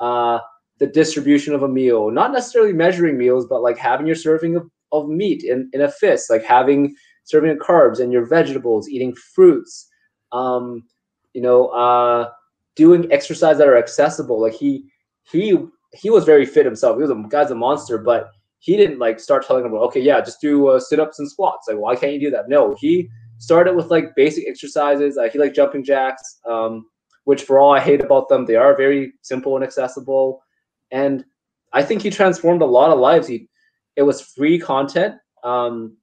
uh, 0.00 0.38
the 0.78 0.86
distribution 0.86 1.54
of 1.54 1.62
a 1.62 1.68
meal, 1.68 2.10
not 2.10 2.32
necessarily 2.32 2.72
measuring 2.72 3.18
meals, 3.18 3.46
but 3.46 3.62
like 3.62 3.78
having 3.78 4.06
your 4.06 4.16
serving 4.16 4.56
of, 4.56 4.68
of 4.92 5.08
meat 5.08 5.44
in, 5.44 5.70
in 5.72 5.82
a 5.82 5.90
fist, 5.90 6.30
like 6.30 6.42
having 6.42 6.94
serving 7.24 7.50
of 7.50 7.58
carbs 7.58 8.00
and 8.00 8.12
your 8.12 8.24
vegetables, 8.24 8.88
eating 8.88 9.14
fruits, 9.14 9.88
um, 10.32 10.82
you 11.34 11.42
know, 11.42 11.68
uh, 11.68 12.30
doing 12.76 13.10
exercise 13.12 13.58
that 13.58 13.68
are 13.68 13.76
accessible. 13.76 14.40
Like 14.40 14.54
he 14.54 14.84
he 15.30 15.58
he 15.96 16.10
was 16.10 16.24
very 16.24 16.46
fit 16.46 16.64
himself. 16.64 16.96
He 16.96 17.02
was 17.02 17.10
a 17.10 17.24
guy's 17.28 17.50
a 17.50 17.54
monster, 17.54 17.98
but 17.98 18.30
he 18.58 18.76
didn't 18.76 18.98
like 18.98 19.20
start 19.20 19.46
telling 19.46 19.64
him, 19.64 19.74
okay, 19.74 20.00
yeah, 20.00 20.20
just 20.20 20.40
do 20.40 20.68
uh, 20.68 20.80
sit 20.80 21.00
ups 21.00 21.18
and 21.18 21.30
squats. 21.30 21.68
Like, 21.68 21.78
why 21.78 21.96
can't 21.96 22.12
you 22.12 22.20
do 22.20 22.30
that? 22.30 22.48
No, 22.48 22.74
he 22.78 23.08
started 23.38 23.76
with 23.76 23.90
like 23.90 24.14
basic 24.16 24.48
exercises. 24.48 25.18
Uh, 25.18 25.28
he 25.32 25.38
liked 25.38 25.56
jumping 25.56 25.84
jacks, 25.84 26.40
um, 26.48 26.86
which 27.24 27.42
for 27.42 27.58
all 27.58 27.72
I 27.72 27.80
hate 27.80 28.00
about 28.00 28.28
them, 28.28 28.46
they 28.46 28.56
are 28.56 28.76
very 28.76 29.12
simple 29.22 29.56
and 29.56 29.64
accessible. 29.64 30.42
And 30.90 31.24
I 31.72 31.82
think 31.82 32.02
he 32.02 32.10
transformed 32.10 32.62
a 32.62 32.66
lot 32.66 32.90
of 32.90 32.98
lives. 32.98 33.28
He 33.28 33.48
it 33.96 34.02
was 34.02 34.20
free 34.20 34.58
content 34.58 35.14
um, 35.44 35.96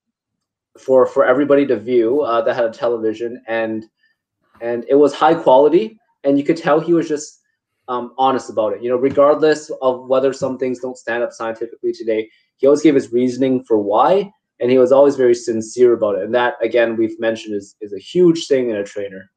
for 0.78 1.06
for 1.06 1.26
everybody 1.26 1.66
to 1.68 1.78
view 1.80 2.22
uh, 2.22 2.42
that 2.42 2.56
had 2.56 2.66
a 2.66 2.72
television, 2.72 3.42
and 3.48 3.86
and 4.62 4.86
it 4.90 4.96
was 4.96 5.14
high 5.14 5.36
quality. 5.36 6.00
And 6.24 6.38
you 6.38 6.44
could 6.44 6.58
tell 6.58 6.80
he 6.80 6.94
was 6.94 7.08
just 7.08 7.42
um, 7.88 8.14
honest 8.18 8.50
about 8.50 8.74
it. 8.74 8.82
You 8.82 8.90
know, 8.90 8.98
regardless 8.98 9.72
of 9.82 10.08
whether 10.08 10.34
some 10.34 10.58
things 10.58 10.80
don't 10.80 10.98
stand 10.98 11.24
up 11.24 11.32
scientifically 11.32 11.92
today, 11.92 12.30
he 12.58 12.68
always 12.68 12.82
gave 12.82 12.96
his 12.96 13.12
reasoning 13.12 13.64
for 13.64 13.78
why, 13.78 14.32
and 14.60 14.72
he 14.72 14.78
was 14.78 14.92
always 14.92 15.16
very 15.16 15.36
sincere 15.36 15.94
about 15.94 16.16
it. 16.16 16.24
And 16.24 16.34
that, 16.36 16.56
again, 16.62 16.96
we've 16.96 17.20
mentioned 17.20 17.56
is 17.56 17.76
is 17.82 17.94
a 17.94 18.00
huge 18.00 18.48
thing 18.48 18.70
in 18.70 18.78
a 18.78 18.84
trainer. 18.84 19.30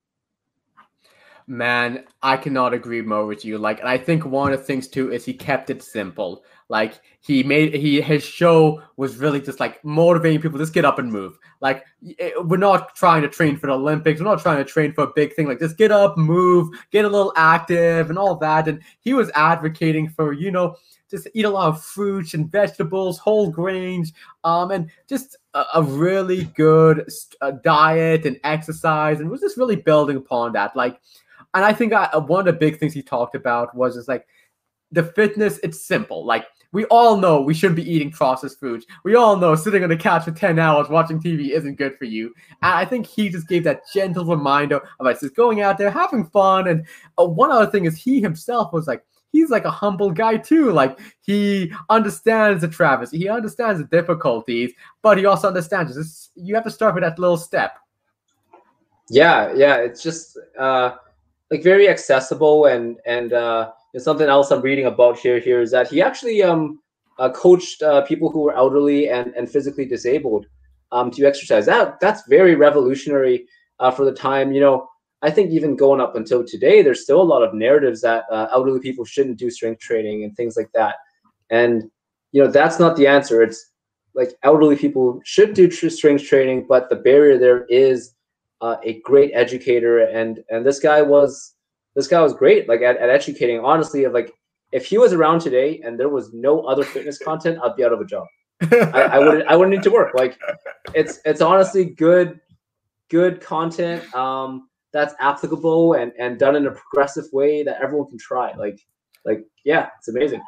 Man, 1.49 2.05
I 2.23 2.37
cannot 2.37 2.75
agree 2.75 3.03
more 3.03 3.25
with 3.25 3.45
you. 3.45 3.57
Like, 3.57 3.79
and 3.79 3.89
I 3.89 3.99
think 3.99 4.25
one 4.25 4.53
of 4.53 4.59
the 4.59 4.65
things 4.65 4.89
too 4.89 5.13
is 5.13 5.25
he 5.25 5.33
kept 5.33 5.71
it 5.71 5.81
simple. 5.81 6.45
Like 6.69 7.01
he 7.21 7.45
made 7.45 7.75
he 7.75 8.01
his 8.01 8.25
show 8.25 8.83
was 8.97 9.17
really 9.19 9.41
just 9.41 9.61
like 9.61 9.85
motivating 9.85 10.41
people 10.41 10.59
just 10.59 10.73
get 10.73 10.85
up 10.85 10.99
and 10.99 11.13
move. 11.13 11.39
Like 11.61 11.85
eh, 12.19 12.31
we're 12.41 12.57
not 12.57 12.97
trying 12.97 13.23
to 13.23 13.29
train 13.29 13.57
for 13.57 13.69
the 13.69 13.75
Olympics. 13.75 14.21
We're 14.21 14.27
not 14.27 14.43
trying 14.43 14.59
to 14.59 14.65
train 14.65 14.93
for 14.93 15.05
a 15.05 15.13
big 15.15 15.35
thing. 15.35 15.47
Like 15.47 15.61
just 15.61 15.79
get 15.79 15.93
up, 15.93 16.19
move, 16.19 16.69
get 16.91 17.05
a 17.05 17.09
little 17.09 17.33
active, 17.37 18.11
and 18.11 18.19
all 18.19 18.35
that. 18.37 18.67
And 18.67 18.83
he 18.99 19.15
was 19.15 19.31
advocating 19.37 20.09
for 20.09 20.33
you 20.33 20.51
know 20.51 20.75
just 21.09 21.29
eat 21.35 21.45
a 21.45 21.51
lot 21.51 21.69
of 21.69 21.83
fruits 21.85 22.35
and 22.35 22.51
vegetables, 22.51 23.19
whole 23.19 23.49
grains, 23.49 24.13
um, 24.43 24.73
and 24.73 24.91
just 25.09 25.37
a, 25.55 25.65
a 25.75 25.83
really 25.83 26.45
good 26.57 27.09
uh, 27.41 27.53
diet 27.63 28.27
and 28.27 28.41
exercise, 28.43 29.21
and 29.21 29.31
was 29.31 29.41
just 29.41 29.57
really 29.57 29.77
building 29.77 30.17
upon 30.17 30.53
that. 30.55 30.75
Like, 30.75 31.01
and 31.55 31.65
I 31.65 31.73
think 31.73 31.93
I, 31.93 32.17
one 32.17 32.41
of 32.41 32.47
the 32.47 32.59
big 32.59 32.81
things 32.81 32.93
he 32.93 33.03
talked 33.03 33.37
about 33.37 33.73
was 33.73 33.95
just 33.95 34.09
like 34.09 34.27
the 34.91 35.05
fitness. 35.05 35.61
It's 35.63 35.81
simple. 35.87 36.27
Like 36.27 36.47
we 36.73 36.85
all 36.87 37.17
know 37.17 37.41
we 37.41 37.55
shouldn't 37.55 37.77
be 37.77 37.91
eating 37.91 38.11
processed 38.11 38.61
foods. 38.61 38.87
We 39.05 39.15
all 39.15 39.37
know 39.37 39.55
sitting 39.55 39.83
on 39.83 39.89
the 39.89 39.97
couch 39.97 40.25
for 40.25 40.33
10 40.33 40.59
hours 40.59 40.89
watching 40.89 41.21
TV 41.21 41.51
isn't 41.51 41.77
good 41.77 41.97
for 41.97 42.05
you. 42.05 42.35
And 42.63 42.75
I 42.75 42.85
think 42.85 43.07
he 43.07 43.29
just 43.29 43.49
gave 43.49 43.65
that 43.65 43.83
gentle 43.93 44.25
reminder 44.25 44.81
about 45.01 45.21
just 45.21 45.37
going 45.37 45.61
out 45.61 45.79
there, 45.79 45.91
having 45.91 46.27
fun. 46.27 46.69
And 46.69 46.87
uh, 47.19 47.27
one 47.27 47.51
other 47.51 47.71
thing 47.71 47.85
is 47.85 47.97
he 47.97 48.21
himself 48.21 48.73
was 48.73 48.87
like, 48.87 49.05
he's 49.33 49.51
like 49.51 49.65
a 49.65 49.71
humble 49.71 50.11
guy 50.11 50.37
too. 50.37 50.73
Like 50.73 50.99
he 51.21 51.73
understands 51.91 52.63
the 52.63 52.69
travesty, 52.69 53.19
he 53.19 53.29
understands 53.29 53.81
the 53.81 53.87
difficulties, 53.87 54.73
but 55.03 55.19
he 55.19 55.27
also 55.27 55.49
understands 55.49 55.95
this. 55.95 56.31
You 56.35 56.55
have 56.55 56.65
to 56.65 56.71
start 56.71 56.95
with 56.95 57.05
that 57.05 57.19
little 57.19 57.37
step. 57.37 57.79
Yeah, 59.09 59.53
yeah, 59.55 59.77
it's 59.77 60.03
just 60.03 60.39
uh, 60.59 60.97
like 61.51 61.63
very 61.63 61.89
accessible 61.89 62.67
and 62.67 62.99
and 63.07 63.33
uh, 63.33 63.73
something 63.99 64.29
else 64.29 64.51
I'm 64.51 64.63
reading 64.63 64.87
about 64.87 65.19
here 65.19 65.39
here 65.39 65.61
is 65.61 65.71
that 65.71 65.89
he 65.89 66.03
actually 66.03 66.43
um 66.43 66.81
uh, 67.19 67.31
coached 67.31 67.83
uh, 67.83 68.03
people 68.03 68.31
who 68.31 68.41
were 68.41 68.55
elderly 68.55 69.09
and 69.09 69.33
and 69.35 69.51
physically 69.51 69.87
disabled 69.87 70.47
um 70.93 71.11
to 71.13 71.27
exercise. 71.27 71.67
That 71.67 71.99
that's 72.01 72.23
very 72.29 72.55
revolutionary 72.55 73.47
uh, 73.81 73.91
for 73.91 74.05
the 74.05 74.13
time. 74.13 74.53
You 74.53 74.61
know, 74.61 74.89
I 75.23 75.31
think 75.31 75.51
even 75.51 75.77
going 75.77 76.01
up 76.01 76.17
until 76.17 76.45
today, 76.45 76.83
there's 76.83 77.03
still 77.03 77.21
a 77.21 77.31
lot 77.33 77.43
of 77.43 77.55
narratives 77.55 78.01
that 78.03 78.25
uh, 78.31 78.49
elderly 78.53 78.81
people 78.81 79.05
shouldn't 79.05 79.39
do 79.39 79.51
strength 79.51 79.81
training 79.81 80.25
and 80.25 80.37
things 80.37 80.57
like 80.57 80.71
that. 80.75 80.97
And 81.51 81.85
you 82.33 82.43
know, 82.43 82.51
that's 82.51 82.79
not 82.79 82.97
the 82.97 83.07
answer. 83.07 83.43
It's 83.43 83.73
like 84.15 84.33
elderly 84.43 84.77
people 84.77 85.21
should 85.25 85.55
do 85.55 85.71
strength 85.71 86.25
training, 86.25 86.67
but 86.69 86.89
the 86.89 86.97
barrier 86.97 87.39
there 87.39 87.65
is 87.67 88.15
uh, 88.61 88.77
a 88.83 89.01
great 89.01 89.31
educator, 89.35 89.99
and 89.99 90.43
and 90.51 90.65
this 90.65 90.79
guy 90.79 91.03
was 91.03 91.56
this 91.97 92.07
guy 92.07 92.21
was 92.21 92.35
great, 92.35 92.69
like 92.69 92.83
at, 92.83 92.99
at 92.99 93.09
educating. 93.09 93.59
Honestly, 93.59 94.07
like 94.07 94.33
if 94.71 94.87
he 94.87 94.99
was 94.99 95.13
around 95.13 95.41
today 95.41 95.81
and 95.85 95.99
there 95.99 96.11
was 96.11 96.33
no 96.33 96.61
other 96.61 96.85
fitness 96.85 97.19
content, 97.19 97.59
I'd 97.65 97.75
be 97.75 97.85
out 97.85 97.93
of 97.93 98.01
a 98.01 98.05
job. 98.05 98.27
I, 98.71 99.03
I 99.13 99.19
wouldn't 99.19 99.49
I 99.49 99.57
wouldn't 99.57 99.75
need 99.75 99.83
to 99.83 99.91
work. 99.91 100.15
Like 100.15 100.39
it's 100.95 101.19
it's 101.25 101.41
honestly 101.41 101.87
good 101.87 102.39
good 103.11 103.41
content 103.41 104.15
um, 104.15 104.69
that's 104.93 105.15
applicable 105.21 105.95
and 105.95 106.13
and 106.19 106.39
done 106.39 106.55
in 106.55 106.67
a 106.67 106.71
progressive 106.71 107.25
way 107.33 107.63
that 107.63 107.81
everyone 107.83 108.09
can 108.09 108.19
try. 108.19 108.55
Like 108.55 108.79
like 109.25 109.41
yeah, 109.65 109.89
it's 109.99 110.09
amazing. 110.09 110.43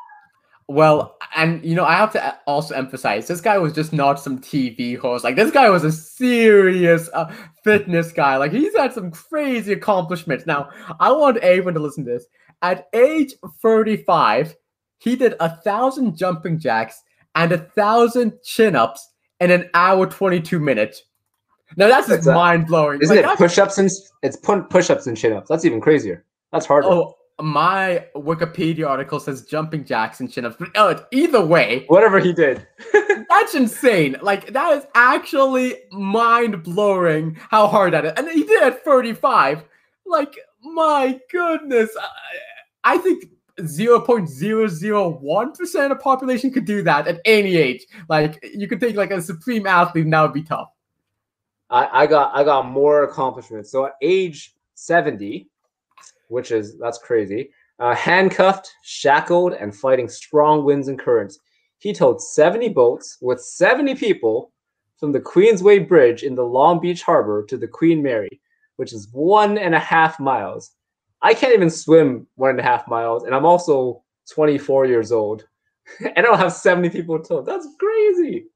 Well, 0.69 1.17
and 1.35 1.65
you 1.65 1.75
know, 1.75 1.85
I 1.85 1.95
have 1.95 2.13
to 2.13 2.39
also 2.47 2.75
emphasize 2.75 3.27
this 3.27 3.41
guy 3.41 3.57
was 3.57 3.73
just 3.73 3.95
not 3.95 4.21
some 4.21 4.39
TV 4.39 4.99
host. 4.99 5.25
Like 5.25 5.35
this 5.35 5.51
guy 5.51 5.71
was 5.71 5.83
a 5.83 5.91
serious 5.91 7.09
uh, 7.15 7.35
fitness 7.65 8.13
guy. 8.13 8.37
Like 8.37 8.53
he's 8.53 8.77
had 8.77 8.93
some 8.93 9.11
crazy 9.11 9.73
accomplishments. 9.73 10.45
Now, 10.45 10.69
I 11.01 11.11
want 11.13 11.39
everyone 11.39 11.75
to 11.75 11.81
listen 11.81 12.05
to 12.05 12.11
this. 12.11 12.27
At 12.61 12.89
age 12.93 13.35
35, 13.63 14.57
he 14.99 15.17
did 15.17 15.35
a 15.41 15.49
thousand 15.49 16.17
jumping 16.19 16.59
jacks 16.59 17.03
and 17.35 17.51
a 17.53 17.59
thousand 17.59 18.35
chin-ups 18.45 19.09
in 19.41 19.51
an 19.51 19.71
hour 19.73 20.07
22 20.07 20.59
minutes. 20.59 21.05
Now 21.77 21.89
that's 21.89 22.09
just 22.09 22.27
mind 22.27 22.67
blowing. 22.67 23.01
Isn't 23.01 23.17
like, 23.17 23.25
it 23.25 23.39
push-ups 23.39 23.79
and 23.79 23.91
it's 24.23 24.37
push-ups 24.37 25.07
and 25.07 25.17
chin-ups? 25.17 25.49
That's 25.49 25.65
even 25.65 25.81
crazier. 25.81 26.25
That's 26.53 26.67
harder. 26.67 26.89
Oh, 26.89 27.18
my 27.41 28.07
Wikipedia 28.17 28.89
article 28.89 29.21
says 29.21 29.43
jumping 29.43 29.85
jacks 29.85 30.21
and 30.21 30.31
chin-ups, 30.31 30.57
but 30.59 30.71
oh, 30.75 31.05
either 31.13 31.45
way, 31.45 31.85
whatever 31.87 32.19
he 32.19 32.33
did, 32.33 32.67
that's 33.29 33.55
insane. 33.55 34.17
Like 34.23 34.53
that 34.53 34.79
is 34.79 34.87
actually 34.95 35.77
mind-blowing 35.93 37.39
how 37.51 37.69
hard 37.69 37.93
that 37.93 38.05
is, 38.05 38.13
and 38.17 38.29
he 38.29 38.45
did 38.45 38.63
at 38.63 38.85
35. 38.85 39.65
Like 40.05 40.35
my 40.63 41.19
goodness, 41.31 41.91
I, 42.85 42.95
I 42.95 42.99
think 42.99 43.25
0.001% 43.61 45.83
of 45.83 45.89
the 45.89 45.97
population 45.97 46.53
could 46.53 46.65
do 46.65 46.83
that 46.83 47.09
at 47.09 47.21
any 47.25 47.57
age. 47.57 47.87
Like 48.09 48.39
you 48.55 48.69
could 48.69 48.81
take 48.81 48.97
like 48.97 49.11
a 49.11 49.21
supreme 49.21 49.67
athlete 49.67 50.05
and 50.05 50.13
that 50.13 50.23
would 50.23 50.33
be 50.33 50.43
tough. 50.43 50.71
I, 51.71 52.05
I 52.05 52.07
got 52.07 52.35
I 52.35 52.45
got 52.45 52.67
more 52.67 53.05
accomplishments. 53.05 53.71
So 53.71 53.87
at 53.87 53.93
age 54.01 54.55
70, 54.75 55.49
which 56.29 56.51
is 56.53 56.79
that's 56.79 56.99
crazy. 56.99 57.51
Uh, 57.79 57.95
handcuffed, 57.95 58.73
shackled, 58.83 59.53
and 59.55 59.75
fighting 59.75 60.09
strong 60.09 60.65
winds 60.65 60.89
and 60.89 60.99
currents, 60.99 61.39
he 61.79 61.93
towed 61.93 62.21
70 62.21 62.71
boats 62.71 63.19
with 63.21 63.41
70 63.41 63.95
people 63.95 64.53
from 64.99 65.13
the 65.13 65.21
Queensway 65.21 65.87
Bridge 65.87 66.25
in 66.25 66.35
the 66.35 66.45
Long 66.45 66.81
Beach 66.81 67.03
Harbor 67.03 67.45
to 67.45 67.57
the 67.57 67.69
Queen 67.69 68.03
Mary, 68.03 68.41
which 68.77 68.93
is 68.93 69.09
one 69.13 69.59
and 69.59 69.75
a 69.75 69.79
half 69.79 70.19
miles. 70.19 70.73
I 71.23 71.35
can't 71.35 71.55
even 71.55 71.71
swim 71.71 72.27
one 72.35 72.51
and 72.51 72.61
a 72.61 72.65
half 72.65 72.89
miles, 72.89 73.25
and 73.25 73.35
I'm 73.35 73.47
also 73.47 74.03
24 74.31 74.87
years 74.87 75.13
old, 75.13 75.47
and 76.01 76.19
I 76.19 76.23
don't 76.23 76.39
have 76.39 76.53
70 76.53 76.91
people 76.91 77.19
towed. 77.21 77.47
That's 77.47 77.69
crazy. 77.79 78.47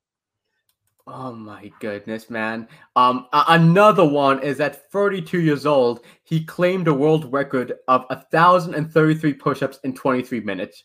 Oh 1.06 1.32
my 1.32 1.72
goodness, 1.80 2.30
man. 2.30 2.68
Um, 2.94 3.26
another 3.32 4.04
one 4.04 4.40
is 4.40 4.60
at 4.60 4.90
32 4.92 5.40
years 5.40 5.66
old, 5.66 6.04
he 6.22 6.44
claimed 6.44 6.86
a 6.86 6.94
world 6.94 7.32
record 7.32 7.74
of 7.88 8.04
1,033 8.08 9.34
push-ups 9.34 9.80
in 9.82 9.94
23 9.94 10.40
minutes. 10.40 10.84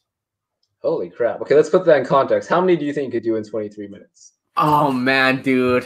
Holy 0.81 1.09
crap. 1.09 1.41
Okay, 1.41 1.55
let's 1.55 1.69
put 1.69 1.85
that 1.85 1.97
in 1.97 2.05
context. 2.05 2.49
How 2.49 2.61
many 2.61 2.75
do 2.75 2.85
you 2.85 2.93
think 2.93 3.13
you 3.13 3.19
could 3.19 3.25
do 3.25 3.35
in 3.35 3.43
23 3.43 3.87
minutes? 3.87 4.33
Oh 4.55 4.91
man, 4.91 5.41
dude. 5.43 5.85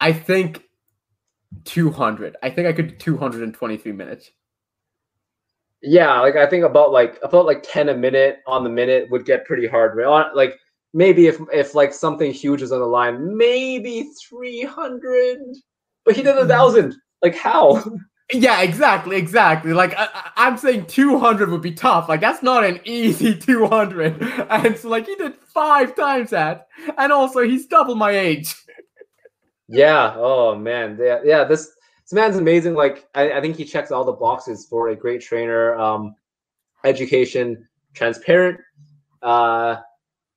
I 0.00 0.12
think 0.12 0.64
200. 1.64 2.36
I 2.42 2.50
think 2.50 2.66
I 2.66 2.72
could 2.72 2.88
do 2.88 2.96
223 2.96 3.92
minutes. 3.92 4.30
Yeah, 5.82 6.20
like 6.20 6.36
I 6.36 6.46
think 6.46 6.64
about 6.64 6.90
like 6.90 7.18
about 7.22 7.46
like 7.46 7.62
10 7.62 7.90
a 7.90 7.94
minute 7.94 8.38
on 8.46 8.64
the 8.64 8.70
minute 8.70 9.10
would 9.10 9.24
get 9.24 9.44
pretty 9.44 9.66
hard. 9.66 9.96
Like 10.34 10.58
maybe 10.96 11.26
if 11.26 11.38
if 11.52 11.74
like 11.74 11.92
something 11.92 12.32
huge 12.32 12.62
is 12.62 12.72
on 12.72 12.80
the 12.80 12.86
line, 12.86 13.36
maybe 13.36 14.10
300. 14.28 15.38
But 16.04 16.16
he 16.16 16.22
did 16.22 16.34
a 16.34 16.40
mm-hmm. 16.40 16.48
thousand. 16.48 16.96
Like 17.22 17.36
how? 17.36 17.84
Yeah, 18.32 18.62
exactly, 18.62 19.16
exactly. 19.16 19.72
Like 19.72 19.94
I, 19.96 20.08
am 20.36 20.56
saying, 20.56 20.86
200 20.86 21.48
would 21.48 21.62
be 21.62 21.70
tough. 21.70 22.08
Like 22.08 22.20
that's 22.20 22.42
not 22.42 22.64
an 22.64 22.80
easy 22.84 23.38
200. 23.38 24.20
And 24.50 24.76
so, 24.76 24.88
like 24.88 25.06
he 25.06 25.14
did 25.14 25.36
five 25.36 25.94
times 25.94 26.30
that, 26.30 26.66
and 26.98 27.12
also 27.12 27.42
he's 27.42 27.66
double 27.66 27.94
my 27.94 28.10
age. 28.10 28.52
yeah. 29.68 30.14
Oh 30.16 30.56
man. 30.56 30.98
Yeah. 31.00 31.20
Yeah. 31.22 31.44
This 31.44 31.70
this 32.04 32.12
man's 32.12 32.36
amazing. 32.36 32.74
Like 32.74 33.06
I, 33.14 33.32
I 33.32 33.40
think 33.40 33.56
he 33.56 33.64
checks 33.64 33.92
all 33.92 34.04
the 34.04 34.12
boxes 34.12 34.66
for 34.66 34.88
a 34.88 34.96
great 34.96 35.20
trainer. 35.20 35.76
Um, 35.76 36.16
education, 36.84 37.68
transparent. 37.94 38.60
Uh, 39.22 39.76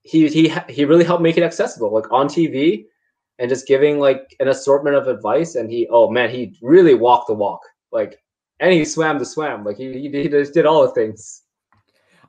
he 0.09 0.27
he 0.27 0.51
he 0.67 0.85
really 0.85 1.03
helped 1.03 1.21
make 1.21 1.37
it 1.37 1.43
accessible, 1.43 1.93
like 1.93 2.11
on 2.11 2.27
TV, 2.27 2.85
and 3.37 3.47
just 3.47 3.67
giving 3.67 3.99
like 3.99 4.35
an 4.39 4.47
assortment 4.47 4.95
of 4.95 5.07
advice. 5.07 5.53
And 5.53 5.69
he, 5.69 5.87
oh 5.91 6.09
man, 6.09 6.31
he 6.31 6.57
really 6.63 6.95
walked 6.95 7.27
the 7.27 7.35
walk. 7.35 7.61
Like, 7.91 8.19
and 8.59 8.73
he 8.73 8.85
swam 8.85 9.19
the 9.19 9.25
swam. 9.25 9.63
Like 9.63 9.77
he 9.77 9.93
he, 9.93 10.09
he 10.09 10.27
just 10.27 10.53
did 10.53 10.65
all 10.65 10.81
the 10.81 10.93
things. 10.93 11.43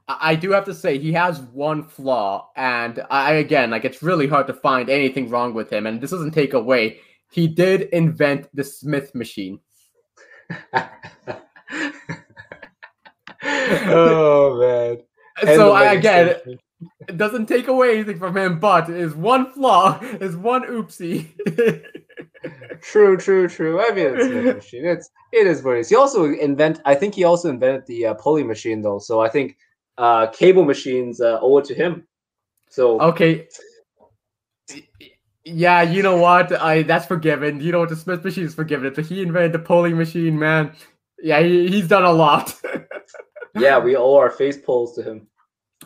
I 0.09 0.35
do 0.35 0.51
have 0.51 0.64
to 0.64 0.74
say 0.74 0.99
he 0.99 1.12
has 1.12 1.41
one 1.41 1.83
flaw, 1.85 2.51
and 2.55 3.03
I 3.11 3.35
again 3.35 3.70
like 3.70 3.87
it's 3.87 4.03
really 4.03 4.26
hard 4.26 4.47
to 4.49 4.55
find 4.55 4.91
anything 4.91 5.31
wrong 5.31 5.55
with 5.55 5.72
him. 5.72 5.87
And 5.87 6.03
this 6.03 6.11
doesn't 6.11 6.33
take 6.33 6.53
away. 6.53 7.01
He 7.31 7.49
did 7.49 7.83
invent 7.93 8.49
the 8.53 8.64
Smith 8.64 9.14
machine. 9.14 9.59
oh 13.87 14.59
man! 14.61 14.99
so 15.57 15.72
I, 15.72 15.93
again, 15.93 16.59
it 17.09 17.16
doesn't 17.16 17.47
take 17.47 17.68
away 17.68 17.95
anything 17.95 18.18
from 18.18 18.37
him, 18.37 18.59
but 18.59 18.89
is 18.89 19.14
one 19.14 19.53
flaw, 19.53 19.99
is 20.20 20.37
one 20.37 20.62
oopsie. 20.62 21.26
true, 22.81 23.16
true, 23.16 23.49
true. 23.49 23.81
I 23.81 23.93
mean, 23.93 24.07
it's 24.14 24.24
a 24.24 24.55
machine. 24.55 24.85
It's 24.87 25.11
it 25.33 25.47
is 25.47 25.62
what 25.62 25.76
it 25.76 25.81
is. 25.81 25.89
He 25.89 25.97
also 25.97 26.24
invent. 26.24 26.81
I 26.85 26.95
think 26.95 27.14
he 27.14 27.24
also 27.24 27.51
invented 27.51 27.87
the 27.87 28.07
uh, 28.07 28.14
pulley 28.14 28.45
machine, 28.45 28.83
though. 28.83 28.99
So 28.99 29.20
I 29.20 29.28
think 29.28 29.57
uh, 29.99 30.28
cable 30.28 30.64
machines 30.64 31.20
uh, 31.20 31.39
owe 31.41 31.59
it 31.59 31.64
to 31.66 31.74
him. 31.74 32.07
So 32.68 33.01
okay. 33.01 33.49
Yeah, 35.45 35.83
you 35.83 36.03
know 36.03 36.16
what? 36.16 36.53
I 36.53 36.83
that's 36.83 37.07
forgiven. 37.07 37.61
You 37.61 37.72
know 37.72 37.81
what? 37.81 37.89
The 37.89 37.97
Smith 37.97 38.24
machine 38.24 38.45
is 38.45 38.55
forgiven. 38.55 38.95
So 38.95 39.03
he 39.03 39.22
invented 39.22 39.53
the 39.53 39.59
pulley 39.59 39.93
machine, 39.93 40.39
man. 40.39 40.72
Yeah, 41.22 41.41
he, 41.41 41.68
he's 41.68 41.89
done 41.89 42.05
a 42.05 42.12
lot. 42.12 42.55
yeah, 43.55 43.78
we 43.78 43.97
owe 43.97 44.16
our 44.16 44.31
face 44.31 44.57
pulls 44.57 44.95
to 44.95 45.03
him. 45.03 45.26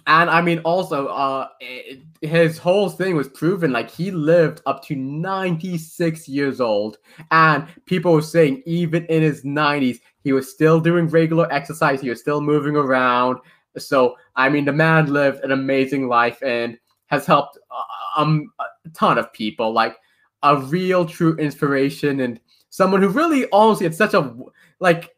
And 0.06 0.28
I 0.28 0.40
mean, 0.40 0.58
also, 0.60 1.06
uh, 1.06 1.48
it, 1.60 2.02
his 2.20 2.58
whole 2.58 2.90
thing 2.90 3.16
was 3.16 3.28
proven. 3.28 3.72
Like 3.72 3.90
he 3.90 4.10
lived 4.10 4.60
up 4.66 4.84
to 4.86 4.96
96 4.96 6.28
years 6.28 6.60
old, 6.60 6.98
and 7.30 7.66
people 7.86 8.12
were 8.12 8.22
saying 8.22 8.62
even 8.66 9.06
in 9.06 9.22
his 9.22 9.42
90s, 9.44 10.00
he 10.22 10.32
was 10.32 10.50
still 10.50 10.80
doing 10.80 11.08
regular 11.08 11.50
exercise. 11.52 12.00
He 12.00 12.10
was 12.10 12.20
still 12.20 12.40
moving 12.40 12.76
around. 12.76 13.38
So 13.78 14.16
I 14.36 14.48
mean, 14.48 14.64
the 14.64 14.72
man 14.72 15.12
lived 15.12 15.44
an 15.44 15.52
amazing 15.52 16.08
life 16.08 16.42
and 16.42 16.76
has 17.06 17.26
helped 17.26 17.58
uh, 17.70 18.20
um, 18.20 18.50
a 18.58 18.88
ton 18.90 19.16
of 19.16 19.32
people. 19.32 19.72
Like 19.72 19.96
a 20.42 20.58
real, 20.58 21.06
true 21.06 21.36
inspiration 21.36 22.20
and 22.20 22.38
someone 22.68 23.00
who 23.00 23.08
really 23.08 23.46
honestly 23.52 23.84
had 23.84 23.94
such 23.94 24.14
a 24.14 24.34
like 24.78 25.13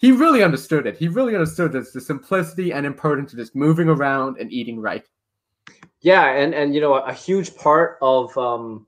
he 0.00 0.12
really 0.12 0.42
understood 0.42 0.86
it. 0.86 0.96
He 0.96 1.08
really 1.08 1.34
understood 1.34 1.72
this, 1.72 1.92
the 1.92 2.00
simplicity 2.00 2.72
and 2.72 2.86
importance 2.86 3.32
of 3.32 3.38
just 3.38 3.54
moving 3.54 3.86
around 3.86 4.38
and 4.38 4.50
eating 4.50 4.80
right. 4.80 5.04
Yeah, 6.00 6.30
and 6.30 6.54
and 6.54 6.74
you 6.74 6.80
know 6.80 6.94
a, 6.94 7.12
huge 7.12 7.54
part 7.54 7.98
of 8.00 8.36
um, 8.38 8.86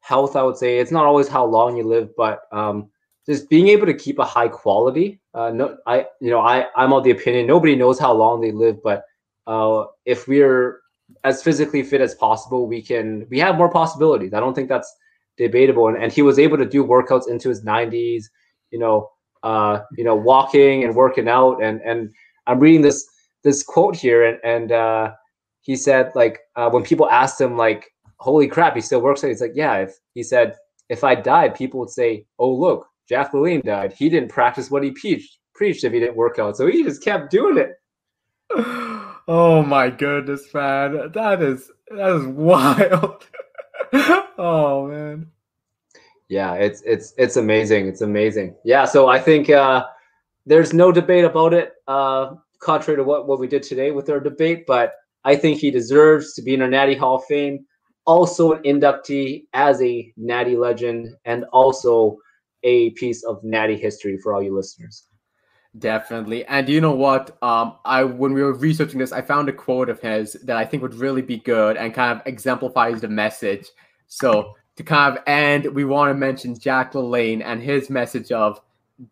health, 0.00 0.34
I 0.34 0.42
would 0.42 0.56
say, 0.56 0.78
it's 0.78 0.90
not 0.90 1.04
always 1.04 1.28
how 1.28 1.44
long 1.44 1.76
you 1.76 1.84
live, 1.84 2.10
but 2.16 2.40
um, 2.50 2.90
just 3.24 3.48
being 3.48 3.68
able 3.68 3.86
to 3.86 3.94
keep 3.94 4.18
a 4.18 4.24
high 4.24 4.48
quality. 4.48 5.20
Uh, 5.32 5.50
no, 5.50 5.76
I 5.86 6.06
you 6.20 6.30
know 6.30 6.40
I 6.40 6.66
I'm 6.74 6.92
of 6.92 7.04
the 7.04 7.12
opinion 7.12 7.46
nobody 7.46 7.76
knows 7.76 8.00
how 8.00 8.12
long 8.12 8.40
they 8.40 8.50
live, 8.50 8.82
but 8.82 9.04
uh, 9.46 9.84
if 10.04 10.26
we're 10.26 10.80
as 11.22 11.44
physically 11.44 11.84
fit 11.84 12.00
as 12.00 12.16
possible, 12.16 12.66
we 12.66 12.82
can 12.82 13.24
we 13.30 13.38
have 13.38 13.56
more 13.56 13.70
possibilities. 13.70 14.34
I 14.34 14.40
don't 14.40 14.54
think 14.54 14.68
that's 14.68 14.92
debatable. 15.36 15.86
And, 15.86 16.02
and 16.02 16.12
he 16.12 16.22
was 16.22 16.40
able 16.40 16.58
to 16.58 16.66
do 16.66 16.84
workouts 16.84 17.28
into 17.28 17.48
his 17.48 17.64
90s, 17.64 18.24
you 18.70 18.78
know, 18.80 19.08
uh, 19.42 19.80
you 19.96 20.04
know, 20.04 20.14
walking 20.14 20.84
and 20.84 20.94
working 20.94 21.28
out. 21.28 21.62
And 21.62 21.80
and 21.82 22.12
I'm 22.46 22.60
reading 22.60 22.82
this 22.82 23.06
this 23.42 23.62
quote 23.62 23.96
here, 23.96 24.24
and 24.24 24.38
and 24.44 24.72
uh, 24.72 25.12
he 25.62 25.76
said 25.76 26.12
like 26.14 26.40
uh, 26.56 26.70
when 26.70 26.82
people 26.82 27.08
asked 27.10 27.40
him 27.40 27.56
like, 27.56 27.90
"Holy 28.18 28.48
crap, 28.48 28.74
he 28.74 28.80
still 28.80 29.00
works 29.00 29.24
out," 29.24 29.28
he's 29.28 29.40
like, 29.40 29.52
"Yeah." 29.54 29.78
If 29.78 29.94
he 30.14 30.22
said 30.22 30.56
if 30.88 31.04
I 31.04 31.14
died, 31.14 31.54
people 31.54 31.80
would 31.80 31.90
say, 31.90 32.26
"Oh 32.38 32.52
look, 32.52 32.86
Jack 33.08 33.32
LaLanne 33.32 33.62
died. 33.62 33.92
He 33.92 34.08
didn't 34.08 34.30
practice 34.30 34.70
what 34.70 34.82
he 34.82 34.90
preached 34.92 35.38
preached 35.54 35.84
if 35.84 35.92
he 35.92 36.00
didn't 36.00 36.16
work 36.16 36.38
out, 36.38 36.56
so 36.56 36.66
he 36.66 36.82
just 36.82 37.04
kept 37.04 37.30
doing 37.30 37.58
it." 37.58 37.72
Oh 39.28 39.62
my 39.62 39.90
goodness, 39.90 40.52
man. 40.52 41.12
That 41.12 41.40
is 41.40 41.70
that 41.88 42.16
is 42.16 42.26
wild. 42.26 43.24
oh 44.38 44.88
man. 44.88 45.30
Yeah, 46.30 46.54
it's 46.54 46.80
it's 46.82 47.12
it's 47.18 47.36
amazing. 47.36 47.88
It's 47.88 48.02
amazing. 48.02 48.54
Yeah, 48.64 48.84
so 48.84 49.08
I 49.08 49.18
think 49.18 49.50
uh 49.50 49.84
there's 50.46 50.72
no 50.72 50.90
debate 50.90 51.24
about 51.24 51.52
it, 51.52 51.74
uh, 51.86 52.34
contrary 52.60 52.96
to 52.96 53.04
what, 53.04 53.26
what 53.26 53.38
we 53.38 53.46
did 53.46 53.62
today 53.62 53.90
with 53.90 54.08
our 54.08 54.20
debate, 54.20 54.64
but 54.66 54.94
I 55.24 55.36
think 55.36 55.58
he 55.58 55.70
deserves 55.70 56.32
to 56.34 56.42
be 56.42 56.54
in 56.54 56.62
our 56.62 56.68
Natty 56.68 56.94
Hall 56.94 57.16
of 57.16 57.24
Fame. 57.24 57.66
Also 58.06 58.52
an 58.52 58.62
inductee 58.62 59.44
as 59.52 59.82
a 59.82 60.12
Natty 60.16 60.56
legend 60.56 61.14
and 61.26 61.44
also 61.52 62.16
a 62.62 62.90
piece 62.90 63.22
of 63.24 63.42
Natty 63.44 63.76
history 63.76 64.18
for 64.22 64.32
all 64.32 64.42
you 64.42 64.56
listeners. 64.56 65.04
Definitely. 65.78 66.44
And 66.46 66.68
you 66.68 66.80
know 66.80 66.94
what? 66.94 67.36
Um, 67.42 67.76
I 67.84 68.02
when 68.04 68.32
we 68.32 68.42
were 68.42 68.54
researching 68.54 68.98
this, 68.98 69.12
I 69.12 69.20
found 69.20 69.48
a 69.48 69.52
quote 69.52 69.88
of 69.88 70.00
his 70.00 70.32
that 70.44 70.56
I 70.56 70.64
think 70.64 70.82
would 70.82 70.94
really 70.94 71.22
be 71.22 71.38
good 71.38 71.76
and 71.76 71.92
kind 71.92 72.18
of 72.18 72.26
exemplifies 72.26 73.00
the 73.00 73.08
message. 73.08 73.68
So 74.08 74.54
to 74.80 74.84
kind 74.84 75.16
of 75.16 75.22
end, 75.26 75.66
we 75.66 75.84
want 75.84 76.10
to 76.10 76.14
mention 76.14 76.58
Jack 76.58 76.94
LaLanne 76.94 77.42
and 77.44 77.62
his 77.62 77.90
message 77.90 78.32
of 78.32 78.60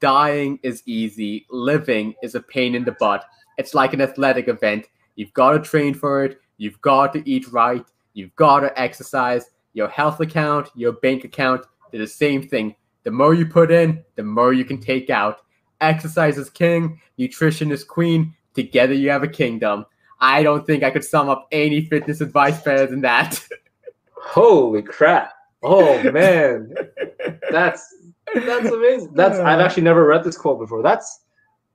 dying 0.01 0.59
is 0.63 0.83
easy, 0.87 1.47
living 1.51 2.15
is 2.23 2.35
a 2.35 2.41
pain 2.41 2.75
in 2.75 2.85
the 2.85 2.97
butt. 2.99 3.27
It's 3.59 3.75
like 3.75 3.93
an 3.93 4.01
athletic 4.01 4.49
event. 4.49 4.87
You've 5.17 5.35
got 5.35 5.53
to 5.53 5.59
train 5.59 5.93
for 5.93 6.25
it, 6.25 6.41
you've 6.57 6.81
got 6.81 7.13
to 7.13 7.31
eat 7.31 7.49
right, 7.49 7.85
you've 8.15 8.35
got 8.37 8.61
to 8.61 8.81
exercise. 8.81 9.51
Your 9.75 9.89
health 9.89 10.21
account, 10.21 10.71
your 10.75 10.93
bank 10.93 11.25
account, 11.25 11.67
they're 11.91 12.01
the 12.01 12.07
same 12.07 12.49
thing. 12.49 12.75
The 13.05 13.11
more 13.11 13.35
you 13.35 13.45
put 13.45 13.71
in, 13.71 14.03
the 14.17 14.25
more 14.25 14.55
you 14.55 14.65
can 14.65 14.81
take 14.81 15.11
out 15.11 15.43
exercise 15.83 16.39
is 16.39 16.49
king, 16.49 16.99
nutrition 17.19 17.71
is 17.71 17.85
queen. 17.85 18.35
Together 18.55 18.95
you 18.95 19.11
have 19.11 19.23
a 19.23 19.29
kingdom. 19.29 19.85
I 20.19 20.43
don't 20.43 20.67
think 20.67 20.83
I 20.83 20.91
could 20.91 21.05
sum 21.05 21.29
up 21.29 21.47
any 21.53 21.85
fitness 21.85 22.23
advice 22.23 22.61
better 22.63 22.87
than 22.87 23.03
that. 23.03 23.47
Holy 24.13 24.83
crap. 24.83 25.38
Oh 25.63 26.03
man. 26.11 26.73
that's 27.51 27.95
that's 28.35 28.69
amazing. 28.71 29.15
That's 29.15 29.39
I've 29.39 29.61
actually 29.61 29.85
never 29.85 30.07
read 30.07 30.25
this 30.25 30.37
quote 30.37 30.59
before. 30.59 30.83
That's 30.83 31.21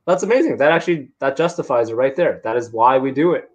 that's 0.05 0.23
amazing. 0.23 0.57
That 0.57 0.71
actually 0.71 1.09
that 1.19 1.37
justifies 1.37 1.89
it 1.89 1.95
right 1.95 2.15
there. 2.15 2.41
That 2.43 2.57
is 2.57 2.71
why 2.71 2.97
we 2.97 3.11
do 3.11 3.33
it. 3.33 3.49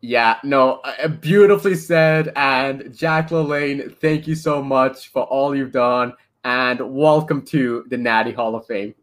Yeah, 0.00 0.38
no, 0.44 0.74
uh, 0.84 1.08
beautifully 1.08 1.74
said. 1.74 2.32
And 2.36 2.96
Jack 2.96 3.30
LaLanne, 3.30 3.96
thank 3.96 4.28
you 4.28 4.36
so 4.36 4.62
much 4.62 5.08
for 5.08 5.24
all 5.24 5.56
you've 5.56 5.72
done, 5.72 6.12
and 6.44 6.94
welcome 6.94 7.44
to 7.46 7.84
the 7.88 7.96
Natty 7.96 8.32
Hall 8.32 8.54
of 8.54 8.64
Fame. 8.66 8.94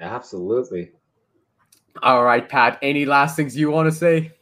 Absolutely. 0.00 0.92
All 2.02 2.24
right, 2.24 2.48
Pat. 2.48 2.78
Any 2.82 3.04
last 3.04 3.36
things 3.36 3.56
you 3.56 3.70
want 3.70 3.90
to 3.90 3.92
say? 3.92 4.32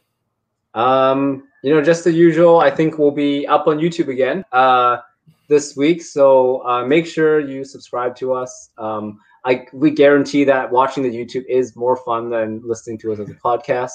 Um, 0.73 1.47
you 1.63 1.73
know, 1.73 1.81
just 1.81 2.03
the 2.03 2.11
usual. 2.11 2.59
I 2.59 2.69
think 2.69 2.97
we'll 2.97 3.11
be 3.11 3.47
up 3.47 3.67
on 3.67 3.77
YouTube 3.77 4.07
again 4.07 4.45
uh, 4.51 4.97
this 5.51 5.75
week, 5.75 6.01
so 6.01 6.65
uh, 6.65 6.85
make 6.85 7.05
sure 7.05 7.41
you 7.41 7.65
subscribe 7.65 8.15
to 8.15 8.33
us. 8.33 8.69
Um, 8.77 9.19
I 9.43 9.65
we 9.73 9.91
guarantee 9.91 10.45
that 10.45 10.71
watching 10.71 11.03
the 11.03 11.11
YouTube 11.11 11.43
is 11.49 11.75
more 11.75 11.97
fun 11.97 12.29
than 12.29 12.61
listening 12.63 12.97
to 12.99 13.11
us 13.11 13.19
as 13.19 13.29
a 13.29 13.33
podcast. 13.33 13.91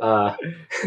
Uh, 0.00 0.34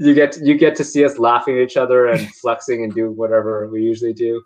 you 0.00 0.14
get 0.14 0.32
to, 0.32 0.40
you 0.42 0.56
get 0.56 0.74
to 0.76 0.84
see 0.84 1.04
us 1.04 1.18
laughing 1.18 1.56
at 1.56 1.62
each 1.62 1.76
other 1.76 2.06
and 2.06 2.34
flexing 2.40 2.82
and 2.82 2.94
do 2.94 3.10
whatever 3.10 3.68
we 3.68 3.82
usually 3.82 4.14
do. 4.14 4.42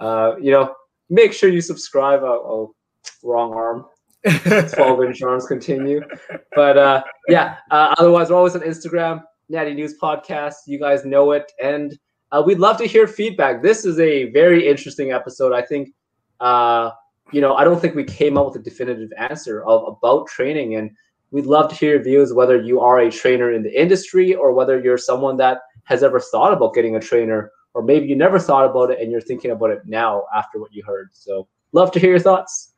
Uh, 0.00 0.34
you 0.40 0.50
know, 0.50 0.74
make 1.08 1.32
sure 1.32 1.48
you 1.48 1.60
subscribe. 1.60 2.20
Oh, 2.22 2.42
oh 2.44 2.74
wrong 3.22 3.52
arm. 3.54 3.84
12 4.74 5.04
inch 5.04 5.22
arms 5.22 5.46
continue. 5.46 6.00
But 6.56 6.76
uh, 6.76 7.04
yeah, 7.28 7.58
uh, 7.70 7.94
otherwise, 7.96 8.30
we're 8.30 8.36
always 8.36 8.56
on 8.56 8.62
Instagram, 8.62 9.22
Natty 9.48 9.74
News 9.74 9.94
Podcast. 10.02 10.54
You 10.66 10.80
guys 10.80 11.04
know 11.04 11.30
it. 11.30 11.52
And 11.62 11.96
uh, 12.32 12.42
we'd 12.44 12.58
love 12.58 12.76
to 12.78 12.86
hear 12.86 13.06
feedback. 13.06 13.62
This 13.62 13.84
is 13.84 13.98
a 13.98 14.30
very 14.30 14.66
interesting 14.66 15.12
episode. 15.12 15.52
I 15.52 15.62
think, 15.62 15.94
uh, 16.40 16.90
you 17.32 17.40
know, 17.40 17.54
I 17.54 17.64
don't 17.64 17.80
think 17.80 17.94
we 17.94 18.04
came 18.04 18.36
up 18.36 18.46
with 18.46 18.56
a 18.56 18.64
definitive 18.64 19.12
answer 19.16 19.64
of 19.64 19.86
about 19.86 20.26
training. 20.28 20.74
And 20.76 20.90
we'd 21.30 21.46
love 21.46 21.68
to 21.70 21.74
hear 21.74 21.94
your 21.94 22.02
views, 22.02 22.32
whether 22.32 22.60
you 22.60 22.80
are 22.80 22.98
a 22.98 23.10
trainer 23.10 23.52
in 23.52 23.62
the 23.62 23.80
industry 23.80 24.34
or 24.34 24.52
whether 24.52 24.80
you're 24.80 24.98
someone 24.98 25.36
that 25.38 25.60
has 25.84 26.02
ever 26.02 26.20
thought 26.20 26.52
about 26.52 26.74
getting 26.74 26.96
a 26.96 27.00
trainer, 27.00 27.50
or 27.74 27.82
maybe 27.82 28.06
you 28.06 28.16
never 28.16 28.38
thought 28.38 28.68
about 28.68 28.90
it 28.90 29.00
and 29.00 29.12
you're 29.12 29.20
thinking 29.20 29.52
about 29.52 29.70
it 29.70 29.80
now 29.84 30.24
after 30.34 30.58
what 30.60 30.72
you 30.72 30.82
heard. 30.84 31.10
So, 31.12 31.46
love 31.72 31.92
to 31.92 32.00
hear 32.00 32.10
your 32.10 32.18
thoughts. 32.18 32.72